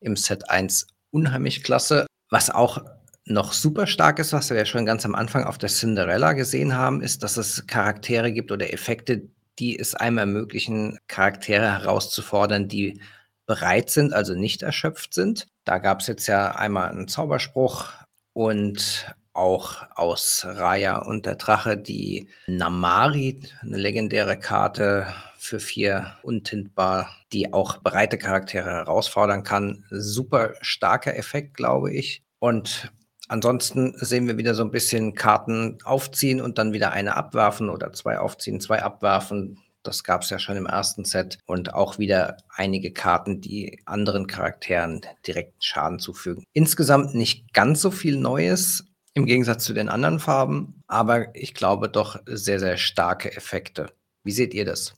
im 0.00 0.14
Set 0.14 0.50
1 0.50 0.88
unheimlich 1.10 1.62
klasse. 1.62 2.06
Was 2.28 2.50
auch 2.50 2.84
noch 3.24 3.54
super 3.54 3.86
stark 3.86 4.18
ist, 4.18 4.34
was 4.34 4.50
wir 4.50 4.58
ja 4.58 4.66
schon 4.66 4.84
ganz 4.84 5.06
am 5.06 5.14
Anfang 5.14 5.44
auf 5.44 5.56
der 5.56 5.70
Cinderella 5.70 6.34
gesehen 6.34 6.76
haben, 6.76 7.00
ist, 7.00 7.22
dass 7.22 7.38
es 7.38 7.66
Charaktere 7.66 8.30
gibt 8.30 8.52
oder 8.52 8.74
Effekte, 8.74 9.22
die 9.58 9.78
es 9.78 9.94
einem 9.94 10.18
ermöglichen, 10.18 10.98
Charaktere 11.06 11.80
herauszufordern, 11.80 12.68
die 12.68 13.00
bereit 13.46 13.88
sind, 13.88 14.12
also 14.12 14.34
nicht 14.34 14.60
erschöpft 14.60 15.14
sind. 15.14 15.46
Da 15.64 15.78
gab 15.78 16.00
es 16.00 16.06
jetzt 16.08 16.26
ja 16.26 16.54
einmal 16.54 16.90
einen 16.90 17.08
Zauberspruch 17.08 17.90
und 18.34 19.14
auch 19.38 19.86
aus 19.94 20.44
Raya 20.46 20.98
und 20.98 21.24
der 21.24 21.36
Drache 21.36 21.76
die 21.78 22.28
Namari, 22.48 23.40
eine 23.62 23.76
legendäre 23.76 24.38
Karte 24.38 25.06
für 25.38 25.60
vier 25.60 26.16
untintbar, 26.22 27.08
die 27.32 27.52
auch 27.52 27.78
breite 27.78 28.18
Charaktere 28.18 28.70
herausfordern 28.70 29.44
kann. 29.44 29.84
Super 29.90 30.54
starker 30.60 31.16
Effekt, 31.16 31.56
glaube 31.56 31.92
ich. 31.92 32.22
Und 32.40 32.92
ansonsten 33.28 33.94
sehen 33.96 34.26
wir 34.26 34.36
wieder 34.36 34.54
so 34.54 34.64
ein 34.64 34.72
bisschen 34.72 35.14
Karten 35.14 35.78
aufziehen 35.84 36.40
und 36.40 36.58
dann 36.58 36.72
wieder 36.72 36.90
eine 36.90 37.16
abwerfen 37.16 37.70
oder 37.70 37.92
zwei 37.92 38.18
aufziehen, 38.18 38.60
zwei 38.60 38.82
abwerfen. 38.82 39.60
Das 39.84 40.02
gab 40.02 40.22
es 40.22 40.30
ja 40.30 40.40
schon 40.40 40.56
im 40.56 40.66
ersten 40.66 41.04
Set. 41.04 41.38
Und 41.46 41.72
auch 41.72 41.98
wieder 41.98 42.38
einige 42.54 42.92
Karten, 42.92 43.40
die 43.40 43.80
anderen 43.86 44.26
Charakteren 44.26 45.00
direkten 45.26 45.62
Schaden 45.62 46.00
zufügen. 46.00 46.44
Insgesamt 46.52 47.14
nicht 47.14 47.54
ganz 47.54 47.80
so 47.80 47.92
viel 47.92 48.16
Neues 48.16 48.87
im 49.18 49.26
Gegensatz 49.26 49.64
zu 49.64 49.74
den 49.74 49.88
anderen 49.88 50.20
Farben, 50.20 50.74
aber 50.86 51.34
ich 51.34 51.52
glaube 51.52 51.88
doch 51.88 52.20
sehr, 52.26 52.60
sehr 52.60 52.76
starke 52.76 53.36
Effekte. 53.36 53.90
Wie 54.24 54.32
seht 54.32 54.54
ihr 54.54 54.64
das? 54.64 54.94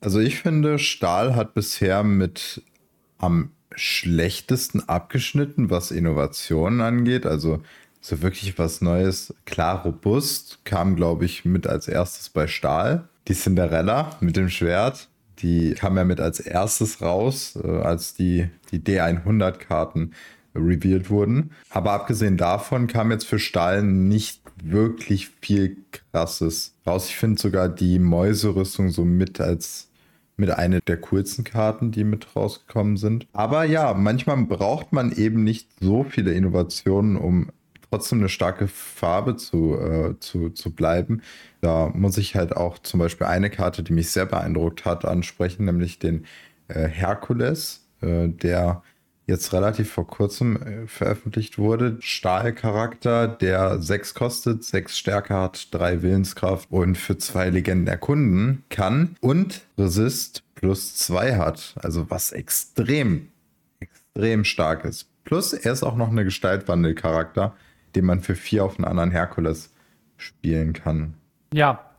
Also 0.00 0.18
ich 0.18 0.40
finde, 0.40 0.78
Stahl 0.78 1.36
hat 1.36 1.54
bisher 1.54 2.02
mit 2.02 2.62
am 3.18 3.52
schlechtesten 3.74 4.86
abgeschnitten, 4.88 5.70
was 5.70 5.92
Innovationen 5.92 6.80
angeht. 6.80 7.24
Also 7.24 7.62
so 8.00 8.20
wirklich 8.20 8.58
was 8.58 8.80
Neues. 8.80 9.32
Klar, 9.46 9.84
robust 9.84 10.64
kam, 10.64 10.96
glaube 10.96 11.24
ich, 11.24 11.44
mit 11.44 11.68
als 11.68 11.86
erstes 11.86 12.28
bei 12.28 12.48
Stahl. 12.48 13.08
Die 13.28 13.34
Cinderella 13.34 14.16
mit 14.20 14.36
dem 14.36 14.48
Schwert, 14.48 15.08
die 15.38 15.74
kam 15.74 15.96
ja 15.96 16.02
mit 16.02 16.20
als 16.20 16.40
erstes 16.40 17.00
raus, 17.00 17.56
äh, 17.62 17.68
als 17.68 18.14
die, 18.14 18.50
die 18.72 18.80
D100-Karten 18.80 20.14
revealed 20.54 21.10
wurden. 21.10 21.52
Aber 21.70 21.92
abgesehen 21.92 22.36
davon 22.36 22.86
kam 22.86 23.10
jetzt 23.10 23.26
für 23.26 23.38
Stahl 23.38 23.82
nicht 23.82 24.40
wirklich 24.62 25.30
viel 25.40 25.76
krasses 25.90 26.74
raus. 26.86 27.08
Ich 27.08 27.16
finde 27.16 27.40
sogar 27.40 27.68
die 27.68 27.98
Mäuserüstung 27.98 28.90
so 28.90 29.04
mit 29.04 29.40
als 29.40 29.88
mit 30.36 30.50
einer 30.50 30.80
der 30.80 30.96
coolsten 30.96 31.44
Karten, 31.44 31.90
die 31.90 32.04
mit 32.04 32.34
rausgekommen 32.34 32.96
sind. 32.96 33.26
Aber 33.32 33.64
ja, 33.64 33.94
manchmal 33.94 34.38
braucht 34.38 34.92
man 34.92 35.12
eben 35.12 35.44
nicht 35.44 35.68
so 35.80 36.04
viele 36.04 36.32
Innovationen, 36.32 37.16
um 37.16 37.50
trotzdem 37.90 38.20
eine 38.20 38.30
starke 38.30 38.66
Farbe 38.68 39.36
zu, 39.36 39.78
äh, 39.78 40.18
zu, 40.18 40.48
zu 40.50 40.74
bleiben. 40.74 41.20
Da 41.60 41.90
muss 41.94 42.16
ich 42.16 42.34
halt 42.34 42.56
auch 42.56 42.78
zum 42.78 42.98
Beispiel 42.98 43.26
eine 43.26 43.50
Karte, 43.50 43.82
die 43.82 43.92
mich 43.92 44.10
sehr 44.10 44.26
beeindruckt 44.26 44.84
hat, 44.84 45.04
ansprechen, 45.04 45.66
nämlich 45.66 45.98
den 45.98 46.24
äh, 46.68 46.88
Herkules, 46.88 47.86
äh, 48.00 48.28
der 48.28 48.82
jetzt 49.26 49.52
relativ 49.52 49.90
vor 49.90 50.06
kurzem 50.06 50.56
äh, 50.56 50.86
veröffentlicht 50.86 51.58
wurde. 51.58 51.96
Stahlcharakter, 52.00 53.28
der 53.28 53.80
sechs 53.80 54.14
kostet, 54.14 54.64
sechs 54.64 54.98
Stärke 54.98 55.34
hat, 55.34 55.68
drei 55.72 56.02
Willenskraft 56.02 56.70
und 56.70 56.96
für 56.96 57.18
zwei 57.18 57.50
Legenden 57.50 57.86
erkunden 57.86 58.64
kann 58.68 59.16
und 59.20 59.62
Resist 59.78 60.42
plus 60.54 60.96
zwei 60.96 61.36
hat. 61.36 61.74
Also 61.76 62.10
was 62.10 62.32
extrem, 62.32 63.28
extrem 63.80 64.44
stark 64.44 64.84
ist. 64.84 65.08
Plus 65.24 65.52
er 65.52 65.72
ist 65.72 65.82
auch 65.82 65.96
noch 65.96 66.10
eine 66.10 66.24
Gestaltwandelcharakter, 66.24 67.54
den 67.94 68.04
man 68.04 68.20
für 68.20 68.34
vier 68.34 68.64
auf 68.64 68.78
einen 68.78 68.86
anderen 68.86 69.10
Herkules 69.12 69.72
spielen 70.16 70.72
kann. 70.72 71.14
Ja, 71.52 71.92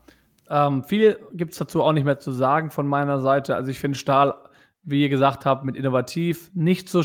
ähm, 0.50 0.84
viel 0.84 1.20
gibt 1.34 1.54
es 1.54 1.58
dazu 1.58 1.82
auch 1.82 1.94
nicht 1.94 2.04
mehr 2.04 2.20
zu 2.20 2.32
sagen 2.32 2.70
von 2.70 2.88
meiner 2.88 3.22
Seite. 3.22 3.56
Also 3.56 3.72
ich 3.72 3.80
finde 3.80 3.98
Stahl 3.98 4.36
wie 4.84 5.02
ihr 5.02 5.10
gesagt 5.10 5.46
habt, 5.46 5.64
mit 5.64 5.78
innovativ, 5.78 6.52
nicht 6.54 6.90
so, 6.90 7.04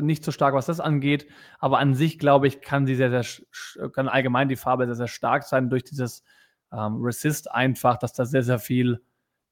nicht 0.00 0.24
so 0.24 0.32
stark, 0.32 0.54
was 0.54 0.66
das 0.66 0.80
angeht. 0.80 1.26
Aber 1.58 1.78
an 1.78 1.94
sich, 1.94 2.18
glaube 2.18 2.48
ich, 2.48 2.62
kann 2.62 2.86
sie 2.86 2.94
sehr, 2.94 3.10
sehr, 3.10 3.90
kann 3.90 4.08
allgemein 4.08 4.48
die 4.48 4.56
Farbe 4.56 4.86
sehr, 4.86 4.94
sehr 4.94 5.08
stark 5.08 5.44
sein 5.44 5.68
durch 5.68 5.84
dieses 5.84 6.24
ähm, 6.72 6.96
Resist 7.02 7.50
einfach, 7.50 7.98
dass 7.98 8.14
da 8.14 8.24
sehr, 8.24 8.42
sehr 8.42 8.58
viel 8.58 9.02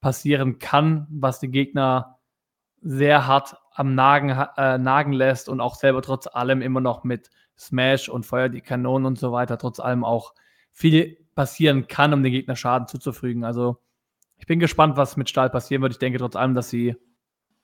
passieren 0.00 0.58
kann, 0.58 1.06
was 1.10 1.38
die 1.40 1.50
Gegner 1.50 2.18
sehr 2.80 3.26
hart 3.26 3.56
am 3.72 3.94
Nagen, 3.94 4.30
äh, 4.30 4.78
nagen 4.78 5.12
lässt 5.12 5.48
und 5.48 5.60
auch 5.60 5.74
selber 5.74 6.00
trotz 6.02 6.26
allem 6.26 6.62
immer 6.62 6.80
noch 6.80 7.04
mit 7.04 7.30
Smash 7.58 8.08
und 8.08 8.24
Feuer 8.24 8.48
die 8.48 8.60
Kanonen 8.60 9.06
und 9.06 9.18
so 9.18 9.32
weiter, 9.32 9.58
trotz 9.58 9.80
allem 9.80 10.04
auch 10.04 10.34
viel 10.72 11.18
passieren 11.34 11.86
kann, 11.88 12.14
um 12.14 12.22
den 12.22 12.32
Gegner 12.32 12.56
Schaden 12.56 12.86
zuzufügen. 12.88 13.44
Also 13.44 13.78
ich 14.38 14.46
bin 14.46 14.60
gespannt, 14.60 14.96
was 14.96 15.16
mit 15.16 15.28
Stahl 15.28 15.50
passieren 15.50 15.82
wird. 15.82 15.92
Ich 15.92 15.98
denke 15.98 16.18
trotz 16.18 16.36
allem, 16.36 16.54
dass 16.54 16.70
sie 16.70 16.96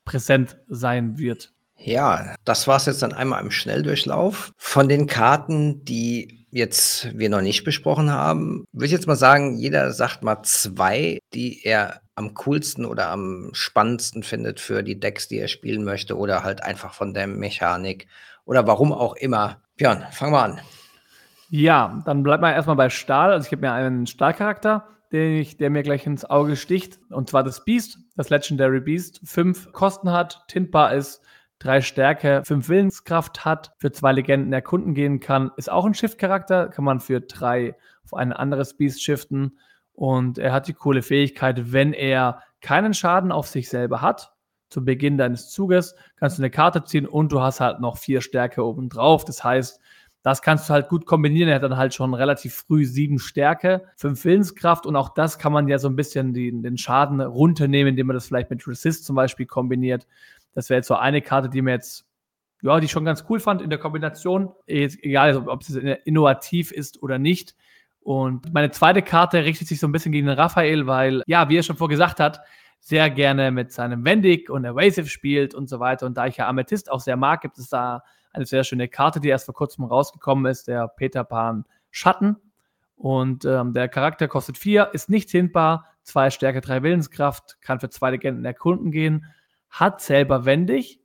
präsent 0.05 0.57
sein 0.67 1.17
wird. 1.17 1.51
Ja, 1.77 2.35
das 2.45 2.67
war 2.67 2.77
es 2.77 2.85
jetzt 2.85 3.01
dann 3.01 3.13
einmal 3.13 3.41
im 3.41 3.51
Schnelldurchlauf. 3.51 4.53
Von 4.57 4.87
den 4.87 5.07
Karten, 5.07 5.83
die 5.83 6.45
jetzt 6.51 7.17
wir 7.17 7.29
noch 7.29 7.41
nicht 7.41 7.63
besprochen 7.63 8.11
haben, 8.11 8.63
würde 8.71 8.85
ich 8.85 8.91
jetzt 8.91 9.07
mal 9.07 9.15
sagen, 9.15 9.57
jeder 9.57 9.91
sagt 9.91 10.23
mal 10.23 10.43
zwei, 10.43 11.19
die 11.33 11.65
er 11.65 12.01
am 12.15 12.35
coolsten 12.35 12.85
oder 12.85 13.09
am 13.09 13.49
spannendsten 13.53 14.23
findet 14.23 14.59
für 14.59 14.83
die 14.83 14.99
Decks, 14.99 15.27
die 15.27 15.39
er 15.39 15.47
spielen 15.47 15.83
möchte 15.83 16.17
oder 16.17 16.43
halt 16.43 16.63
einfach 16.63 16.93
von 16.93 17.13
der 17.13 17.27
Mechanik 17.27 18.07
oder 18.45 18.67
warum 18.67 18.93
auch 18.93 19.15
immer. 19.15 19.61
Björn, 19.75 20.05
fang 20.11 20.31
mal 20.31 20.43
an. 20.43 20.61
Ja, 21.49 22.01
dann 22.05 22.23
bleibt 22.23 22.41
man 22.41 22.53
erstmal 22.53 22.75
bei 22.75 22.89
Stahl. 22.89 23.31
Also 23.31 23.47
ich 23.47 23.51
habe 23.51 23.61
mir 23.61 23.73
einen 23.73 24.07
Stahlcharakter 24.07 24.87
den 25.13 25.37
ich, 25.37 25.57
der 25.57 25.69
mir 25.69 25.83
gleich 25.83 26.05
ins 26.05 26.25
Auge 26.25 26.55
sticht. 26.55 26.99
Und 27.09 27.29
zwar 27.29 27.43
das 27.43 27.63
Beast, 27.63 27.99
das 28.15 28.29
Legendary 28.29 28.81
Beast. 28.81 29.21
Fünf 29.23 29.71
Kosten 29.71 30.11
hat, 30.11 30.43
tintbar 30.47 30.93
ist, 30.93 31.21
drei 31.59 31.81
Stärke, 31.81 32.41
fünf 32.43 32.67
Willenskraft 32.67 33.45
hat, 33.45 33.73
für 33.77 33.91
zwei 33.91 34.11
Legenden 34.11 34.51
erkunden 34.51 34.93
gehen 34.95 35.19
kann. 35.19 35.51
Ist 35.55 35.71
auch 35.71 35.85
ein 35.85 35.93
Shift-Charakter, 35.93 36.67
kann 36.67 36.83
man 36.83 36.99
für 36.99 37.21
drei 37.21 37.75
auf 38.03 38.13
ein 38.13 38.33
anderes 38.33 38.75
Beast 38.75 39.01
shiften. 39.01 39.57
Und 39.93 40.39
er 40.39 40.51
hat 40.51 40.67
die 40.67 40.73
coole 40.73 41.03
Fähigkeit, 41.03 41.71
wenn 41.71 41.93
er 41.93 42.41
keinen 42.59 42.93
Schaden 42.93 43.31
auf 43.31 43.47
sich 43.47 43.69
selber 43.69 44.01
hat, 44.01 44.33
zu 44.69 44.83
Beginn 44.83 45.19
deines 45.19 45.51
Zuges, 45.51 45.95
kannst 46.15 46.39
du 46.39 46.41
eine 46.41 46.49
Karte 46.49 46.83
ziehen 46.83 47.05
und 47.05 47.31
du 47.31 47.41
hast 47.41 47.59
halt 47.59 47.79
noch 47.79 47.97
vier 47.97 48.21
Stärke 48.21 48.65
obendrauf. 48.65 49.23
Das 49.23 49.43
heißt, 49.43 49.79
das 50.23 50.41
kannst 50.41 50.69
du 50.69 50.73
halt 50.73 50.87
gut 50.87 51.05
kombinieren. 51.05 51.49
Er 51.49 51.55
hat 51.55 51.63
dann 51.63 51.77
halt 51.77 51.93
schon 51.93 52.13
relativ 52.13 52.55
früh 52.55 52.85
sieben 52.85 53.19
Stärke, 53.19 53.83
fünf 53.97 54.23
Willenskraft 54.23 54.85
und 54.85 54.95
auch 54.95 55.09
das 55.09 55.37
kann 55.37 55.51
man 55.51 55.67
ja 55.67 55.77
so 55.77 55.89
ein 55.89 55.97
bisschen 55.97 56.33
den, 56.33 56.63
den 56.63 56.77
Schaden 56.77 57.19
runternehmen, 57.19 57.91
indem 57.91 58.07
man 58.07 58.15
das 58.15 58.25
vielleicht 58.25 58.49
mit 58.49 58.65
Resist 58.65 59.05
zum 59.05 59.17
Beispiel 59.17 59.45
kombiniert. 59.45 60.07
Das 60.55 60.69
wäre 60.69 60.77
jetzt 60.77 60.87
so 60.87 60.95
eine 60.95 61.21
Karte, 61.21 61.49
die 61.49 61.61
mir 61.61 61.71
jetzt, 61.71 62.05
ja, 62.61 62.79
die 62.79 62.85
ich 62.85 62.91
schon 62.91 63.03
ganz 63.03 63.25
cool 63.29 63.41
fand 63.41 63.61
in 63.61 63.69
der 63.69 63.79
Kombination. 63.79 64.53
egal, 64.65 65.35
ob 65.47 65.61
es 65.61 65.75
innovativ 65.75 66.71
ist 66.71 67.03
oder 67.03 67.19
nicht. 67.19 67.53
Und 67.99 68.53
meine 68.53 68.71
zweite 68.71 69.01
Karte 69.01 69.43
richtet 69.43 69.67
sich 69.67 69.79
so 69.79 69.87
ein 69.87 69.91
bisschen 69.91 70.13
gegen 70.13 70.27
den 70.27 70.37
Raphael, 70.37 70.87
weil, 70.87 71.21
ja, 71.27 71.49
wie 71.49 71.57
er 71.57 71.63
schon 71.63 71.77
vorgesagt 71.77 72.21
hat, 72.21 72.39
sehr 72.79 73.09
gerne 73.09 73.51
mit 73.51 73.71
seinem 73.73 74.05
Wendig 74.05 74.49
und 74.49 74.63
Evasive 74.63 75.07
spielt 75.07 75.53
und 75.53 75.67
so 75.67 75.79
weiter. 75.79 76.05
Und 76.05 76.17
da 76.17 76.27
ich 76.27 76.37
ja 76.37 76.47
Amethyst 76.47 76.89
auch 76.91 76.99
sehr 76.99 77.17
mag, 77.17 77.41
gibt 77.41 77.57
es 77.57 77.67
da 77.69 78.03
eine 78.33 78.45
sehr 78.45 78.63
schöne 78.63 78.87
Karte, 78.87 79.19
die 79.19 79.29
erst 79.29 79.45
vor 79.45 79.53
kurzem 79.53 79.85
rausgekommen 79.85 80.51
ist, 80.51 80.67
der 80.67 80.87
Peter 80.87 81.23
Pan 81.23 81.65
Schatten. 81.91 82.37
Und 82.95 83.45
ähm, 83.45 83.73
der 83.73 83.87
Charakter 83.87 84.27
kostet 84.27 84.57
vier, 84.57 84.89
ist 84.93 85.09
nicht 85.09 85.29
hintbar, 85.29 85.87
zwei 86.03 86.29
Stärke, 86.29 86.61
drei 86.61 86.83
Willenskraft, 86.83 87.61
kann 87.61 87.79
für 87.79 87.89
zwei 87.89 88.11
Legenden 88.11 88.45
erkunden 88.45 88.91
gehen, 88.91 89.25
hat 89.69 90.01
selber 90.01 90.45
wendig. 90.45 90.99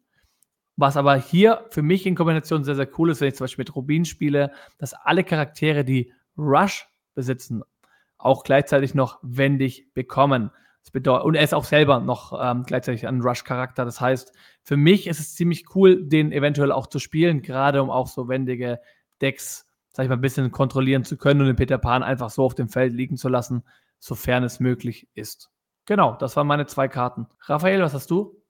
Was 0.77 0.97
aber 0.97 1.17
hier 1.17 1.67
für 1.71 1.83
mich 1.83 2.07
in 2.07 2.15
Kombination 2.15 2.63
sehr, 2.65 2.77
sehr 2.77 2.89
cool 2.99 3.11
ist, 3.11 3.21
wenn 3.21 3.29
ich 3.29 3.35
zum 3.35 3.45
Beispiel 3.45 3.65
mit 3.65 3.75
Rubin 3.75 4.05
spiele, 4.05 4.53
dass 4.79 4.95
alle 4.95 5.25
Charaktere, 5.25 5.85
die 5.85 6.13
Rush 6.37 6.87
besitzen, 7.15 7.63
auch 8.17 8.45
gleichzeitig 8.45 8.95
noch 8.95 9.19
wendig 9.23 9.93
bekommen 9.93 10.51
und 11.05 11.35
er 11.35 11.45
ist 11.45 11.55
auch 11.55 11.65
selber 11.65 12.01
noch 12.01 12.39
ähm, 12.41 12.63
gleichzeitig 12.65 13.07
ein 13.07 13.21
Rush-Charakter. 13.21 13.85
Das 13.85 14.01
heißt, 14.01 14.33
für 14.63 14.77
mich 14.77 15.07
ist 15.07 15.21
es 15.21 15.35
ziemlich 15.35 15.75
cool, 15.75 16.03
den 16.03 16.33
eventuell 16.33 16.73
auch 16.73 16.87
zu 16.87 16.99
spielen, 16.99 17.43
gerade 17.43 17.83
um 17.83 17.91
auch 17.91 18.07
so 18.07 18.29
wendige 18.29 18.81
Decks, 19.21 19.67
sag 19.93 20.05
ich 20.05 20.09
mal, 20.09 20.17
ein 20.17 20.23
bisschen 20.23 20.51
kontrollieren 20.51 21.05
zu 21.05 21.17
können 21.17 21.41
und 21.41 21.47
den 21.47 21.57
Peter 21.57 21.79
Pan 21.79 22.03
einfach 22.03 22.31
so 22.31 22.45
auf 22.45 22.55
dem 22.55 22.69
Feld 22.69 22.95
liegen 22.95 23.17
zu 23.17 23.29
lassen, 23.29 23.65
sofern 23.99 24.45
es 24.45 24.61
möglich 24.61 25.09
ist. 25.15 25.51
Genau, 25.85 26.17
das 26.17 26.37
waren 26.37 26.47
meine 26.47 26.67
zwei 26.67 26.89
Karten. 26.89 27.27
Raphael, 27.43 27.83
was 27.83 27.95
hast 27.95 28.11
du? 28.11 28.43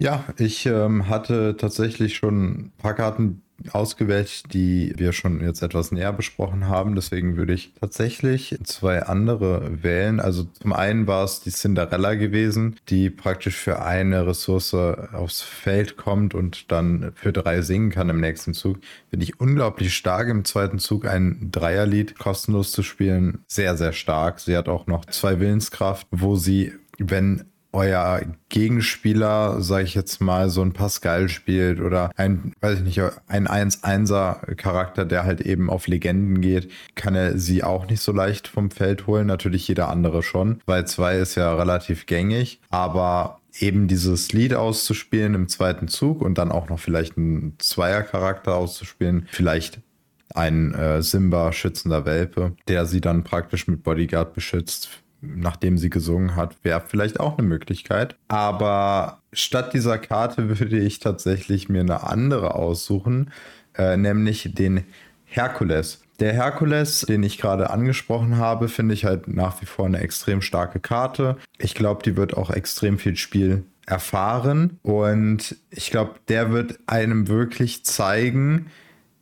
Ja, 0.00 0.24
ich 0.38 0.66
ähm, 0.66 1.08
hatte 1.08 1.56
tatsächlich 1.56 2.16
schon 2.16 2.44
ein 2.44 2.72
paar 2.76 2.94
Karten, 2.94 3.43
ausgewählt, 3.70 4.52
die 4.52 4.92
wir 4.96 5.12
schon 5.12 5.40
jetzt 5.40 5.62
etwas 5.62 5.92
näher 5.92 6.12
besprochen 6.12 6.68
haben. 6.68 6.94
Deswegen 6.94 7.36
würde 7.36 7.54
ich 7.54 7.72
tatsächlich 7.80 8.58
zwei 8.64 9.02
andere 9.02 9.82
wählen. 9.82 10.20
Also 10.20 10.44
zum 10.44 10.72
einen 10.72 11.06
war 11.06 11.24
es 11.24 11.40
die 11.40 11.50
Cinderella 11.50 12.14
gewesen, 12.14 12.76
die 12.88 13.10
praktisch 13.10 13.56
für 13.56 13.82
eine 13.82 14.26
Ressource 14.26 14.74
aufs 14.74 15.42
Feld 15.42 15.96
kommt 15.96 16.34
und 16.34 16.70
dann 16.72 17.12
für 17.14 17.32
drei 17.32 17.62
singen 17.62 17.90
kann 17.90 18.08
im 18.10 18.20
nächsten 18.20 18.54
Zug. 18.54 18.78
Finde 19.10 19.24
ich 19.24 19.40
unglaublich 19.40 19.94
stark 19.94 20.28
im 20.28 20.44
zweiten 20.44 20.78
Zug 20.78 21.06
ein 21.06 21.50
Dreierlied 21.52 22.18
kostenlos 22.18 22.72
zu 22.72 22.82
spielen. 22.82 23.44
Sehr, 23.46 23.76
sehr 23.76 23.92
stark. 23.92 24.40
Sie 24.40 24.56
hat 24.56 24.68
auch 24.68 24.86
noch 24.86 25.04
zwei 25.06 25.40
Willenskraft, 25.40 26.06
wo 26.10 26.36
sie 26.36 26.72
wenn 26.98 27.44
euer 27.74 28.22
Gegenspieler, 28.48 29.60
sage 29.60 29.84
ich 29.84 29.94
jetzt 29.94 30.20
mal, 30.20 30.48
so 30.48 30.62
ein 30.62 30.72
Pascal 30.72 31.28
spielt 31.28 31.80
oder 31.80 32.10
ein, 32.16 32.52
weiß 32.60 32.78
ich 32.78 32.84
nicht, 32.84 33.00
ein 33.26 33.48
1-1er 33.48 34.54
Charakter, 34.54 35.04
der 35.04 35.24
halt 35.24 35.40
eben 35.40 35.68
auf 35.68 35.86
Legenden 35.86 36.40
geht, 36.40 36.70
kann 36.94 37.14
er 37.14 37.36
sie 37.38 37.62
auch 37.64 37.88
nicht 37.88 38.00
so 38.00 38.12
leicht 38.12 38.48
vom 38.48 38.70
Feld 38.70 39.06
holen. 39.06 39.26
Natürlich 39.26 39.68
jeder 39.68 39.88
andere 39.88 40.22
schon, 40.22 40.60
weil 40.66 40.86
2 40.86 41.18
ist 41.18 41.34
ja 41.34 41.54
relativ 41.54 42.06
gängig, 42.06 42.60
aber 42.70 43.40
eben 43.58 43.88
dieses 43.88 44.32
Lied 44.32 44.54
auszuspielen 44.54 45.34
im 45.34 45.48
zweiten 45.48 45.88
Zug 45.88 46.22
und 46.22 46.38
dann 46.38 46.50
auch 46.50 46.68
noch 46.68 46.78
vielleicht 46.78 47.16
einen 47.16 47.56
Zweier-Charakter 47.58 48.54
auszuspielen, 48.54 49.28
vielleicht 49.30 49.80
ein 50.34 50.74
äh, 50.74 51.02
Simba 51.02 51.52
schützender 51.52 52.04
Welpe, 52.04 52.56
der 52.68 52.86
sie 52.86 53.00
dann 53.00 53.24
praktisch 53.24 53.68
mit 53.68 53.82
Bodyguard 53.82 54.34
beschützt, 54.34 55.03
nachdem 55.36 55.78
sie 55.78 55.90
gesungen 55.90 56.36
hat, 56.36 56.56
wäre 56.62 56.82
vielleicht 56.86 57.20
auch 57.20 57.38
eine 57.38 57.46
Möglichkeit. 57.46 58.16
Aber 58.28 59.20
statt 59.32 59.74
dieser 59.74 59.98
Karte 59.98 60.58
würde 60.58 60.78
ich 60.78 60.98
tatsächlich 60.98 61.68
mir 61.68 61.80
eine 61.80 62.04
andere 62.04 62.54
aussuchen, 62.54 63.30
äh, 63.76 63.96
nämlich 63.96 64.54
den 64.54 64.84
Herkules. 65.24 66.00
Der 66.20 66.32
Herkules, 66.32 67.00
den 67.00 67.24
ich 67.24 67.38
gerade 67.38 67.70
angesprochen 67.70 68.36
habe, 68.36 68.68
finde 68.68 68.94
ich 68.94 69.04
halt 69.04 69.26
nach 69.26 69.60
wie 69.60 69.66
vor 69.66 69.86
eine 69.86 69.98
extrem 69.98 70.42
starke 70.42 70.78
Karte. 70.78 71.36
Ich 71.58 71.74
glaube, 71.74 72.02
die 72.04 72.16
wird 72.16 72.36
auch 72.36 72.50
extrem 72.50 72.98
viel 72.98 73.16
Spiel 73.16 73.64
erfahren 73.86 74.78
und 74.82 75.56
ich 75.70 75.90
glaube, 75.90 76.14
der 76.28 76.52
wird 76.52 76.78
einem 76.86 77.28
wirklich 77.28 77.84
zeigen, 77.84 78.66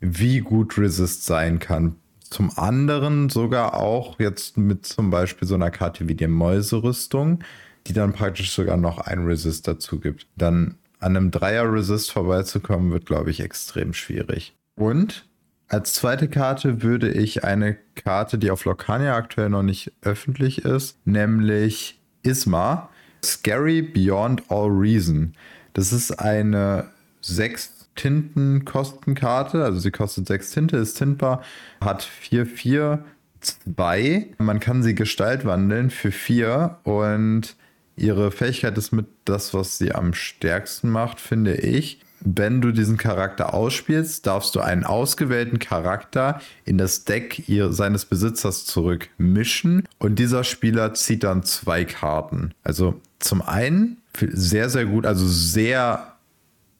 wie 0.00 0.40
gut 0.40 0.76
Resist 0.78 1.24
sein 1.24 1.58
kann. 1.58 1.96
Zum 2.32 2.50
anderen 2.56 3.28
sogar 3.28 3.74
auch 3.74 4.18
jetzt 4.18 4.56
mit 4.56 4.86
zum 4.86 5.10
Beispiel 5.10 5.46
so 5.46 5.54
einer 5.54 5.70
Karte 5.70 6.08
wie 6.08 6.14
der 6.14 6.28
Mäuserüstung, 6.28 7.40
die 7.86 7.92
dann 7.92 8.14
praktisch 8.14 8.52
sogar 8.52 8.78
noch 8.78 8.96
ein 8.96 9.26
Resist 9.26 9.68
dazu 9.68 10.00
gibt. 10.00 10.26
Dann 10.36 10.76
an 10.98 11.14
einem 11.14 11.30
Dreier-Resist 11.30 12.10
vorbeizukommen, 12.10 12.90
wird, 12.90 13.04
glaube 13.04 13.30
ich, 13.30 13.40
extrem 13.40 13.92
schwierig. 13.92 14.54
Und 14.76 15.26
als 15.68 15.92
zweite 15.92 16.26
Karte 16.26 16.82
würde 16.82 17.10
ich 17.10 17.44
eine 17.44 17.76
Karte, 17.96 18.38
die 18.38 18.50
auf 18.50 18.64
Locania 18.64 19.14
aktuell 19.14 19.50
noch 19.50 19.62
nicht 19.62 19.92
öffentlich 20.00 20.64
ist, 20.64 21.06
nämlich 21.06 22.00
Isma, 22.22 22.88
Scary 23.22 23.82
Beyond 23.82 24.50
All 24.50 24.70
Reason. 24.70 25.34
Das 25.74 25.92
ist 25.92 26.12
eine 26.12 26.88
6 27.20 27.81
Tintenkostenkarte. 27.96 29.64
Also 29.64 29.80
sie 29.80 29.90
kostet 29.90 30.26
6 30.26 30.50
Tinte, 30.50 30.76
ist 30.76 30.94
tintbar, 30.94 31.42
hat 31.80 32.02
4, 32.02 32.46
4, 32.46 33.04
2. 33.40 34.28
Man 34.38 34.60
kann 34.60 34.82
sie 34.82 34.94
Gestalt 34.94 35.44
wandeln 35.44 35.90
für 35.90 36.12
4 36.12 36.78
und 36.84 37.56
ihre 37.96 38.30
Fähigkeit 38.30 38.76
ist 38.78 38.92
mit 38.92 39.06
das, 39.24 39.54
was 39.54 39.78
sie 39.78 39.94
am 39.94 40.14
stärksten 40.14 40.90
macht, 40.90 41.20
finde 41.20 41.54
ich. 41.54 42.00
Wenn 42.24 42.60
du 42.60 42.70
diesen 42.70 42.98
Charakter 42.98 43.52
ausspielst, 43.52 44.26
darfst 44.26 44.54
du 44.54 44.60
einen 44.60 44.84
ausgewählten 44.84 45.58
Charakter 45.58 46.40
in 46.64 46.78
das 46.78 47.04
Deck 47.04 47.48
ihr, 47.48 47.72
seines 47.72 48.04
Besitzers 48.04 48.64
zurückmischen 48.64 49.88
und 49.98 50.20
dieser 50.20 50.44
Spieler 50.44 50.94
zieht 50.94 51.24
dann 51.24 51.42
zwei 51.42 51.84
Karten. 51.84 52.54
Also 52.62 53.00
zum 53.18 53.42
einen 53.42 53.96
sehr, 54.14 54.70
sehr 54.70 54.86
gut, 54.86 55.04
also 55.04 55.26
sehr 55.26 56.11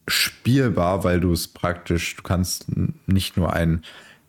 spielbar, 0.07 1.03
weil 1.03 1.19
du 1.19 1.31
es 1.31 1.47
praktisch, 1.47 2.15
du 2.15 2.23
kannst 2.23 2.65
nicht 3.07 3.37
nur 3.37 3.53
einen 3.53 3.83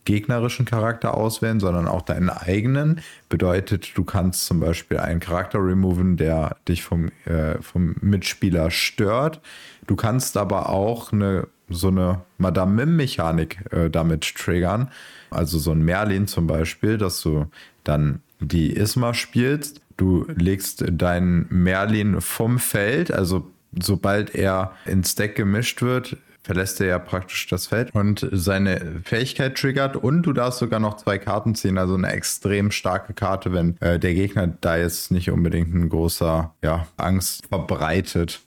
gegnerischen 0.04 0.66
Charakter 0.66 1.14
auswählen, 1.14 1.60
sondern 1.60 1.88
auch 1.88 2.02
deinen 2.02 2.30
eigenen. 2.30 3.00
Bedeutet, 3.28 3.96
du 3.96 4.04
kannst 4.04 4.46
zum 4.46 4.60
Beispiel 4.60 4.98
einen 4.98 5.20
Charakter 5.20 5.58
removen, 5.58 6.16
der 6.16 6.56
dich 6.68 6.82
vom, 6.82 7.08
äh, 7.24 7.60
vom 7.62 7.96
Mitspieler 8.00 8.70
stört. 8.70 9.40
Du 9.86 9.96
kannst 9.96 10.36
aber 10.36 10.68
auch 10.68 11.12
eine, 11.12 11.48
so 11.68 11.88
eine 11.88 12.22
Madame 12.38 12.84
Mim-Mechanik 12.84 13.72
äh, 13.72 13.90
damit 13.90 14.34
triggern. 14.36 14.90
Also 15.30 15.58
so 15.58 15.72
ein 15.72 15.82
Merlin 15.82 16.26
zum 16.26 16.46
Beispiel, 16.46 16.98
dass 16.98 17.20
du 17.22 17.46
dann 17.82 18.20
die 18.40 18.72
Isma 18.72 19.14
spielst. 19.14 19.80
Du 19.96 20.26
legst 20.36 20.84
deinen 20.86 21.46
Merlin 21.50 22.20
vom 22.20 22.58
Feld, 22.58 23.10
also 23.12 23.50
sobald 23.80 24.34
er 24.34 24.72
ins 24.86 25.14
Deck 25.14 25.36
gemischt 25.36 25.82
wird, 25.82 26.16
verlässt 26.44 26.80
er 26.80 26.86
ja 26.86 26.98
praktisch 26.98 27.48
das 27.48 27.66
Feld 27.66 27.94
und 27.94 28.28
seine 28.30 29.00
Fähigkeit 29.04 29.56
triggert 29.56 29.96
und 29.96 30.22
du 30.22 30.32
darfst 30.32 30.58
sogar 30.58 30.78
noch 30.78 30.98
zwei 30.98 31.18
Karten 31.18 31.54
ziehen, 31.54 31.78
also 31.78 31.94
eine 31.94 32.12
extrem 32.12 32.70
starke 32.70 33.14
Karte, 33.14 33.52
wenn 33.52 33.80
äh, 33.80 33.98
der 33.98 34.14
Gegner 34.14 34.46
da 34.60 34.76
jetzt 34.76 35.10
nicht 35.10 35.30
unbedingt 35.30 35.74
ein 35.74 35.88
großer 35.88 36.54
ja, 36.62 36.86
Angst 36.98 37.46
verbreitet. 37.46 38.40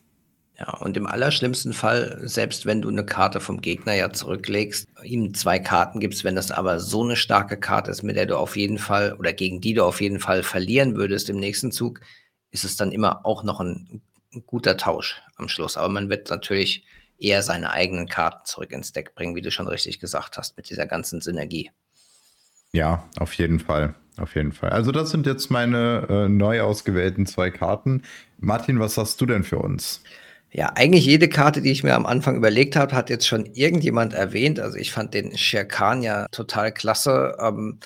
Ja, 0.59 0.75
und 0.77 0.97
im 0.97 1.05
allerschlimmsten 1.05 1.73
Fall, 1.73 2.19
selbst 2.23 2.65
wenn 2.65 2.81
du 2.81 2.89
eine 2.89 3.05
Karte 3.05 3.39
vom 3.39 3.61
Gegner 3.61 3.93
ja 3.93 4.11
zurücklegst, 4.11 4.87
ihm 5.03 5.33
zwei 5.35 5.59
Karten 5.59 5.99
gibst, 5.99 6.23
wenn 6.23 6.35
das 6.35 6.51
aber 6.51 6.79
so 6.79 7.03
eine 7.03 7.15
starke 7.15 7.57
Karte 7.57 7.91
ist, 7.91 8.01
mit 8.01 8.15
der 8.15 8.25
du 8.25 8.37
auf 8.37 8.57
jeden 8.57 8.79
Fall 8.79 9.13
oder 9.13 9.33
gegen 9.33 9.61
die 9.61 9.75
du 9.75 9.83
auf 9.83 10.01
jeden 10.01 10.19
Fall 10.19 10.41
verlieren 10.41 10.95
würdest 10.95 11.29
im 11.29 11.37
nächsten 11.37 11.71
Zug, 11.71 12.01
ist 12.49 12.63
es 12.63 12.75
dann 12.75 12.91
immer 12.91 13.23
auch 13.25 13.43
noch 13.43 13.59
ein 13.59 14.01
ein 14.33 14.43
guter 14.45 14.77
Tausch 14.77 15.21
am 15.35 15.49
Schluss. 15.49 15.77
Aber 15.77 15.89
man 15.89 16.09
wird 16.09 16.29
natürlich 16.29 16.85
eher 17.17 17.41
seine 17.43 17.71
eigenen 17.71 18.07
Karten 18.07 18.45
zurück 18.45 18.71
ins 18.71 18.93
Deck 18.93 19.15
bringen, 19.15 19.35
wie 19.35 19.41
du 19.41 19.51
schon 19.51 19.67
richtig 19.67 19.99
gesagt 19.99 20.37
hast, 20.37 20.57
mit 20.57 20.69
dieser 20.69 20.85
ganzen 20.85 21.21
Synergie. 21.21 21.71
Ja, 22.71 23.07
auf 23.17 23.33
jeden 23.33 23.59
Fall. 23.59 23.95
Auf 24.17 24.33
jeden 24.35 24.51
Fall. 24.51 24.71
Also, 24.71 24.91
das 24.91 25.11
sind 25.11 25.27
jetzt 25.27 25.51
meine 25.51 26.07
äh, 26.09 26.27
neu 26.27 26.61
ausgewählten 26.61 27.27
zwei 27.27 27.51
Karten. 27.51 28.01
Martin, 28.39 28.79
was 28.79 28.97
hast 28.97 29.21
du 29.21 29.27
denn 29.27 29.43
für 29.43 29.59
uns? 29.59 30.01
Ja, 30.51 30.71
eigentlich 30.75 31.05
jede 31.05 31.29
Karte, 31.29 31.61
die 31.61 31.71
ich 31.71 31.83
mir 31.83 31.93
am 31.93 32.07
Anfang 32.07 32.35
überlegt 32.35 32.75
habe, 32.75 32.95
hat 32.95 33.11
jetzt 33.11 33.27
schon 33.27 33.45
irgendjemand 33.45 34.13
erwähnt. 34.13 34.59
Also 34.59 34.77
ich 34.77 34.91
fand 34.91 35.13
den 35.13 35.37
Sherkan 35.37 36.01
ja 36.01 36.27
total 36.31 36.71
klasse. 36.71 37.37
Ähm, 37.39 37.79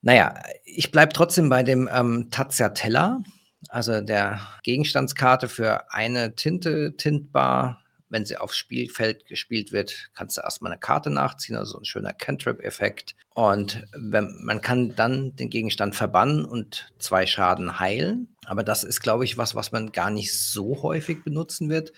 naja, 0.00 0.34
ich 0.64 0.92
bleibe 0.92 1.12
trotzdem 1.12 1.48
bei 1.48 1.62
dem 1.62 1.88
ähm, 1.92 2.28
Taziatella 2.30 3.22
also 3.68 4.00
der 4.00 4.40
Gegenstandskarte 4.62 5.48
für 5.48 5.92
eine 5.92 6.34
Tinte 6.34 6.96
tintbar. 6.96 7.78
Wenn 8.08 8.26
sie 8.26 8.36
aufs 8.36 8.58
Spielfeld 8.58 9.24
gespielt 9.24 9.72
wird, 9.72 10.10
kannst 10.14 10.36
du 10.36 10.42
erstmal 10.42 10.72
eine 10.72 10.78
Karte 10.78 11.08
nachziehen, 11.08 11.56
also 11.56 11.78
ein 11.78 11.86
schöner 11.86 12.12
Cantrip-Effekt. 12.12 13.14
Und 13.30 13.86
wenn, 13.96 14.38
man 14.42 14.60
kann 14.60 14.94
dann 14.94 15.34
den 15.36 15.48
Gegenstand 15.48 15.94
verbannen 15.94 16.44
und 16.44 16.92
zwei 16.98 17.24
Schaden 17.24 17.80
heilen. 17.80 18.36
Aber 18.44 18.64
das 18.64 18.84
ist, 18.84 19.00
glaube 19.00 19.24
ich, 19.24 19.38
was, 19.38 19.54
was 19.54 19.72
man 19.72 19.92
gar 19.92 20.10
nicht 20.10 20.38
so 20.38 20.82
häufig 20.82 21.24
benutzen 21.24 21.70
wird 21.70 21.94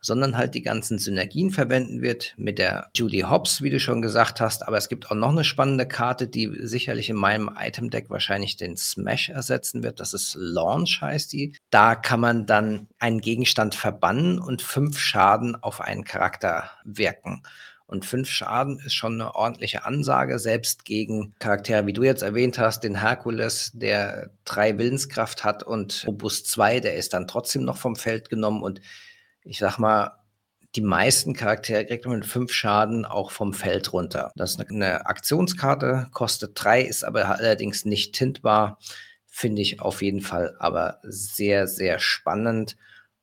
sondern 0.00 0.36
halt 0.36 0.54
die 0.54 0.62
ganzen 0.62 0.98
Synergien 0.98 1.50
verwenden 1.50 2.02
wird 2.02 2.34
mit 2.36 2.58
der 2.58 2.90
Judy 2.94 3.20
Hobbs, 3.20 3.62
wie 3.62 3.70
du 3.70 3.80
schon 3.80 4.02
gesagt 4.02 4.40
hast. 4.40 4.66
Aber 4.66 4.76
es 4.76 4.88
gibt 4.88 5.10
auch 5.10 5.14
noch 5.14 5.30
eine 5.30 5.44
spannende 5.44 5.86
Karte, 5.86 6.28
die 6.28 6.50
sicherlich 6.60 7.10
in 7.10 7.16
meinem 7.16 7.50
Item-Deck 7.58 8.10
wahrscheinlich 8.10 8.56
den 8.56 8.76
Smash 8.76 9.28
ersetzen 9.28 9.82
wird. 9.82 10.00
Das 10.00 10.14
ist 10.14 10.36
Launch, 10.38 11.00
heißt 11.00 11.32
die. 11.32 11.54
Da 11.70 11.94
kann 11.94 12.20
man 12.20 12.46
dann 12.46 12.88
einen 12.98 13.20
Gegenstand 13.20 13.74
verbannen 13.74 14.38
und 14.38 14.62
fünf 14.62 14.98
Schaden 14.98 15.56
auf 15.56 15.80
einen 15.80 16.04
Charakter 16.04 16.70
wirken. 16.84 17.42
Und 17.88 18.04
fünf 18.04 18.28
Schaden 18.28 18.80
ist 18.84 18.92
schon 18.92 19.14
eine 19.14 19.34
ordentliche 19.34 19.86
Ansage, 19.86 20.38
selbst 20.38 20.84
gegen 20.84 21.34
Charaktere, 21.38 21.86
wie 21.86 21.94
du 21.94 22.02
jetzt 22.02 22.22
erwähnt 22.22 22.58
hast, 22.58 22.84
den 22.84 23.00
Herkules, 23.00 23.70
der 23.72 24.28
drei 24.44 24.76
Willenskraft 24.76 25.42
hat 25.42 25.62
und 25.62 26.04
Robust 26.06 26.50
2, 26.50 26.80
der 26.80 26.96
ist 26.96 27.14
dann 27.14 27.26
trotzdem 27.26 27.64
noch 27.64 27.78
vom 27.78 27.96
Feld 27.96 28.28
genommen. 28.28 28.62
Und 28.62 28.82
ich 29.48 29.58
sag 29.58 29.78
mal, 29.78 30.12
die 30.74 30.82
meisten 30.82 31.32
Charaktere 31.32 31.86
kriegt 31.86 32.04
man 32.04 32.18
mit 32.18 32.26
fünf 32.26 32.52
Schaden 32.52 33.04
auch 33.06 33.30
vom 33.30 33.54
Feld 33.54 33.92
runter. 33.92 34.30
Das 34.36 34.52
ist 34.52 34.70
eine 34.70 35.06
Aktionskarte, 35.06 36.08
kostet 36.12 36.52
drei, 36.54 36.82
ist 36.82 37.04
aber 37.04 37.26
allerdings 37.26 37.84
nicht 37.84 38.14
tintbar. 38.14 38.78
Finde 39.26 39.62
ich 39.62 39.80
auf 39.80 40.02
jeden 40.02 40.20
Fall 40.20 40.54
aber 40.58 41.00
sehr, 41.02 41.66
sehr 41.66 41.98
spannend 41.98 42.76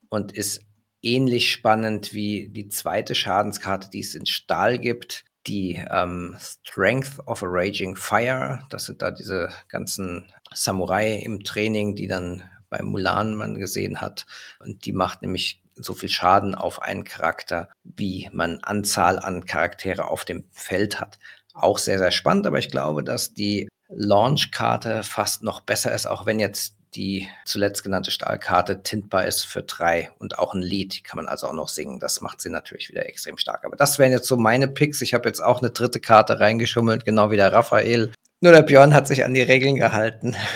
und 0.08 0.32
ist 0.32 0.62
ähnlich 1.02 1.52
spannend 1.52 2.12
wie 2.12 2.48
die 2.48 2.68
zweite 2.68 3.14
Schadenskarte, 3.14 3.90
die 3.90 4.00
es 4.00 4.14
in 4.14 4.26
Stahl 4.26 4.78
gibt. 4.78 5.24
Die 5.46 5.80
ähm, 5.90 6.36
Strength 6.40 7.20
of 7.26 7.44
a 7.44 7.46
Raging 7.48 7.94
Fire. 7.94 8.64
Das 8.70 8.86
sind 8.86 9.00
da 9.00 9.12
diese 9.12 9.50
ganzen 9.68 10.26
Samurai 10.52 11.14
im 11.18 11.44
Training, 11.44 11.94
die 11.94 12.08
dann 12.08 12.42
bei 12.68 12.82
Mulan 12.82 13.36
man 13.36 13.54
gesehen 13.54 14.00
hat. 14.00 14.26
Und 14.58 14.84
die 14.86 14.92
macht 14.92 15.22
nämlich 15.22 15.62
so 15.76 15.94
viel 15.94 16.08
Schaden 16.08 16.54
auf 16.54 16.82
einen 16.82 17.04
Charakter, 17.04 17.68
wie 17.84 18.28
man 18.32 18.58
Anzahl 18.62 19.18
an 19.18 19.44
Charaktere 19.44 20.08
auf 20.08 20.24
dem 20.24 20.44
Feld 20.52 21.00
hat. 21.00 21.18
Auch 21.54 21.78
sehr, 21.78 21.98
sehr 21.98 22.10
spannend, 22.10 22.46
aber 22.46 22.58
ich 22.58 22.70
glaube, 22.70 23.02
dass 23.02 23.32
die 23.32 23.68
Launch-Karte 23.88 25.02
fast 25.02 25.42
noch 25.42 25.60
besser 25.60 25.94
ist, 25.94 26.06
auch 26.06 26.26
wenn 26.26 26.40
jetzt 26.40 26.74
die 26.94 27.28
zuletzt 27.44 27.84
genannte 27.84 28.10
Stahlkarte 28.10 28.82
tintbar 28.82 29.26
ist 29.26 29.44
für 29.44 29.62
drei 29.62 30.10
und 30.18 30.38
auch 30.38 30.54
ein 30.54 30.62
Lied 30.62 31.04
kann 31.04 31.16
man 31.16 31.28
also 31.28 31.46
auch 31.46 31.52
noch 31.52 31.68
singen. 31.68 32.00
Das 32.00 32.20
macht 32.22 32.40
sie 32.40 32.48
natürlich 32.48 32.88
wieder 32.88 33.06
extrem 33.06 33.36
stark. 33.36 33.64
Aber 33.64 33.76
das 33.76 33.98
wären 33.98 34.12
jetzt 34.12 34.26
so 34.26 34.36
meine 34.36 34.66
Picks. 34.66 35.02
Ich 35.02 35.12
habe 35.12 35.28
jetzt 35.28 35.42
auch 35.42 35.60
eine 35.60 35.70
dritte 35.70 36.00
Karte 36.00 36.40
reingeschummelt, 36.40 37.04
genau 37.04 37.30
wie 37.30 37.36
der 37.36 37.52
Raphael. 37.52 38.12
Nur 38.40 38.52
der 38.52 38.62
Björn 38.62 38.94
hat 38.94 39.08
sich 39.08 39.24
an 39.24 39.34
die 39.34 39.42
Regeln 39.42 39.76
gehalten. 39.76 40.36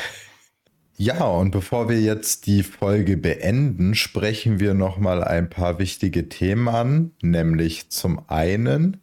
Ja, 1.02 1.24
und 1.24 1.50
bevor 1.50 1.88
wir 1.88 1.98
jetzt 1.98 2.44
die 2.44 2.62
Folge 2.62 3.16
beenden, 3.16 3.94
sprechen 3.94 4.60
wir 4.60 4.74
nochmal 4.74 5.24
ein 5.24 5.48
paar 5.48 5.78
wichtige 5.78 6.28
Themen 6.28 6.68
an, 6.68 7.12
nämlich 7.22 7.88
zum 7.88 8.20
einen, 8.28 8.98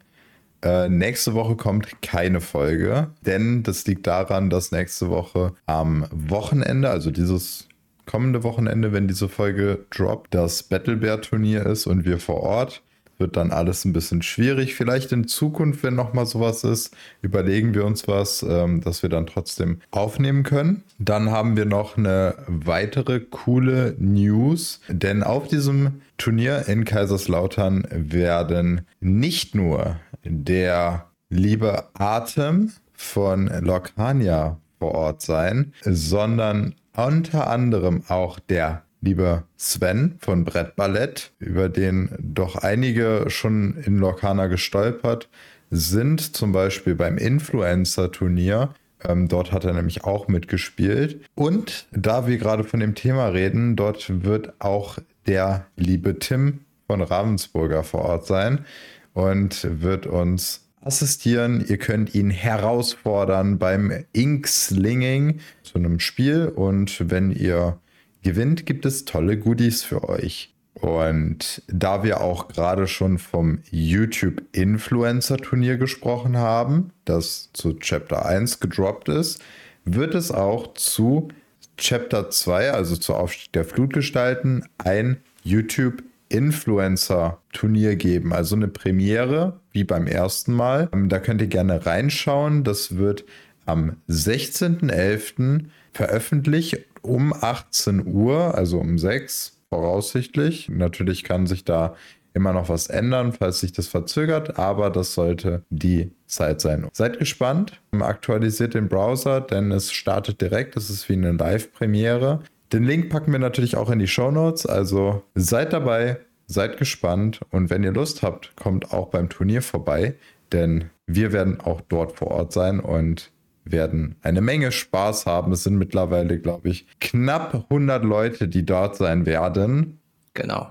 äh, 0.61 0.89
nächste 0.89 1.33
Woche 1.33 1.55
kommt 1.55 2.03
keine 2.03 2.39
Folge, 2.39 3.07
denn 3.25 3.63
das 3.63 3.87
liegt 3.87 4.05
daran, 4.05 4.51
dass 4.51 4.71
nächste 4.71 5.09
Woche 5.09 5.55
am 5.65 6.05
Wochenende, 6.11 6.91
also 6.91 7.09
dieses 7.09 7.67
kommende 8.05 8.43
Wochenende, 8.43 8.93
wenn 8.93 9.07
diese 9.07 9.27
Folge 9.27 9.87
droppt, 9.89 10.35
das 10.35 10.61
Battle 10.61 10.97
Bear 10.97 11.19
Turnier 11.19 11.65
ist 11.65 11.87
und 11.87 12.05
wir 12.05 12.19
vor 12.19 12.41
Ort 12.41 12.83
wird 13.18 13.38
dann 13.38 13.51
alles 13.51 13.86
ein 13.86 13.93
bisschen 13.93 14.22
schwierig. 14.22 14.76
Vielleicht 14.76 15.11
in 15.11 15.28
Zukunft, 15.28 15.84
wenn 15.84 15.95
nochmal 15.95 16.26
sowas 16.26 16.63
ist, 16.63 16.95
überlegen 17.22 17.74
wir 17.74 17.86
uns 17.86 18.07
was, 18.07 18.43
ähm, 18.47 18.82
dass 18.82 19.01
wir 19.01 19.09
dann 19.09 19.28
trotzdem 19.28 19.80
aufnehmen 19.91 20.43
können. 20.43 20.84
Dann 20.99 21.32
haben 21.32 21.57
wir 21.57 21.65
noch 21.65 21.97
eine 21.97 22.36
weitere 22.47 23.20
coole 23.20 23.95
News, 23.99 24.82
denn 24.88 25.24
auf 25.24 25.47
diesem 25.47 26.01
Turnier 26.18 26.68
in 26.68 26.86
Kaiserslautern 26.86 27.88
werden 27.91 28.82
nicht 28.99 29.55
nur 29.55 29.97
der 30.24 31.05
liebe 31.30 31.86
Atem 31.93 32.72
von 32.93 33.47
Lorcania 33.47 34.59
vor 34.80 34.93
Ort 34.93 35.22
sein, 35.22 35.74
sondern 35.84 36.76
unter 36.95 37.47
anderem 37.47 38.03
auch 38.07 38.39
der 38.39 38.84
lieber 39.01 39.43
Sven 39.57 40.15
von 40.19 40.43
Brett 40.43 40.75
Ballett, 40.75 41.31
über 41.39 41.69
den 41.69 42.09
doch 42.19 42.55
einige 42.55 43.25
schon 43.27 43.77
in 43.85 43.97
Lorcana 43.97 44.47
gestolpert 44.47 45.29
sind, 45.69 46.35
zum 46.35 46.51
Beispiel 46.51 46.95
beim 46.95 47.17
Influencer-Turnier. 47.17 48.73
Ähm, 49.03 49.27
dort 49.27 49.51
hat 49.51 49.65
er 49.65 49.73
nämlich 49.73 50.03
auch 50.03 50.27
mitgespielt. 50.27 51.21
Und 51.35 51.87
da 51.91 52.27
wir 52.27 52.37
gerade 52.37 52.63
von 52.63 52.79
dem 52.79 52.95
Thema 52.95 53.27
reden, 53.27 53.75
dort 53.75 54.23
wird 54.23 54.53
auch 54.59 54.97
der 55.27 55.67
liebe 55.75 56.19
Tim 56.19 56.61
von 56.87 57.01
Ravensburger 57.01 57.83
vor 57.83 58.01
Ort 58.01 58.25
sein 58.25 58.65
und 59.13 59.67
wird 59.81 60.07
uns 60.07 60.67
assistieren. 60.81 61.63
Ihr 61.67 61.77
könnt 61.77 62.15
ihn 62.15 62.29
herausfordern 62.29 63.59
beim 63.59 64.05
Inkslinging 64.13 65.41
zu 65.63 65.75
einem 65.75 65.99
Spiel 65.99 66.47
und 66.47 67.09
wenn 67.11 67.31
ihr 67.31 67.77
gewinnt, 68.24 68.65
gibt 68.65 68.86
es 68.86 69.05
tolle 69.05 69.38
Goodies 69.38 69.84
für 69.84 70.07
euch. 70.07 70.53
Und 70.74 71.63
da 71.68 72.03
wir 72.03 72.22
auch 72.22 72.47
gerade 72.49 72.88
schon 72.88 73.18
vom 73.18 73.59
YouTube 73.72 74.43
Influencer 74.51 75.38
Turnier 75.38 75.78
gesprochen 75.78 76.38
haben, 76.38 76.91
das 77.05 77.49
zu 77.53 77.74
Chapter 77.74 78.26
1 78.26 78.59
gedroppt 78.59 79.09
ist, 79.09 79.41
wird 79.86 80.13
es 80.13 80.32
auch 80.32 80.74
zu 80.76 81.30
Chapter 81.78 82.30
2, 82.30 82.72
also 82.72 82.95
zu 82.95 83.15
Aufstieg 83.15 83.53
der 83.53 83.65
Flutgestalten, 83.65 84.65
ein 84.78 85.18
YouTube 85.43 86.03
Influencer 86.30 87.39
Turnier 87.53 87.95
geben. 87.95 88.34
Also 88.34 88.55
eine 88.55 88.68
Premiere, 88.68 89.59
wie 89.72 89.84
beim 89.84 90.07
ersten 90.07 90.53
Mal. 90.53 90.89
Da 91.07 91.20
könnt 91.20 91.41
ihr 91.41 91.47
gerne 91.47 91.86
reinschauen. 91.86 92.63
Das 92.63 92.97
wird 92.97 93.24
am 93.65 93.97
16.11. 94.09 95.65
veröffentlicht 95.93 96.86
um 97.01 97.33
18 97.33 98.05
Uhr, 98.07 98.55
also 98.55 98.79
um 98.79 98.97
6 98.97 99.57
voraussichtlich. 99.69 100.69
Natürlich 100.69 101.23
kann 101.23 101.47
sich 101.47 101.65
da 101.65 101.95
immer 102.33 102.53
noch 102.53 102.69
was 102.69 102.87
ändern, 102.87 103.33
falls 103.33 103.59
sich 103.59 103.73
das 103.73 103.87
verzögert, 103.87 104.59
aber 104.59 104.89
das 104.89 105.13
sollte 105.13 105.63
die 105.69 106.11
Zeit 106.27 106.61
sein. 106.61 106.87
Seid 106.93 107.19
gespannt, 107.19 107.81
aktualisiert 107.99 108.75
den 108.75 108.87
Browser, 108.87 109.41
denn 109.41 109.71
es 109.71 109.91
startet 109.91 110.39
direkt, 110.39 110.77
es 110.77 110.89
ist 110.89 111.09
wie 111.09 111.13
eine 111.13 111.31
Live-Premiere. 111.31 112.41
Den 112.71 112.83
Link 112.83 113.09
packen 113.09 113.31
wir 113.31 113.39
natürlich 113.39 113.75
auch 113.75 113.89
in 113.89 113.99
die 113.99 114.07
Show 114.07 114.29
Notes, 114.29 114.65
also 114.65 115.23
seid 115.35 115.73
dabei, 115.73 116.19
seid 116.45 116.77
gespannt 116.77 117.39
und 117.49 117.69
wenn 117.69 117.83
ihr 117.83 117.93
Lust 117.93 118.21
habt, 118.21 118.55
kommt 118.55 118.93
auch 118.93 119.07
beim 119.07 119.29
Turnier 119.29 119.61
vorbei, 119.61 120.15
denn 120.51 120.91
wir 121.07 121.33
werden 121.33 121.59
auch 121.59 121.81
dort 121.81 122.17
vor 122.17 122.29
Ort 122.29 122.53
sein 122.53 122.79
und 122.79 123.31
werden 123.72 124.15
eine 124.22 124.41
Menge 124.41 124.72
Spaß 124.72 125.26
haben. 125.26 125.51
Es 125.51 125.63
sind 125.63 125.78
mittlerweile, 125.78 126.39
glaube 126.39 126.70
ich, 126.70 126.88
knapp 126.99 127.65
100 127.70 128.03
Leute, 128.03 128.47
die 128.47 128.65
dort 128.65 128.95
sein 128.95 129.26
werden. 129.26 129.99
Genau. 130.34 130.70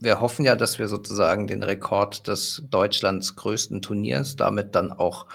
Wir 0.00 0.20
hoffen 0.20 0.44
ja, 0.44 0.56
dass 0.56 0.78
wir 0.78 0.88
sozusagen 0.88 1.46
den 1.46 1.62
Rekord 1.62 2.26
des 2.26 2.64
Deutschlands 2.68 3.36
größten 3.36 3.80
Turniers 3.80 4.36
damit 4.36 4.74
dann 4.74 4.92
auch 4.92 5.26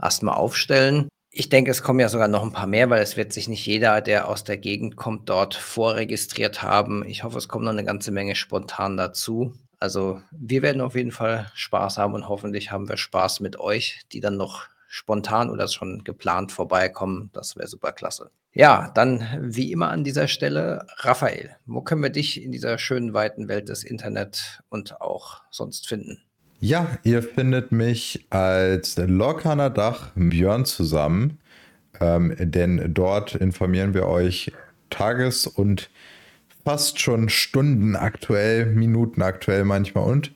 erstmal 0.00 0.34
aufstellen. 0.34 1.08
Ich 1.30 1.48
denke, 1.48 1.70
es 1.70 1.82
kommen 1.82 2.00
ja 2.00 2.10
sogar 2.10 2.28
noch 2.28 2.42
ein 2.42 2.52
paar 2.52 2.66
mehr, 2.66 2.90
weil 2.90 3.02
es 3.02 3.16
wird 3.16 3.32
sich 3.32 3.48
nicht 3.48 3.64
jeder, 3.64 4.02
der 4.02 4.28
aus 4.28 4.44
der 4.44 4.58
Gegend 4.58 4.96
kommt, 4.96 5.30
dort 5.30 5.54
vorregistriert 5.54 6.62
haben. 6.62 7.06
Ich 7.06 7.24
hoffe, 7.24 7.38
es 7.38 7.48
kommen 7.48 7.64
noch 7.64 7.72
eine 7.72 7.84
ganze 7.84 8.10
Menge 8.10 8.34
spontan 8.34 8.98
dazu. 8.98 9.54
Also 9.78 10.20
wir 10.30 10.60
werden 10.60 10.82
auf 10.82 10.94
jeden 10.94 11.10
Fall 11.10 11.50
Spaß 11.54 11.96
haben 11.96 12.12
und 12.12 12.28
hoffentlich 12.28 12.70
haben 12.70 12.88
wir 12.88 12.98
Spaß 12.98 13.40
mit 13.40 13.58
euch, 13.58 14.02
die 14.12 14.20
dann 14.20 14.36
noch 14.36 14.66
spontan 14.92 15.48
oder 15.48 15.68
schon 15.68 16.04
geplant 16.04 16.52
vorbeikommen. 16.52 17.30
Das 17.32 17.56
wäre 17.56 17.66
super 17.66 17.92
klasse. 17.92 18.30
Ja, 18.52 18.92
dann 18.94 19.26
wie 19.40 19.72
immer 19.72 19.88
an 19.88 20.04
dieser 20.04 20.28
Stelle, 20.28 20.86
Raphael, 20.98 21.56
wo 21.64 21.80
können 21.80 22.02
wir 22.02 22.10
dich 22.10 22.42
in 22.42 22.52
dieser 22.52 22.76
schönen 22.76 23.14
weiten 23.14 23.48
Welt 23.48 23.70
des 23.70 23.84
Internet 23.84 24.60
und 24.68 25.00
auch 25.00 25.40
sonst 25.50 25.88
finden? 25.88 26.20
Ja, 26.60 26.98
ihr 27.04 27.22
findet 27.22 27.72
mich 27.72 28.26
als 28.28 28.98
Lorcaner 28.98 29.70
Dach 29.70 30.10
Björn 30.14 30.66
zusammen, 30.66 31.38
ähm, 31.98 32.36
denn 32.38 32.92
dort 32.92 33.34
informieren 33.34 33.94
wir 33.94 34.06
euch 34.06 34.52
tages- 34.90 35.46
und 35.46 35.88
fast 36.66 37.00
schon 37.00 37.30
Stunden 37.30 37.96
aktuell, 37.96 38.66
Minuten 38.66 39.22
aktuell 39.22 39.64
manchmal 39.64 40.04
und 40.04 40.32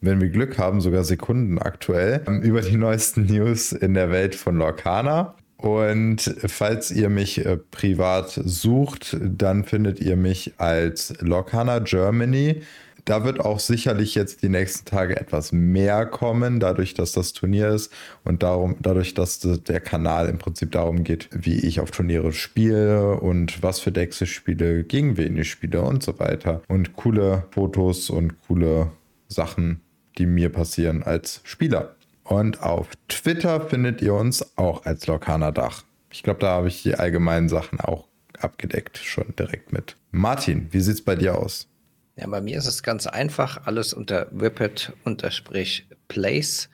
wenn 0.00 0.20
wir 0.20 0.28
Glück 0.28 0.58
haben, 0.58 0.80
sogar 0.80 1.04
Sekunden 1.04 1.58
aktuell, 1.58 2.22
ähm, 2.26 2.42
über 2.42 2.60
die 2.60 2.76
neuesten 2.76 3.26
News 3.26 3.72
in 3.72 3.94
der 3.94 4.10
Welt 4.10 4.34
von 4.34 4.56
Lorcana. 4.56 5.34
Und 5.56 6.34
falls 6.46 6.90
ihr 6.90 7.08
mich 7.08 7.44
äh, 7.44 7.56
privat 7.56 8.30
sucht, 8.30 9.16
dann 9.20 9.64
findet 9.64 10.00
ihr 10.00 10.16
mich 10.16 10.54
als 10.58 11.14
Lorcana 11.20 11.78
Germany. 11.78 12.62
Da 13.06 13.24
wird 13.24 13.40
auch 13.40 13.60
sicherlich 13.60 14.16
jetzt 14.16 14.42
die 14.42 14.48
nächsten 14.48 14.84
Tage 14.84 15.16
etwas 15.16 15.52
mehr 15.52 16.06
kommen, 16.06 16.58
dadurch, 16.58 16.92
dass 16.92 17.12
das 17.12 17.32
Turnier 17.32 17.68
ist 17.68 17.92
und 18.24 18.42
darum, 18.42 18.76
dadurch, 18.80 19.14
dass 19.14 19.38
der 19.38 19.80
Kanal 19.80 20.28
im 20.28 20.38
Prinzip 20.38 20.72
darum 20.72 21.04
geht, 21.04 21.28
wie 21.32 21.60
ich 21.60 21.78
auf 21.78 21.92
Turniere 21.92 22.32
spiele 22.32 23.20
und 23.20 23.62
was 23.62 23.78
für 23.78 23.92
Decks 23.92 24.20
ich 24.20 24.32
spiele, 24.32 24.82
gegen 24.82 25.16
wen 25.16 25.36
ich 25.38 25.50
spiele 25.50 25.82
und 25.82 26.02
so 26.02 26.18
weiter. 26.18 26.62
Und 26.66 26.96
coole 26.96 27.44
Fotos 27.52 28.10
und 28.10 28.34
coole 28.48 28.90
Sachen 29.28 29.80
die 30.18 30.26
mir 30.26 30.50
passieren 30.50 31.02
als 31.02 31.40
Spieler. 31.44 31.96
Und 32.24 32.62
auf 32.62 32.88
Twitter 33.08 33.60
findet 33.60 34.02
ihr 34.02 34.14
uns 34.14 34.56
auch 34.58 34.84
als 34.84 35.06
Lokana 35.06 35.52
Dach. 35.52 35.84
Ich 36.10 36.22
glaube, 36.22 36.40
da 36.40 36.48
habe 36.48 36.68
ich 36.68 36.82
die 36.82 36.94
allgemeinen 36.94 37.48
Sachen 37.48 37.80
auch 37.80 38.08
abgedeckt, 38.40 38.98
schon 38.98 39.34
direkt 39.38 39.72
mit. 39.72 39.96
Martin, 40.10 40.68
wie 40.72 40.80
sieht 40.80 40.94
es 40.94 41.04
bei 41.04 41.14
dir 41.14 41.38
aus? 41.38 41.68
Ja, 42.16 42.26
bei 42.26 42.40
mir 42.40 42.56
ist 42.58 42.66
es 42.66 42.82
ganz 42.82 43.06
einfach. 43.06 43.66
Alles 43.66 43.92
unter 43.92 44.28
Whippet-Place, 44.32 44.98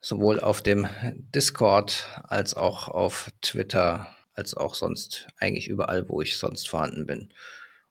sowohl 0.01 0.41
auf 0.41 0.63
dem 0.63 0.87
Discord 1.35 2.07
als 2.23 2.55
auch 2.55 2.87
auf 2.89 3.31
Twitter, 3.43 4.07
als 4.35 4.55
auch 4.57 4.75
sonst 4.75 5.27
eigentlich 5.39 5.69
überall, 5.69 6.09
wo 6.09 6.23
ich 6.23 6.39
sonst 6.39 6.69
vorhanden 6.69 7.07
bin. 7.07 7.29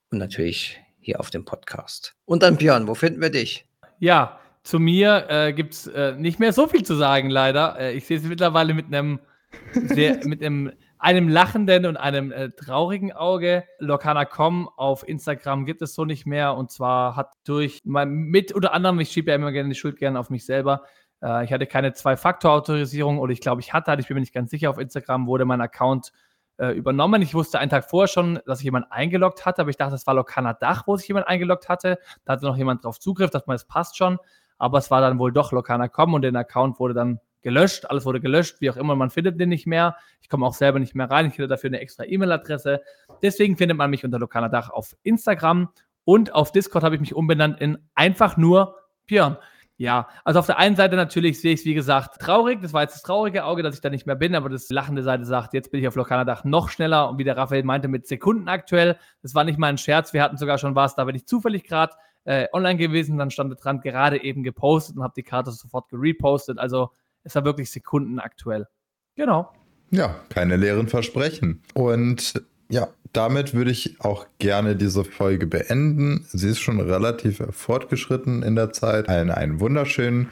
Und 0.09 0.17
natürlich 0.17 0.79
hier 0.99 1.19
auf 1.19 1.29
dem 1.29 1.45
Podcast. 1.45 2.15
Und 2.25 2.41
dann 2.43 2.57
Björn, 2.57 2.87
wo 2.87 2.95
finden 2.95 3.21
wir 3.21 3.29
dich? 3.29 3.67
Ja, 3.99 4.40
zu 4.63 4.79
mir 4.79 5.25
äh, 5.29 5.53
gibt 5.53 5.73
es 5.73 5.87
äh, 5.87 6.13
nicht 6.13 6.39
mehr 6.39 6.53
so 6.53 6.67
viel 6.67 6.83
zu 6.83 6.95
sagen, 6.95 7.29
leider. 7.29 7.79
Äh, 7.79 7.93
ich 7.93 8.05
sehe 8.05 8.17
es 8.17 8.23
mittlerweile 8.23 8.73
mit 8.73 8.87
einem 8.87 9.19
mit 10.23 10.43
einem, 10.43 10.71
einem 10.97 11.27
lachenden 11.27 11.85
und 11.85 11.97
einem 11.97 12.31
äh, 12.31 12.51
traurigen 12.51 13.11
Auge. 13.11 13.65
Lokana.com 13.79 14.69
auf 14.77 15.07
Instagram 15.07 15.65
gibt 15.65 15.81
es 15.81 15.93
so 15.93 16.05
nicht 16.05 16.25
mehr. 16.25 16.55
Und 16.55 16.71
zwar 16.71 17.15
hat 17.15 17.33
durch 17.43 17.81
mit 17.83 18.55
oder 18.55 18.73
anderem, 18.73 18.99
ich 18.99 19.11
schiebe 19.11 19.31
ja 19.31 19.35
immer 19.35 19.51
gerne 19.51 19.69
die 19.69 19.75
Schuld 19.75 19.97
gerne 19.97 20.19
auf 20.19 20.29
mich 20.29 20.45
selber. 20.45 20.83
Äh, 21.21 21.43
ich 21.45 21.53
hatte 21.53 21.65
keine 21.65 21.93
Zwei-Faktor-Autorisierung 21.93 23.19
oder 23.19 23.33
ich 23.33 23.41
glaube, 23.41 23.61
ich 23.61 23.73
hatte, 23.73 23.95
ich 23.99 24.07
bin 24.07 24.15
mir 24.15 24.21
nicht 24.21 24.33
ganz 24.33 24.51
sicher. 24.51 24.69
Auf 24.69 24.77
Instagram 24.77 25.27
wurde 25.27 25.45
mein 25.45 25.61
Account 25.61 26.11
äh, 26.57 26.71
übernommen. 26.71 27.21
Ich 27.21 27.33
wusste 27.33 27.59
einen 27.59 27.71
Tag 27.71 27.89
vorher 27.89 28.07
schon, 28.07 28.39
dass 28.45 28.59
sich 28.59 28.65
jemand 28.65 28.91
eingeloggt 28.91 29.45
hatte, 29.45 29.61
aber 29.61 29.69
ich 29.69 29.77
dachte, 29.77 29.93
das 29.93 30.05
war 30.07 30.13
Lokana 30.13 30.53
Dach, 30.53 30.83
wo 30.85 30.95
sich 30.95 31.07
jemand 31.07 31.27
eingeloggt 31.27 31.69
hatte. 31.69 31.97
Da 32.25 32.33
hatte 32.33 32.45
noch 32.45 32.57
jemand 32.57 32.83
drauf 32.83 32.99
Zugriff, 32.99 33.31
dass 33.31 33.47
man 33.47 33.55
es 33.55 33.65
passt 33.65 33.97
schon. 33.97 34.19
Aber 34.61 34.77
es 34.77 34.91
war 34.91 35.01
dann 35.01 35.17
wohl 35.17 35.31
doch 35.31 35.51
Lokana.com 35.51 36.13
und 36.13 36.21
der 36.21 36.35
Account 36.35 36.79
wurde 36.79 36.93
dann 36.93 37.19
gelöscht. 37.41 37.89
Alles 37.89 38.05
wurde 38.05 38.21
gelöscht, 38.21 38.57
wie 38.61 38.69
auch 38.69 38.77
immer. 38.77 38.95
Man 38.95 39.09
findet 39.09 39.39
den 39.39 39.49
nicht 39.49 39.65
mehr. 39.65 39.95
Ich 40.21 40.29
komme 40.29 40.45
auch 40.45 40.53
selber 40.53 40.77
nicht 40.77 40.93
mehr 40.93 41.09
rein. 41.09 41.25
Ich 41.25 41.33
hätte 41.33 41.47
dafür 41.47 41.71
eine 41.71 41.79
extra 41.79 42.03
E-Mail-Adresse. 42.03 42.79
Deswegen 43.23 43.57
findet 43.57 43.75
man 43.75 43.89
mich 43.89 44.05
unter 44.05 44.19
Lokana 44.19 44.49
Dach 44.49 44.69
auf 44.69 44.95
Instagram 45.01 45.69
und 46.03 46.35
auf 46.35 46.51
Discord 46.51 46.83
habe 46.83 46.93
ich 46.93 47.01
mich 47.01 47.15
umbenannt 47.15 47.59
in 47.59 47.79
einfach 47.95 48.37
nur 48.37 48.75
Björn. 49.07 49.37
Ja, 49.81 50.07
also 50.23 50.37
auf 50.37 50.45
der 50.45 50.59
einen 50.59 50.75
Seite 50.75 50.95
natürlich 50.95 51.41
sehe 51.41 51.53
ich 51.53 51.61
es, 51.61 51.65
wie 51.65 51.73
gesagt, 51.73 52.21
traurig. 52.21 52.61
Das 52.61 52.71
war 52.71 52.83
jetzt 52.83 52.93
das 52.93 53.01
traurige 53.01 53.45
Auge, 53.45 53.63
dass 53.63 53.73
ich 53.73 53.81
da 53.81 53.89
nicht 53.89 54.05
mehr 54.05 54.15
bin, 54.15 54.35
aber 54.35 54.47
das 54.47 54.69
lachende 54.69 55.01
Seite 55.01 55.25
sagt, 55.25 55.55
jetzt 55.55 55.71
bin 55.71 55.79
ich 55.79 55.87
auf 55.87 55.95
Lokanadach 55.95 56.43
noch 56.43 56.69
schneller 56.69 57.09
und 57.09 57.17
wie 57.17 57.23
der 57.23 57.35
Raphael 57.35 57.63
meinte, 57.63 57.87
mit 57.87 58.05
Sekunden 58.05 58.47
aktuell. 58.47 58.95
Das 59.23 59.33
war 59.33 59.43
nicht 59.43 59.57
mal 59.57 59.69
ein 59.69 59.79
Scherz, 59.79 60.13
wir 60.13 60.21
hatten 60.21 60.37
sogar 60.37 60.59
schon 60.59 60.75
was, 60.75 60.93
da 60.93 61.05
bin 61.05 61.15
ich 61.15 61.25
zufällig 61.25 61.63
gerade 61.63 61.95
äh, 62.25 62.45
online 62.53 62.77
gewesen, 62.77 63.17
dann 63.17 63.31
stand 63.31 63.57
dran, 63.59 63.81
gerade 63.81 64.23
eben 64.23 64.43
gepostet 64.43 64.97
und 64.97 65.01
habe 65.01 65.15
die 65.17 65.23
Karte 65.23 65.49
sofort 65.49 65.89
gerepostet. 65.89 66.59
Also 66.59 66.91
es 67.23 67.33
war 67.33 67.43
wirklich 67.43 67.71
Sekunden 67.71 68.19
aktuell. 68.19 68.67
Genau. 69.15 69.51
Ja, 69.89 70.13
keine 70.29 70.57
leeren 70.57 70.89
Versprechen. 70.89 71.63
Und 71.73 72.39
ja, 72.71 72.87
damit 73.13 73.53
würde 73.53 73.71
ich 73.71 73.97
auch 73.99 74.25
gerne 74.39 74.75
diese 74.75 75.03
Folge 75.03 75.45
beenden. 75.45 76.25
Sie 76.29 76.49
ist 76.49 76.59
schon 76.59 76.79
relativ 76.79 77.43
fortgeschritten 77.51 78.41
in 78.41 78.55
der 78.55 78.71
Zeit. 78.71 79.09
Einen, 79.09 79.29
einen 79.29 79.59
wunderschönen 79.59 80.29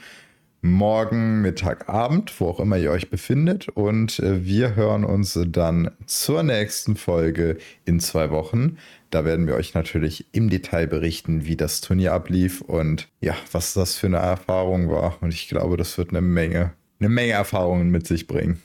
Morgen, 0.61 1.41
Mittag, 1.41 1.87
Abend, 1.87 2.37
wo 2.39 2.47
auch 2.47 2.59
immer 2.59 2.77
ihr 2.77 2.91
euch 2.91 3.09
befindet. 3.09 3.69
Und 3.69 4.19
äh, 4.19 4.45
wir 4.45 4.75
hören 4.75 5.03
uns 5.03 5.39
dann 5.47 5.91
zur 6.05 6.43
nächsten 6.43 6.95
Folge 6.95 7.57
in 7.85 7.99
zwei 7.99 8.29
Wochen. 8.29 8.77
Da 9.09 9.25
werden 9.25 9.47
wir 9.47 9.55
euch 9.55 9.73
natürlich 9.73 10.25
im 10.33 10.49
Detail 10.49 10.87
berichten, 10.87 11.45
wie 11.45 11.55
das 11.55 11.81
Turnier 11.81 12.13
ablief 12.13 12.61
und 12.61 13.07
ja, 13.21 13.35
was 13.51 13.73
das 13.73 13.95
für 13.95 14.07
eine 14.07 14.17
Erfahrung 14.17 14.89
war. 14.89 15.17
Und 15.21 15.33
ich 15.33 15.49
glaube, 15.49 15.77
das 15.77 15.97
wird 15.97 16.09
eine 16.09 16.21
Menge, 16.21 16.73
eine 16.99 17.09
Menge 17.09 17.33
Erfahrungen 17.33 17.89
mit 17.89 18.07
sich 18.07 18.27
bringen. 18.27 18.61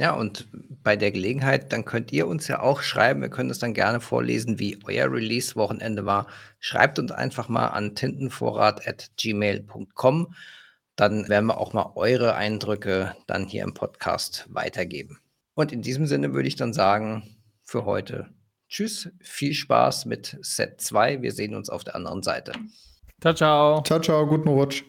Ja, 0.00 0.12
und 0.12 0.48
bei 0.82 0.96
der 0.96 1.12
Gelegenheit, 1.12 1.72
dann 1.72 1.84
könnt 1.84 2.10
ihr 2.12 2.26
uns 2.26 2.48
ja 2.48 2.58
auch 2.60 2.82
schreiben. 2.82 3.20
Wir 3.20 3.28
können 3.28 3.50
es 3.50 3.60
dann 3.60 3.74
gerne 3.74 4.00
vorlesen, 4.00 4.58
wie 4.58 4.76
euer 4.84 5.12
Release-Wochenende 5.12 6.04
war. 6.04 6.26
Schreibt 6.58 6.98
uns 6.98 7.12
einfach 7.12 7.48
mal 7.48 7.68
an 7.68 7.94
tintenvorrat.gmail.com. 7.94 10.34
Dann 10.96 11.28
werden 11.28 11.46
wir 11.46 11.58
auch 11.58 11.72
mal 11.72 11.92
eure 11.94 12.34
Eindrücke 12.34 13.14
dann 13.26 13.46
hier 13.46 13.62
im 13.62 13.74
Podcast 13.74 14.46
weitergeben. 14.48 15.20
Und 15.54 15.72
in 15.72 15.82
diesem 15.82 16.06
Sinne 16.06 16.34
würde 16.34 16.48
ich 16.48 16.56
dann 16.56 16.72
sagen, 16.72 17.36
für 17.64 17.84
heute 17.84 18.28
Tschüss, 18.68 19.10
viel 19.20 19.54
Spaß 19.54 20.06
mit 20.06 20.36
Set 20.42 20.80
2. 20.80 21.22
Wir 21.22 21.32
sehen 21.32 21.54
uns 21.54 21.70
auf 21.70 21.84
der 21.84 21.94
anderen 21.94 22.22
Seite. 22.22 22.52
Ciao, 23.20 23.34
ciao. 23.34 23.82
Ciao, 23.82 24.00
ciao, 24.00 24.26
guten 24.26 24.48
Rutsch. 24.48 24.82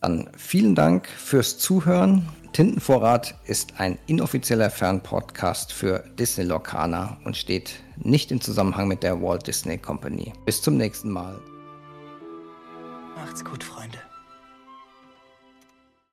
Dann 0.00 0.30
vielen 0.36 0.74
Dank 0.74 1.08
fürs 1.08 1.58
Zuhören. 1.58 2.28
Tintenvorrat 2.52 3.34
ist 3.46 3.80
ein 3.80 3.98
inoffizieller 4.06 4.68
Fernpodcast 4.68 5.72
für 5.72 6.04
Disney 6.18 6.44
Lorcaner 6.44 7.16
und 7.24 7.34
steht 7.34 7.80
nicht 7.96 8.30
im 8.30 8.42
Zusammenhang 8.42 8.88
mit 8.88 9.02
der 9.02 9.22
Walt 9.22 9.46
Disney 9.46 9.78
Company. 9.78 10.34
Bis 10.44 10.60
zum 10.60 10.76
nächsten 10.76 11.10
Mal. 11.10 11.40
Macht's 13.16 13.42
gut, 13.42 13.64
Freunde. 13.64 13.98